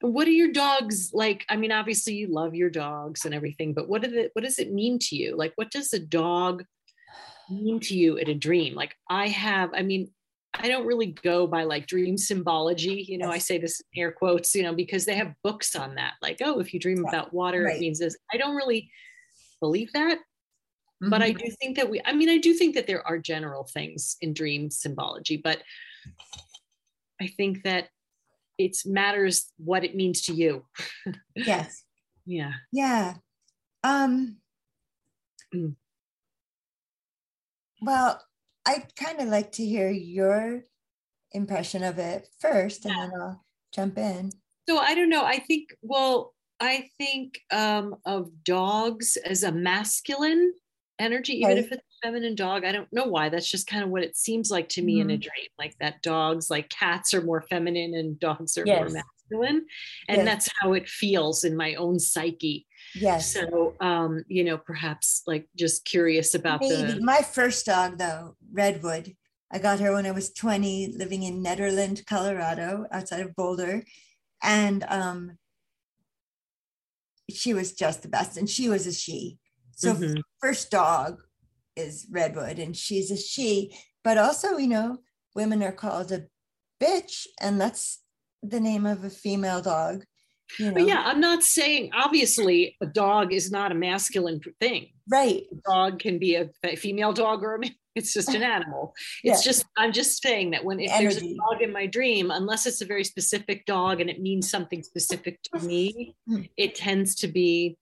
what 0.03 0.27
are 0.27 0.33
your 0.33 0.53
dogs 0.53 1.13
like? 1.13 1.45
I 1.49 1.57
mean 1.57 1.73
obviously 1.73 2.15
you 2.15 2.29
love 2.29 2.55
your 2.55 2.71
dogs 2.71 3.25
and 3.25 3.35
everything 3.35 3.73
but 3.73 3.89
what 3.89 4.03
did 4.03 4.15
it 4.15 4.31
what 4.35 4.45
does 4.45 4.59
it 4.59 4.73
mean 4.73 4.99
to 5.01 5.17
you? 5.17 5.37
Like 5.37 5.53
what 5.57 5.71
does 5.71 5.93
a 5.93 5.99
dog 5.99 6.65
mean 7.51 7.81
to 7.81 7.97
you 7.97 8.17
in 8.17 8.29
a 8.29 8.35
dream? 8.35 8.75
Like 8.75 8.97
i 9.09 9.29
have 9.29 9.71
i 9.75 9.83
mean 9.83 10.11
i 10.55 10.69
don't 10.69 10.87
really 10.87 11.07
go 11.23 11.47
by 11.47 11.65
like 11.65 11.87
dream 11.87 12.17
symbology. 12.17 13.05
You 13.09 13.19
know 13.19 13.31
i 13.31 13.39
say 13.39 13.59
this 13.59 13.81
in 13.81 14.03
air 14.03 14.13
quotes 14.13 14.55
you 14.55 14.63
know 14.63 14.75
because 14.75 15.05
they 15.05 15.15
have 15.15 15.35
books 15.43 15.75
on 15.77 15.95
that. 15.95 16.15
Like 16.21 16.39
oh 16.43 16.61
if 16.61 16.75
you 16.75 16.81
dream 16.81 17.05
about 17.07 17.33
water 17.33 17.65
right. 17.65 17.77
it 17.77 17.81
means 17.81 17.99
this. 17.99 18.17
I 18.33 18.37
don't 18.37 18.57
really 18.57 18.91
believe 19.63 19.93
that 19.93 20.19
mm-hmm. 20.19 21.09
but 21.09 21.23
i 21.23 21.31
mm-hmm. 21.31 21.39
do 21.39 21.51
think 21.61 21.77
that 21.77 21.89
we 21.89 22.01
i 22.05 22.13
mean 22.13 22.29
i 22.29 22.37
do 22.37 22.53
think 22.53 22.75
that 22.75 22.87
there 22.87 23.07
are 23.07 23.17
general 23.17 23.65
things 23.65 24.17
in 24.21 24.35
dream 24.35 24.71
symbology 24.71 25.37
but 25.37 25.63
i 27.21 27.27
think 27.27 27.63
that 27.63 27.89
it 28.65 28.77
matters 28.85 29.51
what 29.57 29.85
it 29.85 29.95
means 29.95 30.23
to 30.23 30.35
you. 30.35 30.65
yes. 31.37 31.85
Yeah. 32.27 32.53
Yeah. 32.73 33.15
Um 33.85 34.39
mm. 35.55 35.75
well, 37.81 38.23
I'd 38.65 38.95
kind 38.97 39.21
of 39.21 39.29
like 39.29 39.53
to 39.53 39.65
hear 39.65 39.91
your 39.91 40.65
impression 41.33 41.83
of 41.83 41.99
it 41.99 42.29
first 42.41 42.85
and 42.85 42.95
yeah. 42.95 43.09
then 43.11 43.21
I'll 43.21 43.45
jump 43.75 43.99
in. 43.99 44.31
So 44.69 44.79
I 44.79 44.95
don't 44.95 45.11
know. 45.11 45.25
I 45.25 45.39
think 45.39 45.75
well, 45.83 46.35
I 46.63 46.89
think 46.97 47.41
um, 47.51 47.97
of 48.07 48.31
dogs 48.45 49.17
as 49.17 49.43
a 49.43 49.51
masculine 49.51 50.53
energy, 51.01 51.41
even 51.41 51.59
if 51.59 51.73
it's 51.73 51.83
feminine 52.03 52.35
dog. 52.35 52.65
I 52.65 52.73
don't 52.73 52.93
know 52.93 53.05
why. 53.05 53.29
That's 53.29 53.49
just 53.49 53.67
kind 53.67 53.83
of 53.85 53.91
what 53.91 54.03
it 54.03 54.17
seems 54.17 54.51
like 54.51 54.69
to 54.71 54.83
me 54.83 54.95
mm-hmm. 54.95 55.03
in 55.03 55.11
a 55.11 55.15
mm-hmm. 55.15 55.21
dream. 55.21 55.49
Like 55.59 55.77
that 55.79 56.03
dogs, 56.03 56.51
like 56.51 56.69
cats 56.69 57.15
are 57.15 57.23
more 57.23 57.43
feminine 57.43 57.95
and 57.95 58.19
dogs 58.19 58.59
are 58.59 58.65
yes. 58.67 58.81
more 58.81 59.03
masculine. 59.31 59.67
And 60.09 60.19
yes. 60.19 60.25
that's 60.25 60.51
how 60.61 60.73
it 60.73 60.89
feels 60.89 61.45
in 61.45 61.57
my 61.57 61.75
own 61.75 61.99
psyche. 61.99 62.67
Yes. 62.95 63.33
So 63.33 63.75
um, 63.81 64.25
you 64.29 64.45
know, 64.45 64.59
perhaps 64.59 65.23
like 65.27 65.49
just 65.57 65.85
curious 65.85 66.35
about 66.35 66.61
Maybe. 66.61 66.93
the 66.93 67.01
my 67.01 67.23
first 67.23 67.67
dog 67.67 67.99
though, 67.99 68.37
Redwood. 68.53 69.15
I 69.55 69.59
got 69.59 69.81
her 69.81 69.93
when 69.93 70.07
I 70.07 70.13
was 70.13 70.33
20, 70.33 70.95
living 70.97 71.25
in 71.25 71.45
Nederland, 71.45 72.07
Colorado, 72.07 72.87
outside 72.91 73.21
of 73.21 73.37
Boulder. 73.37 73.85
And 74.43 74.85
um 74.89 75.39
she 77.31 77.55
was 77.55 77.73
just 77.73 78.03
the 78.03 78.09
best. 78.09 78.37
And 78.37 78.49
she 78.49 78.69
was 78.69 78.87
a 78.87 78.93
she. 78.93 79.39
So 79.75 79.95
mm-hmm. 79.95 80.21
first 80.41 80.71
dog 80.71 81.23
is 81.77 82.07
Redwood 82.11 82.59
and 82.59 82.77
she's 82.77 83.11
a 83.11 83.17
she, 83.17 83.77
but 84.05 84.19
also, 84.19 84.57
you 84.57 84.69
know, 84.69 84.99
women 85.35 85.63
are 85.63 85.73
called 85.73 86.13
a 86.13 86.27
bitch, 86.83 87.27
and 87.41 87.61
that's 87.61 88.01
the 88.43 88.61
name 88.61 88.87
of 88.87 89.05
a 89.05 89.11
female 89.11 89.63
dog. 89.63 90.05
You 90.59 90.67
know? 90.67 90.75
But 90.75 90.87
yeah, 90.87 91.03
I'm 91.07 91.21
not 91.21 91.43
saying 91.43 91.91
obviously 91.95 92.77
a 92.81 92.87
dog 92.87 93.33
is 93.33 93.51
not 93.51 93.73
a 93.73 93.75
masculine 93.75 94.41
thing. 94.61 94.89
Right. 95.11 95.45
A 95.51 95.71
dog 95.71 95.99
can 95.99 96.19
be 96.19 96.35
a 96.35 96.51
female 96.77 97.13
dog 97.13 97.43
or 97.43 97.55
a 97.55 97.61
it's 97.95 98.13
just 98.13 98.35
an 98.35 98.43
animal. 98.43 98.95
It's 99.23 99.45
just 99.45 99.65
I'm 99.77 99.93
just 99.93 100.23
saying 100.23 100.51
that 100.51 100.65
when 100.65 100.81
if 100.81 100.91
Energy. 100.91 101.05
there's 101.05 101.23
a 101.23 101.37
dog 101.37 101.63
in 101.63 101.73
my 101.73 101.87
dream, 101.87 102.31
unless 102.31 102.67
it's 102.67 102.83
a 102.83 102.87
very 102.87 103.05
specific 103.05 103.65
dog 103.67 104.01
and 104.01 104.11
it 104.11 104.21
means 104.21 104.51
something 104.51 104.83
specific 104.83 105.41
to 105.45 105.61
me, 105.61 106.17
hmm. 106.27 106.43
it 106.57 106.75
tends 106.75 107.15
to 107.17 107.29
be 107.29 107.79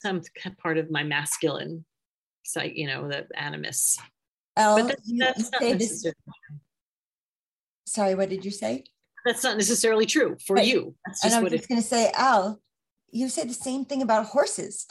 some 0.00 0.22
part 0.58 0.78
of 0.78 0.90
my 0.90 1.02
masculine 1.02 1.84
site, 2.46 2.74
you 2.74 2.86
know, 2.86 3.08
the 3.08 3.26
animus. 3.34 3.98
Oh, 4.56 4.76
but 4.76 4.86
that's, 4.86 5.12
that's 5.18 5.52
not 5.52 5.78
this, 5.78 6.06
sorry, 7.86 8.14
what 8.14 8.28
did 8.28 8.44
you 8.44 8.50
say? 8.50 8.84
That's 9.24 9.42
not 9.42 9.56
necessarily 9.56 10.06
true 10.06 10.36
for 10.46 10.56
right. 10.56 10.66
you. 10.66 10.94
and 11.24 11.34
I 11.34 11.40
was 11.40 11.52
just 11.52 11.68
going 11.68 11.80
to 11.80 11.86
say, 11.86 12.10
Al, 12.14 12.60
you 13.10 13.28
said 13.28 13.48
the 13.48 13.54
same 13.54 13.84
thing 13.84 14.02
about 14.02 14.26
horses. 14.26 14.86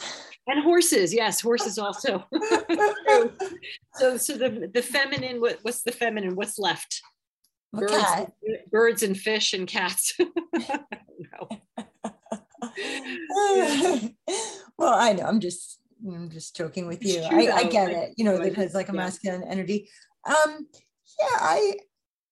And 0.47 0.63
horses, 0.63 1.13
yes, 1.13 1.41
horses 1.41 1.77
also. 1.77 2.25
so, 3.95 4.17
so 4.17 4.37
the 4.37 4.69
the 4.73 4.81
feminine. 4.81 5.39
What, 5.41 5.59
what's 5.63 5.83
the 5.83 5.91
feminine? 5.91 6.35
What's 6.35 6.59
left? 6.59 7.01
Birds, 7.73 8.31
birds 8.71 9.03
and 9.03 9.17
fish 9.17 9.53
and 9.53 9.67
cats. 9.67 10.17
well, 14.77 14.93
I 14.93 15.13
know. 15.13 15.25
I'm 15.25 15.39
just 15.39 15.79
I'm 16.13 16.29
just 16.29 16.55
joking 16.55 16.87
with 16.87 17.03
you. 17.03 17.21
I, 17.21 17.51
I, 17.51 17.63
get 17.63 17.89
it. 17.89 18.13
You 18.17 18.25
know, 18.25 18.39
because 18.41 18.73
like 18.73 18.89
a 18.89 18.93
masculine 18.93 19.43
energy. 19.43 19.89
Um, 20.25 20.67
yeah, 21.19 21.37
I 21.39 21.75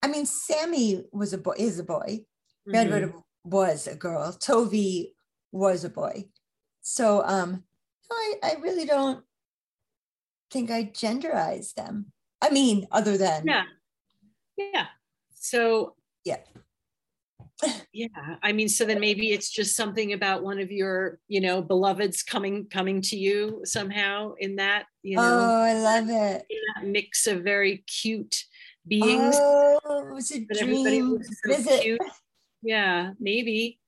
I 0.02 0.08
mean 0.08 0.26
Sammy 0.26 1.04
was 1.12 1.32
a 1.32 1.38
boy 1.38 1.54
is 1.58 1.78
a 1.78 1.84
boy. 1.84 2.20
Redwood 2.66 3.02
mm-hmm. 3.02 3.18
was 3.44 3.86
a 3.86 3.94
girl. 3.94 4.32
Tovi 4.32 5.12
was 5.52 5.84
a 5.84 5.90
boy. 5.90 6.26
So 6.82 7.22
um 7.24 7.64
I, 8.10 8.34
I 8.42 8.56
really 8.60 8.84
don't 8.84 9.24
think 10.50 10.70
I 10.70 10.84
genderize 10.84 11.74
them. 11.74 12.12
I 12.42 12.50
mean, 12.50 12.86
other 12.90 13.16
than 13.16 13.46
yeah. 13.46 13.64
Yeah. 14.56 14.86
So 15.34 15.94
yeah 16.24 16.38
yeah 17.92 18.08
i 18.42 18.50
mean 18.52 18.68
so 18.68 18.84
then 18.84 18.98
maybe 18.98 19.30
it's 19.30 19.48
just 19.48 19.76
something 19.76 20.12
about 20.12 20.42
one 20.42 20.58
of 20.58 20.72
your 20.72 21.18
you 21.28 21.40
know 21.40 21.62
beloveds 21.62 22.22
coming 22.22 22.66
coming 22.66 23.00
to 23.00 23.16
you 23.16 23.60
somehow 23.64 24.34
in 24.38 24.56
that 24.56 24.86
you 25.02 25.16
know? 25.16 25.22
Oh 25.22 25.62
i 25.62 25.74
love 25.74 26.08
it. 26.08 26.46
In 26.50 26.58
that 26.74 26.86
mix 26.86 27.26
of 27.26 27.42
very 27.44 27.84
cute 27.86 28.44
beings. 28.86 29.36
Oh 29.38 30.06
it 30.08 30.12
was 30.12 30.30
a 30.32 30.44
dream. 30.44 31.22
so 31.22 31.48
visit. 31.48 31.82
cute. 31.82 32.00
yeah 32.62 33.12
maybe. 33.20 33.78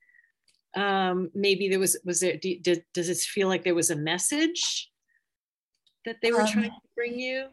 Um 0.75 1.31
maybe 1.35 1.69
there 1.69 1.79
was 1.79 1.99
was 2.05 2.21
there 2.21 2.37
did, 2.37 2.85
does 2.93 3.09
this 3.09 3.27
feel 3.27 3.49
like 3.49 3.65
there 3.65 3.75
was 3.75 3.91
a 3.91 3.97
message 3.97 4.91
that 6.05 6.17
they 6.23 6.33
were 6.33 6.43
um, 6.43 6.47
trying 6.47 6.71
to 6.71 6.89
bring 6.95 7.19
you? 7.19 7.47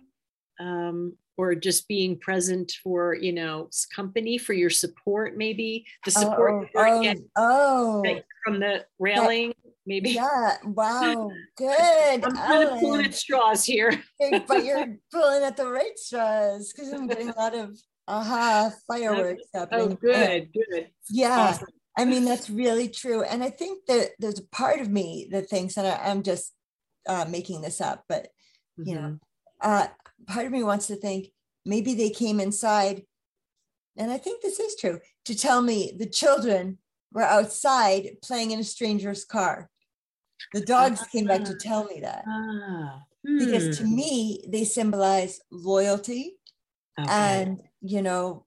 Um 0.60 1.16
or 1.38 1.56
just 1.56 1.88
being 1.88 2.18
present 2.18 2.74
for 2.84 3.16
you 3.16 3.34
know 3.34 3.70
company 3.96 4.38
for 4.38 4.54
your 4.54 4.70
support 4.70 5.38
maybe? 5.38 5.86
The 6.06 6.12
support 6.12 6.70
oh, 6.76 7.06
oh, 7.06 7.14
oh. 7.38 8.02
Like 8.06 8.26
from 8.44 8.60
the 8.60 8.86
railing 9.00 9.54
maybe? 9.86 10.12
Yeah 10.12 10.58
wow 10.64 11.32
good 11.58 12.24
i'm 12.24 12.36
kind 12.36 12.64
of 12.64 12.80
pulling 12.80 13.06
at 13.06 13.14
straws 13.14 13.64
here. 13.64 13.92
But 14.48 14.64
you're 14.64 14.96
pulling 15.12 15.44
at 15.44 15.58
the 15.58 15.68
right 15.68 15.98
straws 15.98 16.72
because 16.74 16.92
i'm 16.92 17.08
getting 17.08 17.30
a 17.30 17.40
lot 17.40 17.56
of 17.56 17.78
aha 18.08 18.72
fireworks 18.88 19.44
oh, 19.54 19.60
happening. 19.60 19.92
Oh 19.92 19.96
good 19.96 20.50
good. 20.54 20.90
Yeah 21.10 21.50
awesome. 21.50 21.68
i 21.98 22.06
mean 22.06 22.26
that's 22.26 22.50
really 22.50 22.90
true. 22.90 23.24
And 23.24 23.44
i 23.44 23.50
think 23.50 23.86
that 23.88 24.12
there's 24.20 24.40
a 24.40 24.48
part 24.48 24.80
of 24.80 24.90
me 24.90 25.28
that 25.32 25.50
thinks 25.50 25.78
and 25.78 25.88
I, 25.88 26.10
am 26.10 26.24
just 26.24 26.54
uh, 27.08 27.26
making 27.30 27.62
this 27.62 27.82
up 27.82 28.04
but 28.08 28.30
you 28.78 28.96
mm-hmm. 28.96 29.04
know 29.04 29.20
uh, 29.62 29.88
part 30.28 30.46
of 30.46 30.52
me 30.52 30.64
wants 30.64 30.88
to 30.88 30.96
think 30.96 31.28
maybe 31.66 31.94
they 31.94 32.10
came 32.10 32.40
inside, 32.40 33.04
and 33.98 34.12
I 34.12 34.18
think 34.18 34.42
this 34.42 34.60
is 34.60 34.76
true, 34.76 35.00
to 35.26 35.36
tell 35.36 35.62
me 35.62 35.94
the 35.98 36.10
children 36.10 36.78
were 37.12 37.24
outside 37.24 38.18
playing 38.24 38.52
in 38.52 38.60
a 38.60 38.64
stranger's 38.64 39.24
car. 39.26 39.70
The 40.54 40.62
dogs 40.62 41.02
came 41.12 41.26
back 41.26 41.46
to 41.46 41.56
tell 41.56 41.86
me 41.86 42.02
that. 42.02 42.24
Uh, 42.28 43.00
hmm. 43.26 43.40
Because 43.40 43.78
to 43.78 43.86
me, 43.86 44.44
they 44.48 44.64
symbolize 44.66 45.40
loyalty. 45.52 46.38
Okay. 47.00 47.10
And, 47.10 47.62
you 47.82 48.02
know, 48.02 48.46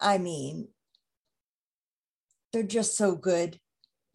I 0.00 0.18
mean, 0.18 0.68
they're 2.52 2.62
just 2.62 2.96
so 2.96 3.14
good. 3.14 3.58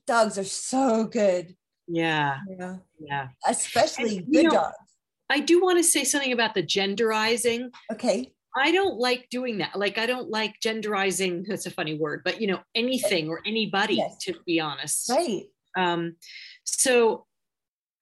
Dogs 0.05 0.37
are 0.37 0.43
so 0.43 1.05
good. 1.05 1.55
Yeah. 1.87 2.39
Know? 2.47 2.81
Yeah. 2.99 3.29
Especially 3.47 4.17
and, 4.17 4.31
good 4.31 4.45
know, 4.45 4.51
dogs. 4.51 4.77
I 5.31 5.39
do 5.39 5.61
want 5.61 5.77
to 5.77 5.83
say 5.83 6.03
something 6.03 6.33
about 6.33 6.53
the 6.53 6.61
genderizing. 6.61 7.69
Okay. 7.91 8.33
I 8.55 8.73
don't 8.73 8.99
like 8.99 9.29
doing 9.29 9.59
that. 9.59 9.77
Like 9.77 9.97
I 9.97 10.05
don't 10.05 10.29
like 10.29 10.55
genderizing. 10.59 11.45
That's 11.47 11.65
a 11.65 11.71
funny 11.71 11.97
word, 11.97 12.21
but 12.25 12.41
you 12.41 12.47
know, 12.47 12.59
anything 12.75 13.29
or 13.29 13.39
anybody, 13.45 13.95
yes. 13.95 14.17
to 14.23 14.33
be 14.45 14.59
honest. 14.59 15.09
Right. 15.09 15.43
Um, 15.77 16.17
so 16.65 17.25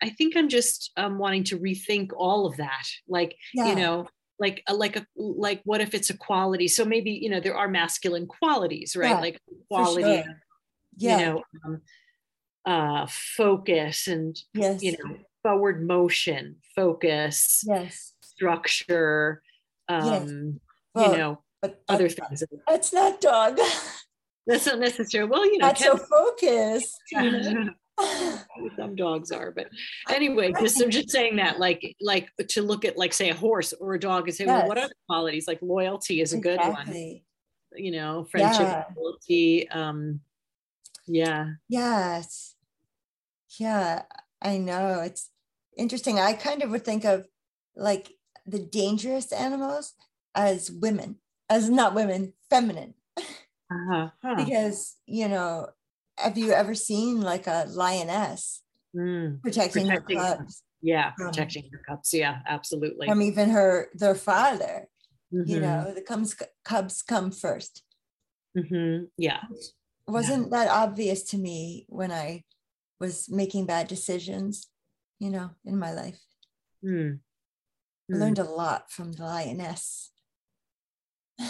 I 0.02 0.10
think 0.10 0.36
I'm 0.36 0.50
just 0.50 0.92
um, 0.98 1.20
wanting 1.20 1.44
to 1.46 1.60
rethink 1.60 2.10
all 2.18 2.48
of 2.48 2.58
that. 2.58 2.88
Like, 3.08 3.36
yeah. 3.54 3.70
you 3.70 3.76
know, 3.76 4.08
like 4.40 4.64
a, 4.68 4.72
uh, 4.72 4.76
like 4.76 4.96
a 4.96 5.06
like 5.16 5.62
what 5.66 5.82
if 5.82 5.94
it's 5.94 6.10
a 6.10 6.18
quality? 6.18 6.68
So 6.68 6.84
maybe 6.84 7.12
you 7.12 7.30
know 7.30 7.40
there 7.40 7.56
are 7.56 7.68
masculine 7.68 8.26
qualities, 8.26 8.96
right? 8.96 9.10
Yeah, 9.10 9.20
like 9.20 9.40
quality, 9.70 10.24
sure. 10.24 10.42
yeah. 10.98 11.20
you 11.20 11.26
know, 11.26 11.44
um, 11.64 11.82
uh, 12.66 13.08
focus 13.10 14.08
and 14.08 14.36
yes. 14.56 14.82
you 14.82 14.94
know 14.94 15.18
forward 15.44 15.86
motion, 15.86 16.58
focus, 16.76 17.64
yes, 17.66 18.14
structure, 18.22 19.42
um, 19.88 20.06
yes. 20.06 20.32
well, 20.94 21.12
you 21.12 21.18
know, 21.18 21.42
but 21.62 21.82
other 21.90 22.10
things. 22.10 22.44
That's 22.68 22.94
not 22.94 23.22
dog. 23.22 23.60
That's 24.48 24.66
not 24.66 24.80
necessary. 24.80 25.26
Well, 25.26 25.46
you 25.46 25.60
know, 25.60 25.68
that's 25.68 25.84
so 25.84 25.96
focused. 25.96 26.98
Some 28.78 28.96
dogs 28.96 29.32
are, 29.32 29.52
but 29.52 29.68
anyway, 30.10 30.54
just 30.60 30.82
I'm 30.82 30.90
just 30.90 31.12
saying 31.12 31.36
that, 31.36 31.60
like, 31.60 31.96
like 32.02 32.30
to 32.48 32.64
look 32.64 32.84
at, 32.84 32.98
like, 32.98 33.14
say, 33.14 33.30
a 33.30 33.36
horse 33.36 33.74
or 33.74 33.94
a 33.94 34.00
dog 34.00 34.28
and 34.28 34.36
say, 34.36 34.46
yes. 34.46 34.62
well, 34.62 34.68
what 34.68 34.80
are 34.80 34.88
the 34.88 34.96
qualities? 35.08 35.48
Like, 35.48 35.60
loyalty 35.62 36.22
is 36.22 36.34
a 36.34 36.38
exactly. 36.38 36.66
good 36.66 36.74
one. 36.74 37.84
You 37.84 37.92
know, 37.92 38.26
friendship, 38.32 38.62
yeah. 38.62 38.84
loyalty. 38.98 39.70
Um, 39.70 40.22
yeah. 41.06 41.50
Yes. 41.68 42.56
Yeah. 43.60 44.04
I 44.42 44.58
know 44.58 45.02
it's 45.02 45.30
interesting. 45.78 46.20
I 46.20 46.34
kind 46.34 46.64
of 46.64 46.70
would 46.72 46.86
think 46.86 47.06
of 47.06 47.28
like 47.76 48.12
the 48.46 48.60
dangerous 48.60 49.32
animals 49.32 49.94
as 50.36 50.72
women, 50.72 51.18
as 51.50 51.70
not 51.70 51.94
women, 51.94 52.34
feminine. 52.50 52.94
Uh-huh. 53.72 54.10
Huh. 54.24 54.36
because, 54.36 54.96
you 55.06 55.28
know, 55.28 55.68
have 56.18 56.38
you 56.38 56.52
ever 56.52 56.74
seen 56.74 57.22
like 57.22 57.46
a 57.46 57.66
lioness 57.70 58.64
mm. 58.96 59.40
protecting, 59.42 59.88
protecting, 59.88 60.18
her 60.18 60.38
cubs? 60.38 60.64
Yeah, 60.82 61.12
from, 61.16 61.28
protecting 61.28 61.70
her 61.72 61.82
cubs. 61.88 62.14
Yeah, 62.14 62.40
absolutely. 62.48 63.08
From 63.08 63.22
even 63.22 63.50
her 63.52 63.90
their 63.94 64.16
father. 64.16 64.88
Mm-hmm. 65.34 65.50
You 65.50 65.60
know, 65.60 65.94
the 65.94 66.02
cubs 66.02 66.36
cubs 66.66 67.04
come 67.04 67.30
1st 67.30 67.82
mm-hmm. 68.58 69.04
Yeah. 69.18 69.42
Wasn't 70.08 70.52
yeah. 70.52 70.58
that 70.58 70.72
obvious 70.72 71.22
to 71.26 71.38
me 71.38 71.86
when 71.88 72.12
I 72.12 72.44
was 73.00 73.30
making 73.30 73.66
bad 73.66 73.88
decisions, 73.88 74.68
you 75.20 75.30
know, 75.30 75.52
in 75.66 75.78
my 75.78 75.94
life. 75.94 76.20
Mm. 76.84 77.20
I 78.12 78.16
learned 78.16 78.38
hmm. 78.38 78.44
a 78.44 78.50
lot 78.50 78.92
from 78.92 79.12
the 79.14 79.24
lioness. 79.24 80.12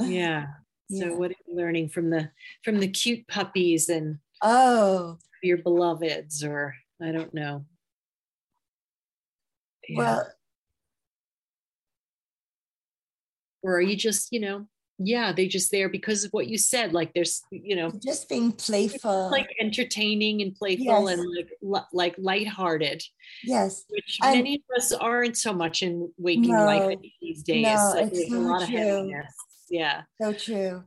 yeah. 0.00 0.46
So 0.90 1.06
yeah. 1.06 1.12
what 1.12 1.30
are 1.30 1.36
you 1.46 1.56
learning 1.56 1.88
from 1.88 2.10
the 2.10 2.30
from 2.64 2.78
the 2.78 2.88
cute 2.88 3.26
puppies 3.28 3.88
and 3.88 4.18
oh 4.42 5.18
your 5.42 5.58
beloveds 5.58 6.44
or 6.44 6.74
I 7.02 7.12
don't 7.12 7.32
know. 7.34 7.64
Yeah. 9.88 9.98
Well, 9.98 10.28
or 13.62 13.76
are 13.76 13.80
you 13.80 13.96
just, 13.96 14.32
you 14.32 14.40
know, 14.40 14.66
yeah, 14.98 15.32
they 15.32 15.46
just 15.46 15.70
there 15.70 15.88
because 15.88 16.24
of 16.24 16.30
what 16.32 16.46
you 16.46 16.56
said. 16.56 16.92
Like 16.92 17.12
there's, 17.14 17.42
you 17.50 17.76
know, 17.76 17.90
just 18.02 18.28
being 18.28 18.52
playful, 18.52 19.30
like 19.30 19.48
entertaining 19.60 20.40
and 20.42 20.54
playful 20.54 21.08
yes. 21.08 21.18
and 21.18 21.46
like 21.62 21.84
like 21.92 22.14
lighthearted. 22.18 23.02
Yes, 23.44 23.84
which 23.88 24.18
and 24.22 24.36
many 24.36 24.56
of 24.56 24.76
us 24.76 24.92
aren't 24.92 25.36
so 25.36 25.52
much 25.52 25.82
in 25.82 26.10
waking 26.16 26.52
no, 26.52 26.64
life 26.64 26.98
these 27.20 27.42
days. 27.42 27.66
No, 27.66 27.92
like, 27.94 28.12
it's 28.12 28.30
so 28.30 28.36
a 28.36 28.40
lot 28.40 28.68
true. 28.68 28.78
of 28.78 28.84
heaviness. 28.84 29.34
Yeah, 29.68 30.02
so 30.20 30.32
true. 30.32 30.84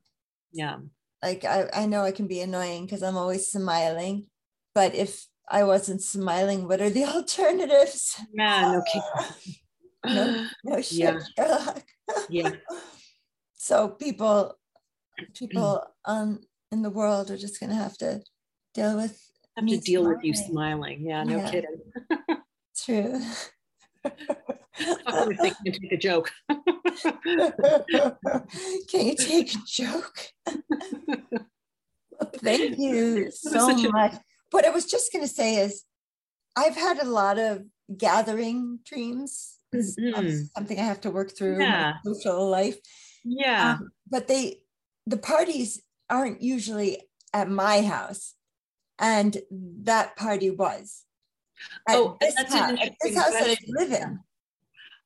Yeah, 0.51 0.77
like 1.21 1.45
I 1.45 1.69
I 1.73 1.85
know 1.85 2.01
I 2.01 2.11
can 2.11 2.27
be 2.27 2.41
annoying 2.41 2.85
because 2.85 3.03
I'm 3.03 3.17
always 3.17 3.51
smiling, 3.51 4.27
but 4.73 4.95
if 4.95 5.27
I 5.47 5.65
wasn't 5.65 6.01
smiling, 6.01 6.67
what 6.67 6.81
are 6.81 6.89
the 6.89 7.05
alternatives? 7.15 8.19
Yeah, 8.33 8.71
no 8.71 8.83
kidding. 8.91 9.55
no, 10.05 10.47
no 10.63 10.81
shit, 10.81 10.97
yeah. 10.97 11.19
Sherlock. 11.37 11.83
yeah. 12.29 12.51
So 13.61 13.89
people, 13.89 14.57
people 15.35 15.83
um 16.05 16.39
in 16.71 16.81
the 16.81 16.89
world 16.89 17.29
are 17.29 17.37
just 17.37 17.59
gonna 17.59 17.75
have 17.75 17.97
to 17.97 18.21
deal 18.73 18.95
with 18.95 19.19
have 19.57 19.67
to 19.67 19.77
deal 19.77 20.01
smiling. 20.01 20.17
with 20.17 20.25
you 20.25 20.33
smiling. 20.33 21.05
Yeah, 21.05 21.23
no 21.23 21.37
yeah. 21.37 21.51
kidding. 21.51 21.81
True. 22.85 23.21
I 24.05 25.25
was 25.25 25.37
thinking 25.41 25.73
to 25.73 25.79
take 25.79 25.91
a 25.91 25.97
joke. 25.97 26.31
Can 28.89 29.07
you 29.07 29.15
take 29.15 29.53
a 29.53 29.57
joke? 29.67 30.19
Thank 32.35 32.79
you 32.79 33.29
so 33.31 33.67
much. 33.67 34.13
A- 34.13 34.21
what 34.51 34.65
I 34.65 34.69
was 34.69 34.85
just 34.85 35.11
going 35.11 35.25
to 35.25 35.31
say 35.31 35.57
is, 35.57 35.83
I've 36.55 36.77
had 36.77 36.99
a 36.99 37.05
lot 37.05 37.37
of 37.37 37.65
gathering 37.95 38.79
dreams. 38.85 39.57
Mm-hmm. 39.75 40.45
Something 40.55 40.79
I 40.79 40.83
have 40.83 41.01
to 41.01 41.11
work 41.11 41.35
through 41.35 41.59
yeah. 41.59 41.95
my 42.05 42.13
social 42.13 42.49
life. 42.49 42.77
Yeah. 43.29 43.77
Um, 43.79 43.91
but 44.09 44.27
they, 44.27 44.61
the 45.05 45.17
parties 45.17 45.81
aren't 46.09 46.41
usually 46.41 47.01
at 47.33 47.49
my 47.49 47.81
house, 47.81 48.33
and 48.97 49.37
that 49.51 50.15
party 50.15 50.49
was. 50.49 51.03
At 51.87 51.97
oh, 51.97 52.17
this 52.19 52.35
that's 52.35 52.53
house, 52.53 52.79
at 52.81 52.95
this 53.01 53.17
house 53.17 53.31
that 53.31 53.49
I 53.49 53.57
live 53.67 53.91
in. 53.91 54.19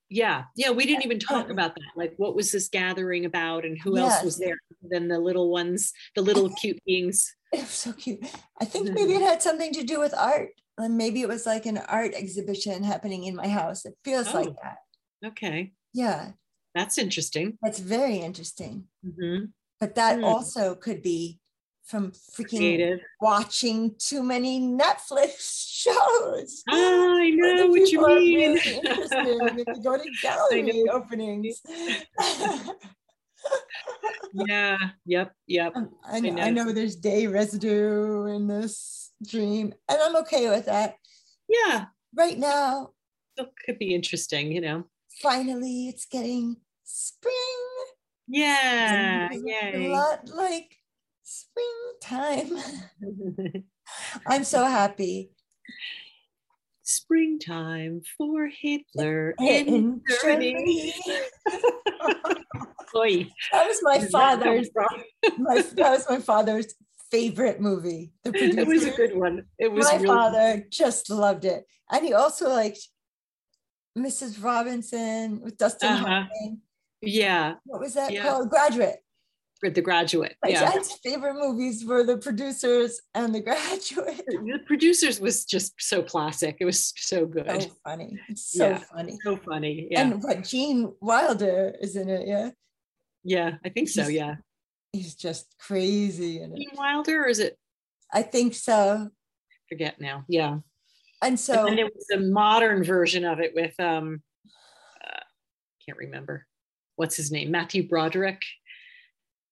Yeah, 0.09 0.43
yeah, 0.55 0.69
we 0.69 0.85
didn't 0.85 1.05
even 1.05 1.17
talk 1.17 1.49
about 1.49 1.73
that. 1.75 1.91
Like, 1.95 2.13
what 2.17 2.35
was 2.35 2.51
this 2.51 2.69
gathering 2.69 3.25
about, 3.25 3.65
and 3.65 3.77
who 3.81 3.97
yes. 3.97 4.13
else 4.13 4.23
was 4.23 4.37
there 4.37 4.59
than 4.83 5.07
the 5.07 5.19
little 5.19 5.49
ones, 5.49 5.91
the 6.15 6.21
little 6.21 6.49
cute 6.61 6.79
beings? 6.85 7.35
It 7.51 7.61
was 7.61 7.69
so 7.69 7.93
cute. 7.93 8.23
I 8.61 8.65
think 8.65 8.91
maybe 8.91 9.13
it 9.13 9.21
had 9.21 9.41
something 9.41 9.73
to 9.73 9.83
do 9.83 9.99
with 9.99 10.13
art. 10.13 10.49
And 10.77 10.97
maybe 10.97 11.21
it 11.21 11.27
was 11.27 11.45
like 11.45 11.65
an 11.65 11.77
art 11.77 12.13
exhibition 12.15 12.83
happening 12.83 13.25
in 13.25 13.35
my 13.35 13.47
house. 13.47 13.85
It 13.85 13.93
feels 14.03 14.33
oh, 14.33 14.41
like 14.41 14.53
that. 14.63 14.77
Okay. 15.25 15.71
Yeah. 15.93 16.31
That's 16.75 16.97
interesting. 16.97 17.57
That's 17.61 17.79
very 17.79 18.17
interesting. 18.17 18.85
Mm-hmm. 19.05 19.45
But 19.79 19.95
that 19.95 20.19
mm. 20.19 20.23
also 20.23 20.75
could 20.75 21.01
be 21.01 21.39
from 21.83 22.11
freaking 22.11 22.57
Creative. 22.57 22.99
watching 23.19 23.95
too 23.99 24.23
many 24.23 24.59
Netflix 24.61 25.67
shows. 25.83 26.63
Oh, 26.69 27.17
I 27.21 27.29
know 27.31 27.67
what 27.67 27.91
you 27.91 28.07
mean. 28.07 28.53
Really 28.53 29.61
if 29.61 29.67
you 29.67 29.83
go 29.83 29.97
to 29.97 30.09
gallery 30.21 30.85
openings. 30.91 31.61
yeah. 34.33 34.77
Yep. 35.05 35.33
Yep. 35.47 35.75
Um, 35.75 35.89
I, 36.05 36.19
know, 36.19 36.29
I, 36.29 36.31
know. 36.31 36.41
I 36.41 36.49
know 36.49 36.71
there's 36.71 36.95
day 36.95 37.27
residue 37.27 38.27
in 38.27 38.47
this 38.47 39.11
dream, 39.27 39.73
and 39.89 39.99
I'm 40.01 40.15
okay 40.17 40.49
with 40.49 40.65
that. 40.65 40.95
Yeah. 41.49 41.85
Right 42.15 42.37
now. 42.37 42.91
It 43.35 43.49
could 43.65 43.79
be 43.79 43.93
interesting, 43.93 44.51
you 44.51 44.61
know. 44.61 44.85
Finally, 45.21 45.89
it's 45.89 46.05
getting 46.05 46.57
spring. 46.83 47.33
Yeah. 48.27 49.29
Yeah. 49.31 49.77
A 49.77 49.87
lot 49.89 50.29
like 50.33 50.75
springtime. 51.23 52.57
I'm 54.27 54.43
so 54.43 54.65
happy. 54.65 55.31
Springtime 56.83 58.01
for 58.17 58.47
Hitler 58.47 59.33
in, 59.39 59.67
in 59.67 60.01
Germany. 60.21 60.93
that 62.93 63.67
was 63.67 63.79
my 63.83 63.99
father's. 64.07 64.69
my, 65.37 65.61
that 65.61 65.91
was 65.91 66.05
my 66.09 66.19
father's 66.19 66.75
favorite 67.09 67.61
movie. 67.61 68.11
The 68.23 68.31
producer. 68.31 68.59
It 68.61 68.67
was 68.67 68.85
a 68.85 68.91
good 68.91 69.15
one. 69.15 69.45
It 69.57 69.71
was. 69.71 69.85
My 69.85 69.95
really 69.95 70.07
father 70.07 70.57
good. 70.57 70.71
just 70.71 71.09
loved 71.09 71.45
it, 71.45 71.65
and 71.91 72.05
he 72.05 72.13
also 72.13 72.49
liked 72.49 72.89
Mrs. 73.97 74.43
Robinson 74.43 75.39
with 75.41 75.57
Dustin 75.57 75.89
uh-huh. 75.89 76.25
Yeah. 77.05 77.55
What 77.65 77.81
was 77.81 77.93
that 77.95 78.11
yeah. 78.11 78.23
called? 78.23 78.49
Graduate. 78.49 78.97
The 79.69 79.81
Graduate. 79.81 80.35
My 80.43 80.49
yeah. 80.49 80.71
dad's 80.71 80.91
favorite 81.03 81.35
movies 81.35 81.85
were 81.85 82.03
The 82.03 82.17
Producers 82.17 82.99
and 83.13 83.33
The 83.33 83.39
Graduate. 83.41 84.21
The 84.27 84.59
Producers 84.65 85.19
was 85.19 85.45
just 85.45 85.73
so 85.79 86.03
classic. 86.03 86.57
It 86.59 86.65
was 86.65 86.93
so 86.97 87.25
good. 87.25 87.49
So 87.61 87.71
funny. 87.83 88.19
It's 88.27 88.51
so 88.51 88.69
yeah. 88.69 88.77
funny. 88.93 89.17
So 89.23 89.37
funny. 89.37 89.87
Yeah. 89.89 90.01
And 90.01 90.23
what 90.23 90.43
Gene 90.43 90.93
Wilder 90.99 91.75
is 91.79 91.95
in 91.95 92.09
it, 92.09 92.27
yeah. 92.27 92.49
Yeah, 93.23 93.51
I 93.63 93.69
think 93.69 93.87
so. 93.87 94.07
Yeah. 94.07 94.35
He's 94.91 95.15
just 95.15 95.55
crazy 95.59 96.41
in 96.41 96.51
it. 96.51 96.57
Gene 96.57 96.75
Wilder, 96.75 97.23
or 97.23 97.27
is 97.27 97.39
it? 97.39 97.57
I 98.11 98.21
think 98.21 98.53
so. 98.53 99.09
Forget 99.69 99.99
now. 99.99 100.25
Yeah. 100.27 100.57
And 101.21 101.39
so 101.39 101.65
and 101.65 101.69
then 101.69 101.85
it 101.85 101.93
was 101.95 102.09
a 102.13 102.19
modern 102.19 102.83
version 102.83 103.23
of 103.23 103.39
it 103.39 103.53
with 103.55 103.73
um 103.79 104.21
uh, 104.45 105.19
can't 105.85 105.97
remember 105.97 106.45
what's 106.95 107.15
his 107.15 107.31
name 107.31 107.51
Matthew 107.51 107.87
Broderick 107.87 108.41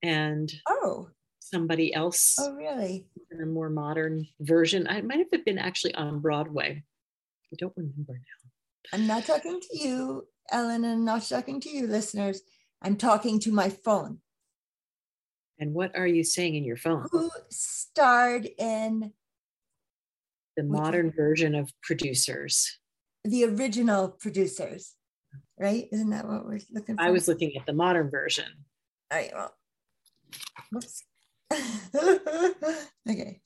and 0.03 0.51
oh 0.67 1.09
somebody 1.39 1.93
else. 1.93 2.35
Oh 2.39 2.53
really? 2.55 3.05
In 3.31 3.41
a 3.41 3.45
more 3.45 3.69
modern 3.69 4.27
version. 4.39 4.87
I 4.87 5.01
might 5.01 5.25
have 5.31 5.45
been 5.45 5.59
actually 5.59 5.93
on 5.95 6.19
Broadway. 6.19 6.83
I 7.53 7.55
don't 7.57 7.73
remember 7.75 8.13
now. 8.13 8.49
I'm 8.93 9.05
not 9.05 9.25
talking 9.25 9.59
to 9.59 9.77
you, 9.77 10.27
Ellen, 10.51 10.83
and 10.85 10.93
I'm 10.93 11.05
not 11.05 11.23
talking 11.23 11.59
to 11.61 11.69
you, 11.69 11.87
listeners. 11.87 12.41
I'm 12.81 12.95
talking 12.95 13.39
to 13.41 13.51
my 13.51 13.69
phone. 13.69 14.19
And 15.59 15.73
what 15.73 15.95
are 15.95 16.07
you 16.07 16.23
saying 16.23 16.55
in 16.55 16.63
your 16.63 16.77
phone? 16.77 17.07
Who 17.11 17.29
starred 17.49 18.49
in 18.57 19.13
the 20.57 20.63
modern 20.63 21.11
version 21.11 21.53
of 21.53 21.71
producers? 21.83 22.79
The 23.23 23.43
original 23.45 24.09
producers, 24.09 24.95
right? 25.61 25.87
Isn't 25.91 26.09
that 26.09 26.27
what 26.27 26.45
we're 26.45 26.59
looking 26.71 26.97
for? 26.97 27.01
I 27.01 27.11
was 27.11 27.27
looking 27.27 27.55
at 27.55 27.65
the 27.65 27.73
modern 27.73 28.09
version. 28.09 28.45
All 29.11 29.17
right, 29.17 29.31
well, 29.33 29.53
whoops. 30.71 31.03
okay. 31.53 33.41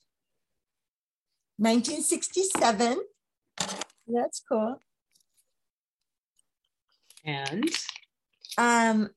1967. 1.58 3.02
That's 4.08 4.42
cool. 4.48 4.80
And 7.26 7.70
um 8.58 9.10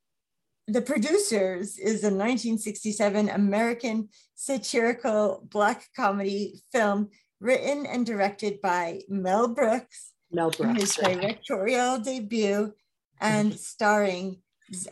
the 0.66 0.82
producers 0.82 1.78
is 1.78 2.02
a 2.02 2.12
1967 2.12 3.30
American 3.30 4.08
satirical 4.34 5.46
black 5.50 5.86
comedy 5.96 6.60
film 6.72 7.08
written 7.40 7.86
and 7.86 8.04
directed 8.04 8.60
by 8.60 9.00
Mel 9.08 9.48
Brooks. 9.48 10.12
Mel 10.30 10.50
Brooks. 10.50 10.80
His 10.80 10.94
directorial 10.96 11.98
debut 11.98 12.74
and 13.20 13.54
starring, 13.58 14.42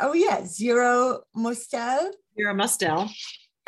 oh 0.00 0.12
yeah, 0.12 0.44
Zero 0.44 1.22
Mostel. 1.34 2.12
Zero 2.36 2.54
Mostel. 2.54 3.08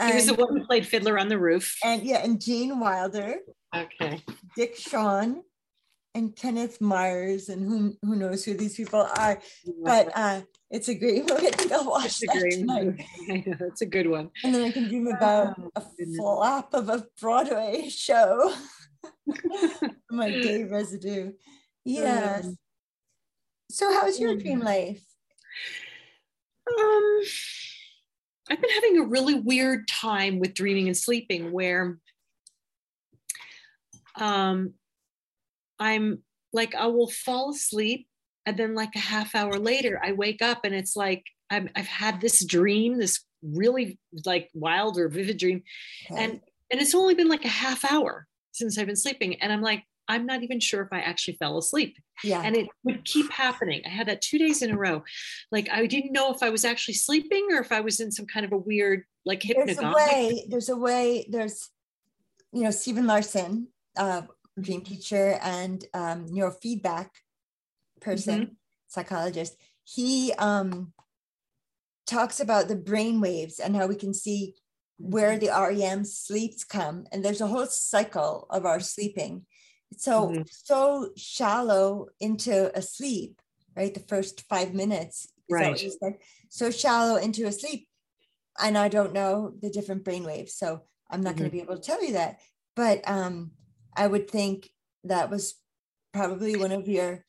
he 0.00 0.14
was 0.14 0.26
the 0.26 0.34
one 0.34 0.56
who 0.56 0.66
played 0.66 0.86
Fiddler 0.86 1.18
on 1.18 1.28
the 1.28 1.38
Roof. 1.38 1.76
And 1.84 2.02
yeah, 2.02 2.18
and 2.24 2.40
Gene 2.40 2.78
Wilder. 2.80 3.36
Okay. 3.74 4.22
Dick 4.56 4.76
Shawn 4.76 5.42
and 6.14 6.34
Kenneth 6.34 6.80
Mars, 6.80 7.48
and 7.48 7.64
who 7.64 7.94
who 8.02 8.16
knows 8.16 8.44
who 8.44 8.54
these 8.54 8.76
people 8.76 9.08
are. 9.16 9.40
But 9.82 10.10
uh, 10.14 10.42
it's 10.70 10.88
a 10.88 10.94
great 10.94 11.18
movie. 11.30 11.46
I 11.46 11.50
think 11.50 11.72
I'll 11.72 11.88
watch 11.88 12.22
it's 12.22 12.32
that 12.32 12.50
tonight. 12.50 13.04
I 13.30 13.44
know, 13.46 13.66
it's 13.66 13.82
a 13.82 13.86
good 13.86 14.08
one. 14.08 14.30
And 14.42 14.54
then 14.54 14.62
I 14.62 14.70
can 14.70 14.88
dream 14.88 15.06
about 15.06 15.58
oh, 15.58 15.70
a 15.76 15.82
flop 16.16 16.74
of 16.74 16.88
a 16.88 17.06
Broadway 17.20 17.88
show. 17.88 18.52
My 20.10 20.30
day 20.30 20.64
residue. 20.64 21.32
Yes. 21.84 22.46
Um, 22.46 22.56
so 23.70 23.92
how's 23.92 24.18
your 24.18 24.36
dream 24.36 24.60
life? 24.60 25.02
Um 26.68 27.20
I've 28.50 28.60
been 28.60 28.70
having 28.70 28.98
a 28.98 29.04
really 29.04 29.34
weird 29.34 29.88
time 29.88 30.38
with 30.38 30.54
dreaming 30.54 30.86
and 30.86 30.96
sleeping 30.96 31.52
where 31.52 31.98
um 34.16 34.74
I'm 35.78 36.22
like 36.52 36.74
I 36.74 36.86
will 36.86 37.08
fall 37.10 37.50
asleep 37.50 38.06
and 38.46 38.56
then 38.56 38.74
like 38.74 38.94
a 38.96 39.00
half 39.00 39.34
hour 39.34 39.58
later 39.58 40.00
I 40.02 40.12
wake 40.12 40.42
up 40.42 40.64
and 40.64 40.74
it's 40.74 40.96
like 40.96 41.24
i 41.50 41.64
have 41.76 41.86
had 41.86 42.20
this 42.20 42.44
dream, 42.44 42.98
this 42.98 43.24
really 43.42 43.98
like 44.24 44.50
wild 44.54 44.98
or 44.98 45.08
vivid 45.08 45.38
dream, 45.38 45.62
okay. 46.10 46.22
and 46.22 46.40
and 46.70 46.80
it's 46.80 46.94
only 46.94 47.14
been 47.14 47.28
like 47.28 47.44
a 47.44 47.48
half 47.48 47.90
hour 47.90 48.26
since 48.52 48.78
I've 48.78 48.86
been 48.86 48.96
sleeping, 48.96 49.40
and 49.40 49.52
I'm 49.52 49.62
like 49.62 49.84
I'm 50.08 50.26
not 50.26 50.42
even 50.42 50.60
sure 50.60 50.82
if 50.82 50.88
I 50.92 51.00
actually 51.00 51.36
fell 51.36 51.58
asleep. 51.58 51.96
Yeah. 52.24 52.42
And 52.42 52.56
it 52.56 52.68
would 52.84 53.04
keep 53.04 53.30
happening. 53.30 53.82
I 53.86 53.90
had 53.90 54.08
that 54.08 54.22
two 54.22 54.38
days 54.38 54.62
in 54.62 54.70
a 54.70 54.76
row. 54.76 55.04
Like 55.52 55.68
I 55.70 55.86
didn't 55.86 56.12
know 56.12 56.32
if 56.32 56.42
I 56.42 56.50
was 56.50 56.64
actually 56.64 56.94
sleeping 56.94 57.48
or 57.52 57.60
if 57.60 57.70
I 57.70 57.80
was 57.80 58.00
in 58.00 58.10
some 58.10 58.26
kind 58.26 58.44
of 58.44 58.52
a 58.52 58.56
weird 58.56 59.04
like 59.24 59.40
hypnagogic. 59.40 59.66
There's 59.66 59.78
a 59.78 59.92
way, 59.92 60.46
there's 60.48 60.68
a 60.68 60.76
way, 60.76 61.26
there's, 61.30 61.68
you 62.52 62.64
know, 62.64 62.70
Stephen 62.70 63.06
Larsen, 63.06 63.68
uh, 63.96 64.22
dream 64.60 64.80
teacher 64.80 65.38
and 65.42 65.84
um, 65.94 66.26
neurofeedback 66.26 67.08
person, 68.00 68.40
mm-hmm. 68.40 68.52
psychologist, 68.88 69.56
he 69.84 70.32
um, 70.38 70.92
talks 72.06 72.40
about 72.40 72.68
the 72.68 72.76
brain 72.76 73.20
waves 73.20 73.58
and 73.58 73.76
how 73.76 73.86
we 73.86 73.94
can 73.94 74.14
see 74.14 74.54
where 74.98 75.38
the 75.38 75.48
REM 75.48 76.04
sleeps 76.04 76.64
come. 76.64 77.06
And 77.12 77.24
there's 77.24 77.40
a 77.40 77.46
whole 77.46 77.66
cycle 77.66 78.46
of 78.50 78.66
our 78.66 78.80
sleeping. 78.80 79.46
So, 79.96 80.28
mm-hmm. 80.28 80.42
so 80.48 81.10
shallow 81.16 82.08
into 82.20 82.76
a 82.76 82.82
sleep, 82.82 83.40
right? 83.76 83.92
The 83.92 84.00
first 84.00 84.42
five 84.48 84.74
minutes. 84.74 85.28
Right. 85.50 85.80
So 86.50 86.70
shallow 86.70 87.16
into 87.16 87.46
a 87.46 87.52
sleep. 87.52 87.88
And 88.60 88.76
I 88.76 88.88
don't 88.88 89.12
know 89.12 89.54
the 89.60 89.70
different 89.70 90.04
brain 90.04 90.24
waves. 90.24 90.54
So 90.54 90.82
I'm 91.10 91.22
not 91.22 91.30
mm-hmm. 91.30 91.38
going 91.38 91.50
to 91.50 91.56
be 91.56 91.62
able 91.62 91.76
to 91.76 91.82
tell 91.82 92.04
you 92.04 92.12
that. 92.14 92.40
But 92.76 93.08
um, 93.08 93.52
I 93.96 94.06
would 94.06 94.30
think 94.30 94.70
that 95.04 95.30
was 95.30 95.54
probably 96.12 96.56
one 96.56 96.72
of 96.72 96.88
your 96.88 97.24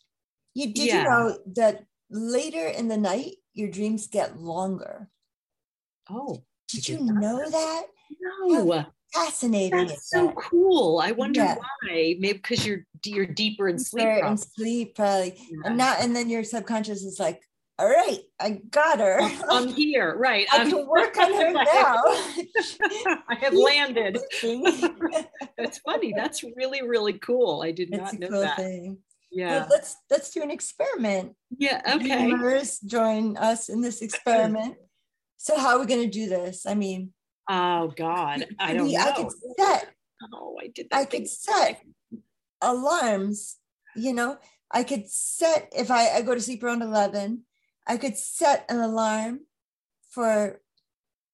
you 0.53 0.73
did 0.73 0.87
yeah. 0.87 1.03
you 1.03 1.09
know 1.09 1.37
that 1.55 1.85
later 2.09 2.65
in 2.65 2.87
the 2.87 2.97
night 2.97 3.35
your 3.53 3.69
dreams 3.69 4.07
get 4.07 4.39
longer. 4.39 5.09
Oh. 6.09 6.43
Did 6.67 6.87
you 6.87 6.99
know 6.99 7.49
that? 7.49 7.83
No. 8.19 8.85
Fascinating. 9.13 9.87
That's 9.87 10.09
so 10.09 10.31
cool. 10.31 10.99
I 11.03 11.11
wonder 11.11 11.41
yeah. 11.41 11.55
why. 11.55 12.15
Maybe 12.19 12.33
because 12.33 12.65
you're 12.65 12.85
you're 13.05 13.25
deeper 13.25 13.67
in 13.67 13.79
sleep. 13.79 14.05
Deeper 14.05 14.27
in 14.27 14.37
sleep, 14.37 14.95
probably. 14.95 15.35
Yeah. 15.49 15.57
And 15.65 15.77
now 15.77 15.95
and 15.99 16.15
then 16.15 16.29
your 16.29 16.43
subconscious 16.43 17.03
is 17.03 17.19
like, 17.19 17.41
all 17.79 17.87
right, 17.87 18.19
I 18.39 18.61
got 18.69 18.99
her. 18.99 19.19
I'm 19.49 19.67
here, 19.73 20.15
right? 20.17 20.45
I 20.51 20.59
I'm, 20.59 20.69
can 20.69 20.87
work 20.89 21.17
on 21.17 21.33
her 21.33 21.51
now. 21.51 21.63
I 23.29 23.35
have 23.39 23.53
landed. 23.53 24.19
That's 25.57 25.77
funny. 25.79 26.13
That's 26.15 26.43
really, 26.43 26.81
really 26.81 27.13
cool. 27.13 27.61
I 27.63 27.71
did 27.71 27.89
not 27.89 28.13
know 28.19 28.27
cool 28.27 28.41
that. 28.41 28.57
Thing. 28.57 28.97
Yeah. 29.31 29.59
But 29.59 29.69
let's 29.71 29.95
let's 30.09 30.29
do 30.31 30.43
an 30.43 30.51
experiment. 30.51 31.35
Yeah. 31.57 31.81
Okay. 31.95 32.25
Viewers 32.25 32.79
join 32.79 33.37
us 33.37 33.69
in 33.69 33.81
this 33.81 34.01
experiment. 34.01 34.75
so 35.37 35.57
how 35.57 35.75
are 35.75 35.79
we 35.79 35.85
going 35.85 36.01
to 36.03 36.07
do 36.09 36.27
this? 36.27 36.65
I 36.65 36.75
mean. 36.75 37.13
Oh 37.49 37.91
God, 37.95 38.45
I 38.59 38.73
don't 38.73 38.91
know. 38.91 38.97
I 38.97 39.11
could 39.11 39.31
set. 39.57 39.89
Oh, 40.33 40.55
I 40.61 40.67
did. 40.67 40.87
That. 40.91 40.97
I 40.97 41.05
could 41.05 41.27
set 41.27 41.81
alarms. 42.61 43.57
You 43.95 44.13
know, 44.13 44.37
I 44.71 44.83
could 44.83 45.09
set 45.09 45.73
if 45.75 45.89
I, 45.89 46.09
I 46.09 46.21
go 46.21 46.35
to 46.35 46.41
sleep 46.41 46.63
around 46.63 46.83
eleven 46.83 47.43
I 47.89 47.97
could 47.97 48.15
set 48.15 48.65
an 48.69 48.79
alarm 48.79 49.41
for 50.11 50.61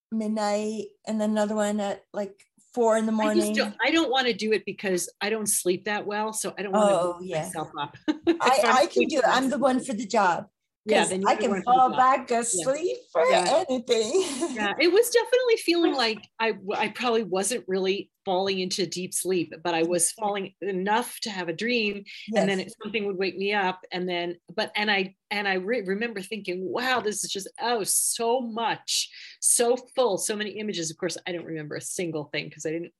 midnight 0.09 0.85
and 1.05 1.21
another 1.21 1.53
one 1.53 1.81
at 1.81 2.03
like 2.13 2.33
four 2.73 2.97
in 2.97 3.05
the 3.05 3.11
morning. 3.11 3.51
I, 3.51 3.53
don't, 3.53 3.75
I 3.87 3.91
don't 3.91 4.09
want 4.09 4.27
to 4.27 4.33
do 4.33 4.53
it 4.53 4.63
because 4.65 5.09
I 5.19 5.29
don't 5.29 5.47
sleep 5.47 5.83
that 5.83 6.07
well. 6.07 6.31
So 6.31 6.53
I 6.57 6.61
don't 6.61 6.71
want 6.71 6.91
oh, 6.93 7.19
to 7.19 7.27
yeah. 7.27 7.43
myself 7.43 7.71
up. 7.77 7.97
I, 8.07 8.61
I 8.63 8.85
can 8.85 9.07
do 9.09 9.17
it. 9.17 9.25
I'm 9.27 9.49
the 9.49 9.57
one 9.57 9.83
for 9.83 9.91
the 9.91 10.07
job. 10.07 10.47
Yeah, 10.87 11.07
I 11.25 11.35
can 11.35 11.63
fall 11.63 11.89
back 11.91 12.29
asleep 12.29 12.97
yeah. 12.97 13.11
for 13.11 13.25
yeah. 13.25 13.63
anything. 13.67 14.55
yeah, 14.55 14.73
it 14.79 14.91
was 14.91 15.09
definitely 15.09 15.57
feeling 15.57 15.93
like 15.97 16.19
I 16.39 16.53
I 16.75 16.89
probably 16.89 17.23
wasn't 17.23 17.63
really 17.67 18.11
falling 18.23 18.59
into 18.59 18.85
deep 18.85 19.13
sleep, 19.13 19.51
but 19.63 19.73
I 19.73 19.81
was 19.81 20.05
mm-hmm. 20.05 20.21
falling 20.21 20.53
enough 20.61 21.19
to 21.21 21.31
have 21.31 21.49
a 21.49 21.53
dream, 21.53 22.03
yes. 22.27 22.41
and 22.41 22.49
then 22.49 22.59
it, 22.59 22.73
something 22.83 23.05
would 23.05 23.17
wake 23.17 23.35
me 23.35 23.53
up, 23.53 23.79
and 23.91 24.07
then 24.07 24.35
but 24.55 24.71
and 24.75 24.91
I 24.91 25.15
and 25.31 25.47
I 25.47 25.55
re- 25.55 25.81
remember 25.81 26.21
thinking, 26.21 26.71
wow, 26.71 26.99
this 26.99 27.23
is 27.23 27.31
just 27.31 27.49
oh 27.59 27.83
so 27.83 28.41
much, 28.41 29.09
so 29.39 29.75
full, 29.95 30.19
so 30.19 30.35
many 30.35 30.51
images. 30.51 30.91
Of 30.91 30.97
course, 30.97 31.17
I 31.27 31.31
don't 31.31 31.45
remember 31.45 31.75
a 31.75 31.81
single 31.81 32.25
thing 32.25 32.45
because 32.45 32.67
I 32.67 32.71
didn't 32.71 32.93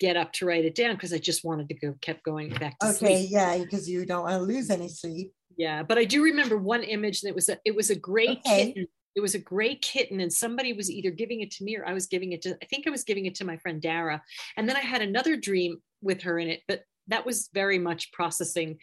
get 0.00 0.16
up 0.16 0.32
to 0.34 0.46
write 0.46 0.64
it 0.64 0.74
down 0.74 0.94
because 0.94 1.12
I 1.12 1.18
just 1.18 1.44
wanted 1.44 1.68
to 1.68 1.74
go 1.74 1.94
kept 2.00 2.24
going 2.24 2.50
back 2.50 2.78
to 2.78 2.88
okay, 2.88 2.96
sleep. 2.96 3.10
Okay, 3.10 3.26
yeah, 3.28 3.58
because 3.58 3.88
you 3.88 4.04
don't 4.04 4.22
want 4.22 4.34
to 4.34 4.40
lose 4.40 4.70
any 4.70 4.88
sleep 4.88 5.32
yeah 5.56 5.82
but 5.82 5.98
i 5.98 6.04
do 6.04 6.22
remember 6.22 6.56
one 6.56 6.82
image 6.82 7.22
that 7.22 7.34
was 7.34 7.48
a, 7.48 7.58
it 7.64 7.74
was 7.74 7.90
a 7.90 7.96
gray 7.96 8.28
okay. 8.28 8.66
kitten 8.66 8.86
it 9.14 9.20
was 9.20 9.34
a 9.34 9.38
gray 9.38 9.76
kitten 9.76 10.20
and 10.20 10.32
somebody 10.32 10.72
was 10.72 10.90
either 10.90 11.10
giving 11.10 11.40
it 11.40 11.50
to 11.50 11.64
me 11.64 11.76
or 11.76 11.86
i 11.86 11.92
was 11.92 12.06
giving 12.06 12.32
it 12.32 12.42
to 12.42 12.56
i 12.62 12.66
think 12.66 12.86
i 12.86 12.90
was 12.90 13.04
giving 13.04 13.26
it 13.26 13.34
to 13.34 13.44
my 13.44 13.56
friend 13.58 13.80
dara 13.80 14.22
and 14.56 14.68
then 14.68 14.76
i 14.76 14.80
had 14.80 15.02
another 15.02 15.36
dream 15.36 15.78
with 16.02 16.22
her 16.22 16.38
in 16.38 16.48
it 16.48 16.60
but 16.68 16.82
that 17.08 17.26
was 17.26 17.50
very 17.52 17.78
much 17.78 18.12
processing 18.12 18.78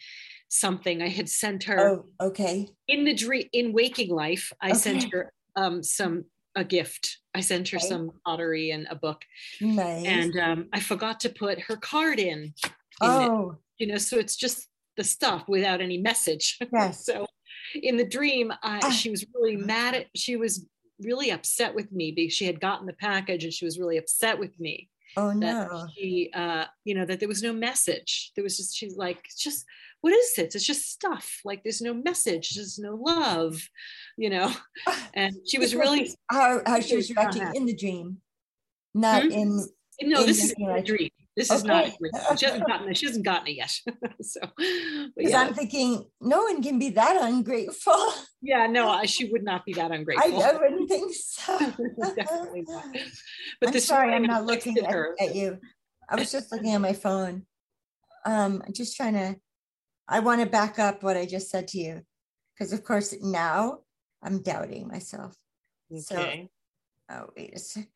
something 0.50 1.02
i 1.02 1.10
had 1.10 1.30
sent 1.30 1.64
her 1.64 1.80
oh, 1.80 2.06
okay 2.20 2.68
in 2.88 3.04
the 3.06 3.14
dream 3.14 3.48
in 3.54 3.74
waking 3.74 4.10
life 4.10 4.52
i 4.62 4.70
okay. 4.70 4.78
sent 4.78 5.12
her 5.12 5.32
um 5.56 5.84
some 5.84 6.26
a 6.56 6.64
gift 6.64 7.20
i 7.34 7.40
sent 7.40 7.70
her 7.70 7.78
okay. 7.78 7.88
some 7.88 8.12
pottery 8.26 8.72
and 8.72 8.86
a 8.90 8.96
book 8.96 9.24
nice. 9.62 10.06
and 10.06 10.38
um, 10.38 10.68
i 10.74 10.80
forgot 10.80 11.20
to 11.20 11.30
put 11.30 11.60
her 11.60 11.78
card 11.78 12.20
in, 12.20 12.44
in 12.44 12.54
oh 13.02 13.52
it, 13.52 13.58
you 13.78 13.88
know 13.88 13.98
so 13.98 14.18
it's 14.18 14.36
just 14.36 14.68
the 14.98 15.04
stuff 15.04 15.44
without 15.48 15.82
any 15.82 15.98
message. 15.98 16.58
Yes. 16.74 17.06
so 17.06 17.26
in 17.76 17.98
the 17.98 18.06
dream, 18.06 18.52
uh, 18.64 18.90
she 18.92 19.10
was 19.10 19.26
really 19.34 19.58
mad 19.58 19.96
at, 19.96 20.08
she 20.16 20.36
was 20.36 20.66
really 21.00 21.32
upset 21.32 21.74
with 21.74 21.92
me 21.92 22.12
because 22.12 22.34
she 22.34 22.46
had 22.46 22.60
gotten 22.60 22.86
the 22.86 22.94
package 22.94 23.44
and 23.44 23.54
she 23.54 23.66
was 23.66 23.80
really 23.80 23.98
upset 23.98 24.40
with 24.40 24.60
me. 24.60 24.90
Oh 25.18 25.32
no. 25.32 25.88
She, 25.98 26.32
uh, 26.34 26.66
you 26.86 26.96
know, 26.96 27.06
that 27.06 27.20
there 27.20 27.28
was 27.28 27.44
no 27.44 27.54
message. 27.54 28.32
There 28.36 28.44
was 28.44 28.58
just, 28.58 28.76
she's 28.76 28.96
like, 28.96 29.20
it's 29.26 29.42
just, 29.42 29.66
what 30.02 30.14
is 30.14 30.38
it? 30.38 30.56
It's 30.56 30.66
just 30.66 30.90
stuff. 30.90 31.42
Like 31.44 31.64
there's 31.64 31.82
no 31.82 31.94
message, 31.94 32.52
there's 32.56 32.80
no 32.80 32.96
love, 32.96 33.62
you 34.18 34.30
know. 34.30 34.52
And 35.14 35.36
she 35.46 35.60
was 35.60 35.76
really 35.76 36.16
how, 36.30 36.62
how 36.66 36.80
she 36.80 36.96
was 36.96 37.10
reacting 37.10 37.52
in 37.54 37.66
the 37.66 37.76
dream, 37.76 38.18
not 38.94 39.24
hmm? 39.24 39.32
in 39.32 39.68
no, 40.02 40.22
in 40.22 40.26
this 40.26 40.44
is 40.44 40.54
a 40.54 40.82
dream. 40.82 41.10
This 41.42 41.50
is 41.50 41.64
okay. 41.66 41.92
not. 42.14 42.40
She 42.40 42.46
hasn't 42.46 42.68
gotten 42.68 42.90
it. 42.90 42.98
She 42.98 43.08
hasn't 43.08 43.26
gotten 43.26 43.48
it 43.48 43.56
yet. 43.56 43.72
so, 44.22 44.42
because 44.56 45.32
yeah. 45.32 45.42
I'm 45.42 45.56
thinking 45.56 46.06
no 46.22 46.44
one 46.44 46.62
can 46.62 46.78
be 46.78 46.92
that 46.92 47.18
ungrateful. 47.20 48.14
Yeah, 48.44 48.68
no, 48.68 49.04
she 49.06 49.32
would 49.32 49.44
not 49.44 49.66
be 49.66 49.74
that 49.74 49.92
ungrateful. 49.98 50.40
I, 50.40 50.50
I 50.50 50.54
wouldn't 50.54 50.88
think 50.88 51.12
so. 51.16 51.58
Definitely 52.16 52.66
not. 52.68 52.86
But 53.60 53.70
I'm 53.70 53.80
sorry, 53.80 54.14
I'm 54.14 54.22
not 54.22 54.46
looking 54.46 54.78
at, 54.78 54.94
at, 55.20 55.36
you. 55.36 55.58
I 56.08 56.16
was 56.16 56.32
just 56.32 56.52
looking 56.52 56.76
at 56.76 56.82
my 56.82 56.94
phone. 56.94 57.48
Um, 58.24 58.62
I'm 58.64 58.74
just 58.74 58.96
trying 58.96 59.14
to. 59.14 59.36
I 60.08 60.20
want 60.20 60.42
to 60.42 60.48
back 60.48 60.78
up 60.78 61.02
what 61.02 61.18
I 61.18 61.26
just 61.26 61.50
said 61.50 61.70
to 61.70 61.80
you, 61.80 62.02
because 62.54 62.72
of 62.72 62.84
course 62.84 63.16
now 63.20 63.80
I'm 64.22 64.44
doubting 64.44 64.88
myself. 64.88 65.36
Okay. 65.92 66.02
So, 66.02 66.48
oh 67.16 67.30
wait 67.36 67.56
a 67.56 67.60
second. 67.60 67.90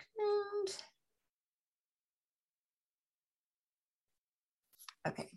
Okay. 5.08 5.28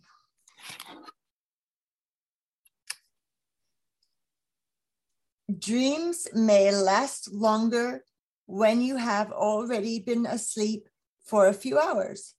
Dreams 5.59 6.29
may 6.35 6.71
last 6.75 7.33
longer 7.33 8.05
when 8.47 8.81
you 8.81 8.97
have 8.97 9.33
already 9.33 10.01
been 10.01 10.27
asleep 10.27 10.89
for 11.25 11.49
a 11.49 11.55
few 11.55 11.79
hours. 11.79 12.35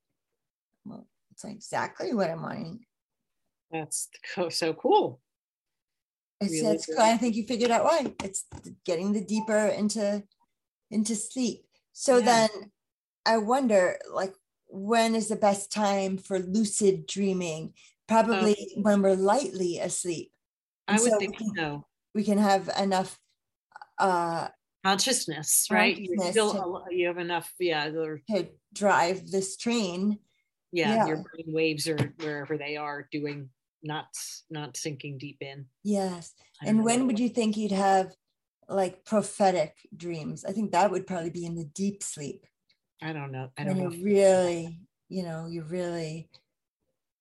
Well, 0.85 1.07
it's 1.31 1.43
exactly 1.43 2.13
what 2.13 2.29
I'm 2.29 2.41
wanting. 2.41 2.85
That's 3.71 4.09
so 4.49 4.73
cool. 4.73 5.21
It's, 6.41 6.51
really 6.51 6.75
it's 6.75 6.85
cool. 6.85 6.99
I 6.99 7.17
think 7.17 7.35
you 7.35 7.45
figured 7.45 7.71
out 7.71 7.83
why. 7.83 8.13
It's 8.23 8.45
getting 8.85 9.13
the 9.13 9.23
deeper 9.23 9.67
into 9.67 10.23
into 10.89 11.15
sleep. 11.15 11.65
So 11.93 12.17
yeah. 12.17 12.25
then 12.25 12.49
I 13.25 13.37
wonder, 13.37 13.99
like, 14.11 14.33
when 14.69 15.15
is 15.15 15.27
the 15.27 15.35
best 15.35 15.71
time 15.71 16.17
for 16.17 16.39
lucid 16.39 17.05
dreaming? 17.07 17.73
Probably 18.07 18.55
um, 18.77 18.83
when 18.83 19.01
we're 19.01 19.15
lightly 19.15 19.79
asleep. 19.79 20.31
And 20.87 20.97
I 20.97 21.01
would 21.01 21.11
so 21.11 21.19
think 21.19 21.39
we 21.39 21.45
can, 21.45 21.55
so. 21.55 21.85
We 22.15 22.23
can 22.23 22.37
have 22.37 22.69
enough 22.79 23.19
uh, 23.99 24.47
consciousness, 24.83 25.67
right? 25.69 25.95
Consciousness 25.95 26.25
you 26.25 26.31
still 26.31 26.83
to, 26.89 26.95
you 26.95 27.07
have 27.07 27.17
enough, 27.17 27.53
yeah, 27.59 27.89
to 27.89 28.47
drive 28.73 29.29
this 29.29 29.57
train. 29.57 30.19
Yeah, 30.71 30.95
yeah, 30.95 31.07
your 31.07 31.17
brain 31.17 31.53
waves 31.53 31.87
are 31.87 32.13
wherever 32.17 32.57
they 32.57 32.77
are 32.77 33.07
doing 33.11 33.49
not 33.83 34.07
not 34.49 34.77
sinking 34.77 35.17
deep 35.17 35.37
in. 35.41 35.65
Yes. 35.83 36.33
And 36.63 36.83
when 36.83 37.07
would 37.07 37.19
you 37.19 37.29
think 37.29 37.57
you'd 37.57 37.71
have 37.71 38.13
like 38.67 39.05
prophetic 39.05 39.75
dreams? 39.95 40.45
I 40.45 40.51
think 40.51 40.71
that 40.71 40.91
would 40.91 41.07
probably 41.07 41.29
be 41.29 41.45
in 41.45 41.55
the 41.55 41.65
deep 41.65 42.03
sleep. 42.03 42.45
I 43.01 43.13
don't 43.13 43.31
know. 43.31 43.49
I 43.57 43.63
don't 43.63 43.77
know. 43.77 43.91
You 43.91 44.03
really, 44.03 44.79
you 45.07 45.23
know, 45.23 45.47
you 45.47 45.63
really. 45.63 46.29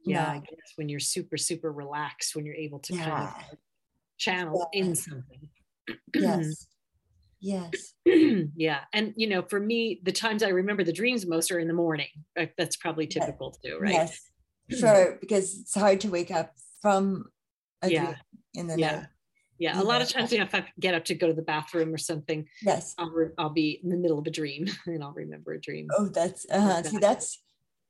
Yeah, 0.05 0.31
I 0.31 0.39
guess 0.39 0.73
when 0.77 0.89
you're 0.89 1.01
super, 1.01 1.37
super 1.37 1.71
relaxed, 1.71 2.35
when 2.35 2.47
you're 2.47 2.55
able 2.55 2.79
to 2.81 2.95
yeah. 2.95 3.05
kind 3.05 3.29
of 3.53 3.59
channel 4.17 4.69
yeah. 4.73 4.81
in 4.81 4.95
something. 4.95 5.49
yes. 6.15 6.67
Yes. 7.41 7.95
yeah. 8.05 8.81
And, 8.93 9.15
you 9.17 9.29
know, 9.29 9.43
for 9.43 9.61
me, 9.61 10.01
the 10.03 10.11
times 10.11 10.43
I 10.43 10.49
remember 10.49 10.83
the 10.83 10.93
dreams 10.93 11.25
most 11.25 11.53
are 11.53 11.61
in 11.61 11.69
the 11.69 11.75
morning. 11.75 12.09
Uh, 12.37 12.47
that's 12.57 12.77
probably 12.77 13.07
typical 13.07 13.57
yes. 13.63 13.73
too, 13.73 13.79
right? 13.79 13.93
Yes. 13.93 14.21
sure, 14.81 15.19
because 15.21 15.61
it's 15.61 15.75
hard 15.75 16.01
to 16.01 16.09
wake 16.09 16.33
up 16.33 16.55
from 16.83 17.27
a 17.83 17.91
yeah. 17.91 18.05
dream 18.05 18.17
in 18.55 18.67
the 18.67 18.77
yeah. 18.77 18.97
night. 18.97 19.07
Yeah, 19.59 19.81
a 19.81 19.83
lot 19.83 20.03
of 20.03 20.09
times, 20.09 20.31
you 20.31 20.39
know, 20.39 20.45
if 20.45 20.55
I 20.55 20.65
get 20.79 20.95
up 20.95 21.05
to 21.07 21.15
go 21.15 21.27
to 21.27 21.33
the 21.33 21.43
bathroom 21.43 21.93
or 21.93 21.99
something, 21.99 22.47
yes, 22.63 22.95
I'll, 22.97 23.11
re- 23.11 23.33
I'll 23.37 23.51
be 23.51 23.81
in 23.83 23.91
the 23.91 23.97
middle 23.97 24.19
of 24.19 24.27
a 24.27 24.31
dream 24.31 24.67
and 24.87 25.03
I'll 25.03 25.13
remember 25.13 25.53
a 25.53 25.61
dream. 25.61 25.89
Oh, 25.97 26.09
that's 26.09 26.47
uh, 26.51 26.83
see, 26.85 26.99
that's 26.99 27.43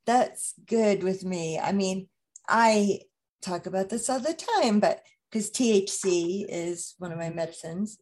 that's 0.07 0.55
good 0.67 1.03
with 1.03 1.25
me. 1.25 1.59
I 1.59 1.73
mean, 1.73 2.09
I 2.49 3.01
talk 3.43 3.67
about 3.67 3.91
this 3.91 4.09
all 4.09 4.21
the 4.21 4.33
time, 4.33 4.81
but 4.81 5.03
because 5.31 5.51
THC 5.51 6.47
is 6.49 6.95
one 6.99 7.13
of 7.13 7.19
my 7.19 7.29
medicines, 7.29 7.99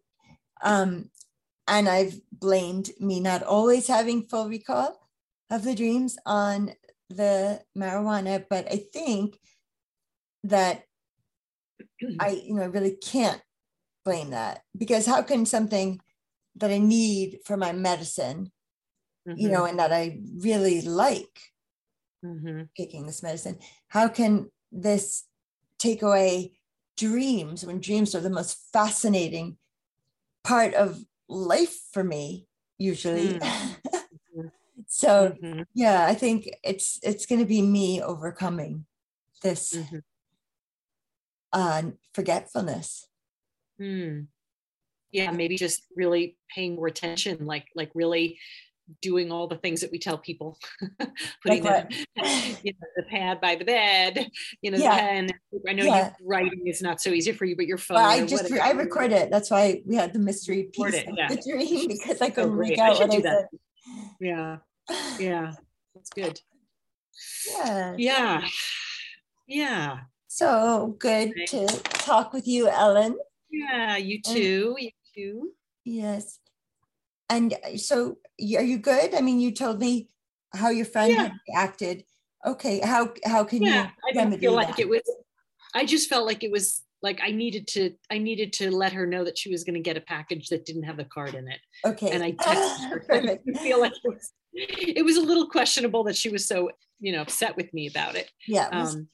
um, 0.62 1.10
and 1.66 1.88
I've 1.88 2.20
blamed 2.30 2.90
me 3.00 3.18
not 3.18 3.42
always 3.42 3.88
having 3.88 4.22
full 4.22 4.48
recall 4.48 4.96
of 5.50 5.64
the 5.64 5.74
dreams 5.74 6.16
on 6.24 6.72
the 7.10 7.60
marijuana, 7.76 8.44
but 8.48 8.70
I 8.70 8.84
think 8.92 9.38
that 10.44 10.84
I, 12.20 12.40
you 12.44 12.54
know, 12.54 12.68
really 12.68 12.96
can't 12.96 13.42
blame 14.06 14.30
that 14.30 14.62
because 14.78 15.04
how 15.04 15.20
can 15.20 15.44
something 15.44 16.00
that 16.54 16.70
I 16.70 16.78
need 16.78 17.40
for 17.44 17.56
my 17.56 17.72
medicine, 17.72 18.52
mm-hmm. 19.28 19.38
you 19.38 19.50
know, 19.50 19.66
and 19.66 19.78
that 19.78 19.92
I 19.92 20.20
really 20.38 20.80
like 20.80 21.52
mm-hmm. 22.24 22.62
taking 22.76 23.04
this 23.04 23.22
medicine, 23.22 23.58
how 23.88 24.08
can 24.08 24.50
this 24.70 25.24
take 25.78 26.02
away 26.02 26.52
dreams 26.96 27.66
when 27.66 27.80
dreams 27.80 28.14
are 28.14 28.20
the 28.20 28.30
most 28.30 28.72
fascinating 28.72 29.58
part 30.44 30.72
of 30.74 31.04
life 31.28 31.76
for 31.92 32.04
me 32.04 32.46
usually 32.78 33.28
mm-hmm. 33.38 34.46
so 34.86 35.36
mm-hmm. 35.42 35.62
yeah 35.74 36.06
i 36.06 36.14
think 36.14 36.48
it's 36.62 36.98
it's 37.02 37.26
going 37.26 37.40
to 37.40 37.46
be 37.46 37.60
me 37.60 38.00
overcoming 38.00 38.86
this 39.42 39.74
mm-hmm. 39.74 39.98
uh 41.52 41.82
forgetfulness 42.14 43.08
mm. 43.80 44.26
yeah 45.12 45.30
maybe 45.30 45.56
just 45.56 45.82
really 45.96 46.36
paying 46.54 46.76
more 46.76 46.86
attention 46.86 47.46
like 47.46 47.66
like 47.74 47.90
really 47.94 48.38
doing 49.02 49.32
all 49.32 49.46
the 49.46 49.56
things 49.56 49.80
that 49.80 49.90
we 49.90 49.98
tell 49.98 50.18
people. 50.18 50.58
Putting 51.42 51.62
the, 51.62 51.86
you 52.62 52.72
know, 52.72 52.86
the 52.96 53.02
pad 53.10 53.40
by 53.40 53.56
the 53.56 53.64
bed 53.64 54.30
you 54.62 54.70
know 54.70 54.78
yeah. 54.78 54.94
the 54.94 55.00
pen. 55.00 55.30
I 55.68 55.72
know 55.72 55.84
yeah. 55.84 56.12
writing 56.22 56.66
is 56.66 56.82
not 56.82 57.00
so 57.00 57.10
easy 57.10 57.32
for 57.32 57.44
you 57.44 57.56
but 57.56 57.66
your 57.66 57.78
phone 57.78 57.96
well, 57.96 58.10
i 58.10 58.26
just 58.26 58.50
i 58.52 58.70
record 58.72 59.12
it. 59.12 59.30
That's 59.30 59.50
why 59.50 59.82
we 59.86 59.96
had 59.96 60.12
the 60.12 60.18
mystery 60.18 60.68
piece 60.72 60.94
it, 60.94 61.08
yeah. 61.16 61.28
the 61.28 61.36
dream 61.36 61.88
because 61.88 62.20
i 62.20 62.30
couldn't 62.30 62.52
oh, 62.52 62.82
out 62.82 62.98
what 62.98 63.14
i 63.14 63.20
said. 63.20 63.46
Yeah. 64.20 64.56
Yeah. 65.18 65.52
That's 65.94 66.10
good. 66.10 66.40
Yeah. 67.48 67.94
Yeah. 67.96 68.48
Yeah. 69.46 69.98
So 70.28 70.96
good 70.98 71.32
to 71.48 71.66
talk 71.66 72.32
with 72.32 72.46
you 72.46 72.68
ellen 72.68 73.16
yeah 73.50 73.96
you 73.96 74.20
too 74.20 74.74
and, 74.78 74.84
you 74.84 74.90
too 75.14 75.52
yes 75.84 76.40
and 77.28 77.54
uh, 77.54 77.76
so 77.76 78.18
are 78.56 78.62
you 78.62 78.78
good? 78.78 79.14
I 79.14 79.20
mean, 79.20 79.40
you 79.40 79.52
told 79.52 79.80
me 79.80 80.08
how 80.54 80.70
your 80.70 80.86
friend 80.86 81.12
yeah. 81.12 81.22
had 81.22 81.32
reacted. 81.48 82.04
Okay, 82.46 82.80
how 82.80 83.12
how 83.24 83.44
can 83.44 83.62
yeah, 83.62 83.84
you? 83.84 83.90
I 84.08 84.12
didn't 84.12 84.40
feel 84.40 84.52
like 84.52 84.78
it 84.78 84.88
was. 84.88 85.02
I 85.74 85.84
just 85.84 86.08
felt 86.08 86.26
like 86.26 86.44
it 86.44 86.52
was 86.52 86.82
like 87.02 87.20
I 87.22 87.30
needed 87.30 87.66
to. 87.68 87.92
I 88.10 88.18
needed 88.18 88.52
to 88.54 88.70
let 88.70 88.92
her 88.92 89.06
know 89.06 89.24
that 89.24 89.38
she 89.38 89.50
was 89.50 89.64
going 89.64 89.74
to 89.74 89.80
get 89.80 89.96
a 89.96 90.00
package 90.00 90.48
that 90.48 90.64
didn't 90.64 90.84
have 90.84 90.96
the 90.96 91.04
card 91.04 91.34
in 91.34 91.48
it. 91.48 91.58
Okay, 91.84 92.10
and 92.10 92.22
I 92.22 92.32
texted 92.32 92.90
her. 92.90 93.04
I 93.12 93.58
feel 93.58 93.80
like 93.80 93.92
it 93.92 94.08
was, 94.08 94.32
it 94.52 95.04
was 95.04 95.16
a 95.16 95.22
little 95.22 95.48
questionable 95.48 96.04
that 96.04 96.16
she 96.16 96.28
was 96.28 96.46
so 96.46 96.70
you 97.00 97.12
know 97.12 97.22
upset 97.22 97.56
with 97.56 97.72
me 97.74 97.88
about 97.88 98.14
it. 98.14 98.30
Yeah, 98.46 98.68
it 98.68 98.74
was 98.74 98.94
um, 98.94 99.08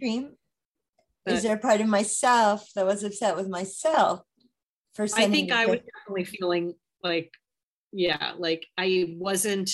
dream. 1.27 1.37
Is 1.37 1.43
there 1.43 1.57
a 1.57 1.61
part 1.61 1.81
of 1.81 1.87
myself 1.87 2.69
that 2.75 2.87
was 2.87 3.03
upset 3.03 3.37
with 3.37 3.49
myself 3.49 4.23
for? 4.95 5.05
I 5.05 5.29
think 5.29 5.53
I 5.53 5.67
was 5.67 5.81
definitely 5.81 6.25
feeling 6.25 6.75
like 7.03 7.33
yeah 7.93 8.33
like 8.39 8.67
i 8.79 9.15
wasn't 9.19 9.71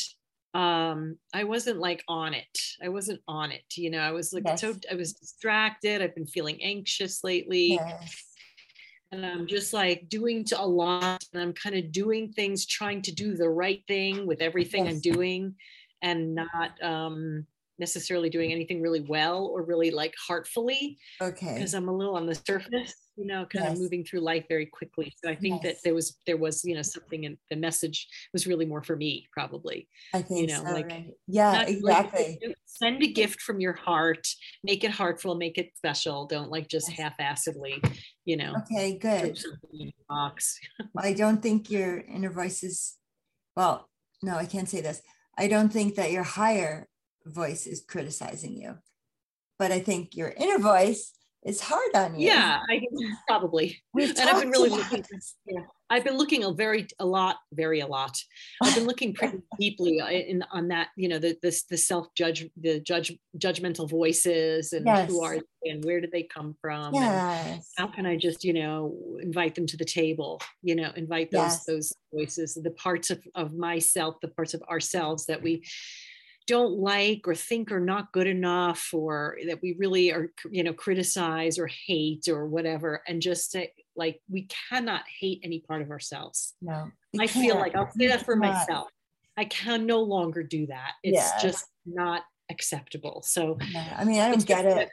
um 0.55 1.16
i 1.34 1.44
wasn't 1.44 1.78
like 1.78 2.03
on 2.09 2.34
it 2.34 2.59
i 2.82 2.88
wasn't 2.88 3.20
on 3.28 3.53
it 3.53 3.62
you 3.76 3.90
know 3.90 4.01
i 4.01 4.11
was 4.11 4.32
like 4.32 4.42
yes. 4.44 4.61
so 4.61 4.74
i 4.90 4.94
was 4.94 5.12
distracted 5.12 6.03
i've 6.03 6.14
been 6.14 6.26
feeling 6.26 6.59
anxious 6.62 7.22
lately 7.22 7.74
yes. 7.74 8.24
and 9.12 9.24
i'm 9.24 9.46
just 9.46 9.72
like 9.72 10.09
doing 10.09 10.44
to 10.44 10.61
a 10.61 10.64
lot 10.64 11.22
and 11.32 11.42
i'm 11.42 11.53
kind 11.53 11.76
of 11.76 11.92
doing 11.92 12.32
things 12.32 12.66
trying 12.66 13.03
to 13.03 13.12
do 13.12 13.36
the 13.36 13.49
right 13.49 13.84
thing 13.86 14.26
with 14.26 14.40
everything 14.40 14.86
yes. 14.86 14.94
i'm 14.94 15.01
doing 15.01 15.55
and 16.03 16.34
not 16.34 16.82
um 16.82 17.46
necessarily 17.79 18.29
doing 18.29 18.53
anything 18.53 18.81
really 18.81 19.01
well 19.01 19.47
or 19.47 19.62
really 19.62 19.91
like 19.91 20.14
heartfully 20.26 20.99
okay. 21.22 21.55
because 21.55 21.74
i'm 21.74 21.89
a 21.89 21.97
little 21.97 22.16
on 22.16 22.26
the 22.26 22.35
surface 22.35 22.95
you 23.16 23.26
know 23.26 23.45
kind 23.53 23.64
yes. 23.64 23.72
of 23.72 23.81
moving 23.81 24.05
through 24.05 24.20
life 24.20 24.45
very 24.49 24.66
quickly. 24.66 25.12
So 25.22 25.31
i 25.31 25.35
think 25.35 25.62
yes. 25.62 25.74
that 25.74 25.83
there 25.85 25.95
was 25.95 26.16
there 26.26 26.37
was 26.37 26.64
you 26.64 26.74
know 26.74 26.83
something 26.83 27.24
in 27.24 27.37
the 27.51 27.57
message 27.57 28.07
was 28.33 28.47
really 28.47 28.64
more 28.64 28.83
for 28.83 28.97
me 28.97 29.26
probably 29.33 29.89
i 30.14 30.22
think 30.22 30.43
you 30.43 30.47
know 30.47 30.64
so, 30.64 30.72
like 30.72 30.89
right. 30.89 31.11
yeah 31.26 31.62
exactly. 31.62 32.39
like, 32.43 32.57
send 32.64 33.03
a 33.03 33.12
gift 33.12 33.41
from 33.43 33.61
your 33.61 33.72
heart 33.72 34.26
make 34.62 34.85
it 34.85 34.91
heartful 34.91 35.35
make 35.35 35.59
it 35.59 35.70
special 35.76 36.26
don't 36.26 36.51
like 36.51 36.68
just 36.68 36.91
half-assedly 36.91 37.83
you 38.24 38.37
know 38.37 38.55
okay 38.70 38.97
good. 38.97 39.39
box. 40.09 40.59
I 40.99 41.12
don't 41.12 41.43
think 41.43 41.70
your 41.70 41.99
inner 41.99 42.31
voice 42.31 42.62
is 42.62 42.97
well 43.57 43.89
no 44.22 44.37
i 44.37 44.47
can't 44.47 44.68
say 44.68 44.81
this. 44.81 45.03
I 45.37 45.47
don't 45.47 45.72
think 45.72 45.95
that 45.95 46.11
your 46.11 46.24
higher 46.24 46.89
voice 47.29 47.66
is 47.66 47.85
criticizing 47.87 48.57
you 48.57 48.79
but 49.59 49.70
i 49.70 49.81
think 49.81 50.16
your 50.16 50.33
inner 50.37 50.59
voice 50.59 51.12
is 51.45 51.61
hard 51.61 51.95
on 51.95 52.18
you. 52.18 52.29
Yeah, 52.29 52.61
I 52.68 52.79
think 52.79 52.93
probably. 53.26 53.81
We've 53.95 54.11
and 54.11 54.29
I've 54.29 54.41
been 54.41 54.51
really 54.51 54.70
looking. 54.70 55.05
Yeah, 55.47 55.61
I've 55.89 56.05
been 56.05 56.18
looking 56.18 56.43
a 56.43 56.53
very 56.53 56.87
a 56.99 57.07
lot, 57.07 57.37
very 57.53 57.81
a 57.81 57.87
lot. 57.87 58.18
I've 58.62 58.74
been 58.74 58.87
looking 58.87 59.14
pretty 59.14 59.39
deeply 59.59 59.99
in 59.99 60.45
on 60.53 60.68
that. 60.68 60.89
You 60.97 61.09
know, 61.09 61.18
the 61.18 61.39
this 61.41 61.62
the 61.64 61.76
self 61.76 62.12
judge, 62.14 62.49
the 62.61 62.81
judge 62.81 63.16
judgmental 63.39 63.89
voices, 63.89 64.72
and 64.72 64.85
yes. 64.85 65.09
who 65.09 65.22
are 65.22 65.37
they 65.37 65.70
and 65.70 65.85
where 65.85 66.01
did 66.01 66.11
they 66.11 66.24
come 66.24 66.57
from? 66.61 66.95
Yes. 66.95 67.72
how 67.76 67.87
can 67.87 68.05
I 68.05 68.16
just 68.16 68.45
you 68.45 68.53
know 68.53 68.97
invite 69.20 69.55
them 69.55 69.66
to 69.66 69.76
the 69.76 69.85
table? 69.85 70.41
You 70.62 70.74
know, 70.74 70.91
invite 70.97 71.31
those 71.31 71.41
yes. 71.41 71.64
those 71.64 71.93
voices, 72.12 72.59
the 72.61 72.72
parts 72.72 73.11
of 73.11 73.22
of 73.37 73.55
myself, 73.55 74.16
the 74.20 74.29
parts 74.29 74.55
of 74.55 74.62
ourselves 74.62 75.26
that 75.26 75.41
we 75.41 75.62
don't 76.49 76.78
like 76.78 77.28
or 77.28 77.34
think 77.34 77.70
are 77.70 77.78
not 77.78 78.11
good 78.11 78.26
enough 78.26 78.88
or 78.94 79.36
that 79.46 79.61
we 79.62 79.76
really 79.78 80.11
are 80.11 80.32
you 80.51 80.64
know 80.64 80.72
criticize 80.72 81.59
or 81.59 81.68
hate 81.86 82.26
or 82.26 82.46
whatever 82.46 83.03
and 83.07 83.20
just 83.20 83.53
say 83.53 83.70
like 83.94 84.20
we 84.30 84.49
cannot 84.70 85.03
hate 85.20 85.40
any 85.44 85.61
part 85.61 85.82
of 85.82 85.90
ourselves 85.90 86.55
no 86.62 86.90
i 87.20 87.26
can't. 87.26 87.30
feel 87.30 87.57
like 87.57 87.76
i'll 87.76 87.90
say 87.92 88.09
that 88.09 88.24
for 88.24 88.34
myself 88.34 88.88
i 89.36 89.44
can 89.44 89.86
no 89.86 90.01
longer 90.01 90.42
do 90.42 90.66
that 90.66 90.92
it's 91.03 91.16
yeah. 91.16 91.38
just 91.40 91.66
not 91.84 92.22
acceptable 92.51 93.22
so 93.24 93.59
yeah. 93.70 93.94
i 93.99 94.05
mean 94.05 94.20
i 94.20 94.30
don't 94.30 94.46
get 94.46 94.64
it 94.64 94.88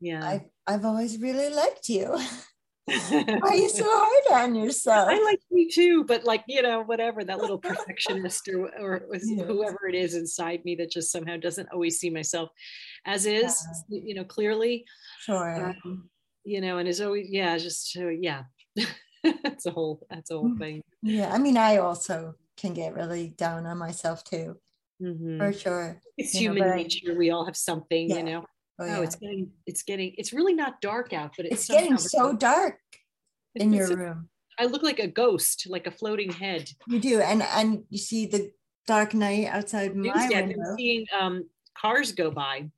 yeah 0.00 0.26
I've, 0.26 0.42
I've 0.66 0.84
always 0.84 1.18
really 1.18 1.48
liked 1.54 1.88
you 1.88 2.18
Why 2.88 3.38
are 3.42 3.54
you 3.54 3.68
so 3.68 3.84
hard 3.86 4.42
on 4.42 4.54
yourself? 4.54 5.08
I 5.08 5.22
like 5.22 5.40
me 5.50 5.68
too, 5.68 6.04
but 6.04 6.24
like 6.24 6.44
you 6.48 6.62
know, 6.62 6.82
whatever 6.82 7.24
that 7.24 7.38
little 7.38 7.58
perfectionist 7.58 8.48
or 8.48 8.70
or 8.80 9.06
yeah. 9.22 9.44
whoever 9.44 9.88
it 9.88 9.94
is 9.94 10.14
inside 10.14 10.64
me 10.64 10.74
that 10.76 10.90
just 10.90 11.12
somehow 11.12 11.36
doesn't 11.36 11.68
always 11.72 11.98
see 11.98 12.10
myself 12.10 12.50
as 13.04 13.26
is, 13.26 13.62
yeah. 13.88 14.00
you 14.04 14.14
know, 14.14 14.24
clearly. 14.24 14.84
Sure. 15.20 15.74
Um, 15.84 16.08
you 16.44 16.60
know, 16.60 16.78
and 16.78 16.88
is 16.88 17.00
always 17.00 17.28
yeah, 17.28 17.58
just 17.58 17.92
so 17.92 18.08
yeah. 18.08 18.44
that's 19.42 19.66
a 19.66 19.70
whole 19.70 20.06
that's 20.10 20.30
a 20.30 20.34
whole 20.34 20.50
mm, 20.50 20.58
thing. 20.58 20.82
Yeah, 21.02 21.32
I 21.32 21.38
mean, 21.38 21.56
I 21.56 21.78
also 21.78 22.34
can 22.56 22.74
get 22.74 22.94
really 22.94 23.28
down 23.36 23.66
on 23.66 23.78
myself 23.78 24.24
too, 24.24 24.56
mm-hmm. 25.02 25.38
for 25.38 25.52
sure. 25.52 26.00
It's 26.16 26.34
you 26.34 26.52
human 26.52 26.68
know, 26.68 26.76
nature. 26.76 27.16
we 27.16 27.30
all 27.30 27.44
have 27.44 27.56
something, 27.56 28.08
yeah. 28.08 28.16
you 28.16 28.22
know. 28.24 28.46
Oh, 28.80 28.84
yeah. 28.84 28.98
oh, 28.98 29.02
it's 29.02 29.16
getting 29.16 29.50
it's 29.66 29.82
getting 29.82 30.14
it's 30.16 30.32
really 30.32 30.54
not 30.54 30.80
dark 30.80 31.12
out, 31.12 31.34
but 31.36 31.46
it's, 31.46 31.62
it's 31.62 31.66
getting 31.68 31.98
so 31.98 32.32
dark 32.32 32.78
in 33.56 33.72
your 33.72 33.96
room. 33.96 34.28
I 34.58 34.66
look 34.66 34.82
like 34.82 34.98
a 34.98 35.08
ghost, 35.08 35.66
like 35.68 35.86
a 35.86 35.90
floating 35.90 36.32
head. 36.32 36.68
You 36.86 37.00
do, 37.00 37.20
and 37.20 37.42
and 37.42 37.84
you 37.90 37.98
see 37.98 38.26
the 38.26 38.52
dark 38.86 39.14
night 39.14 39.46
outside 39.46 39.94
my 39.96 40.28
window. 40.28 40.60
I'm 40.60 40.76
seeing 40.76 41.06
um, 41.18 41.48
cars 41.76 42.12
go 42.12 42.30
by, 42.30 42.70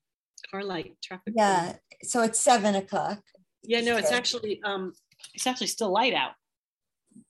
car 0.50 0.64
light 0.64 0.96
traffic. 1.02 1.34
Yeah, 1.36 1.74
so 2.02 2.22
it's 2.22 2.40
seven 2.40 2.74
o'clock. 2.74 3.20
Yeah, 3.62 3.80
no, 3.80 3.96
it's 3.96 4.12
actually 4.12 4.60
um, 4.64 4.92
it's 5.34 5.46
actually 5.46 5.68
still 5.68 5.92
light 5.92 6.14
out. 6.14 6.32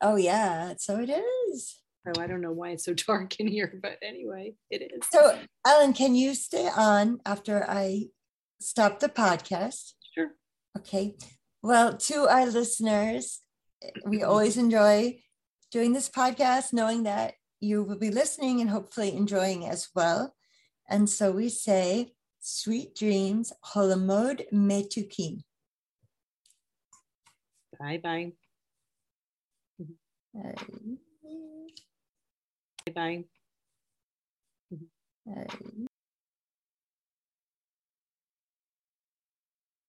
Oh 0.01 0.17
yeah, 0.17 0.75
so 0.79 0.99
it 1.01 1.11
is. 1.11 1.81
Oh, 2.07 2.21
I 2.21 2.27
don't 2.27 2.41
know 2.41 2.53
why 2.53 2.71
it's 2.71 2.85
so 2.85 2.95
dark 3.07 3.39
in 3.41 3.47
here, 3.47 3.79
but 3.83 3.99
anyway, 4.03 4.55
it 4.71 4.93
is. 4.95 5.09
So, 5.13 5.39
Ellen, 5.67 5.93
can 5.93 6.15
you 6.15 6.35
stay 6.35 6.69
on 6.69 7.21
after 7.27 7.65
I 7.69 8.07
stop 8.61 9.01
the 9.01 9.09
podcast? 9.09 9.95
Sure. 10.15 10.31
Okay. 10.79 11.17
Well, 11.63 11.97
to 11.97 12.29
our 12.29 12.47
listeners, 12.47 13.41
we 14.05 14.23
always 14.23 14.57
enjoy 14.57 15.21
doing 15.71 15.93
this 15.93 16.09
podcast, 16.09 16.73
knowing 16.73 17.05
that 17.05 17.35
you 17.61 17.83
will 17.83 17.99
be 17.99 18.11
listening 18.11 18.61
and 18.61 18.71
hopefully 18.71 19.15
enjoying 19.15 19.67
as 19.67 19.89
well. 19.95 20.35
And 20.89 21.09
so 21.09 21.31
we 21.33 21.49
say, 21.49 22.13
Sweet 22.43 22.97
dreams. 22.97 23.53
Holamod 23.75 24.47
metukim. 24.51 25.43
Bye 27.79 27.99
bye. 28.03 28.33
Bye 32.87 33.25
bye. 35.27 35.87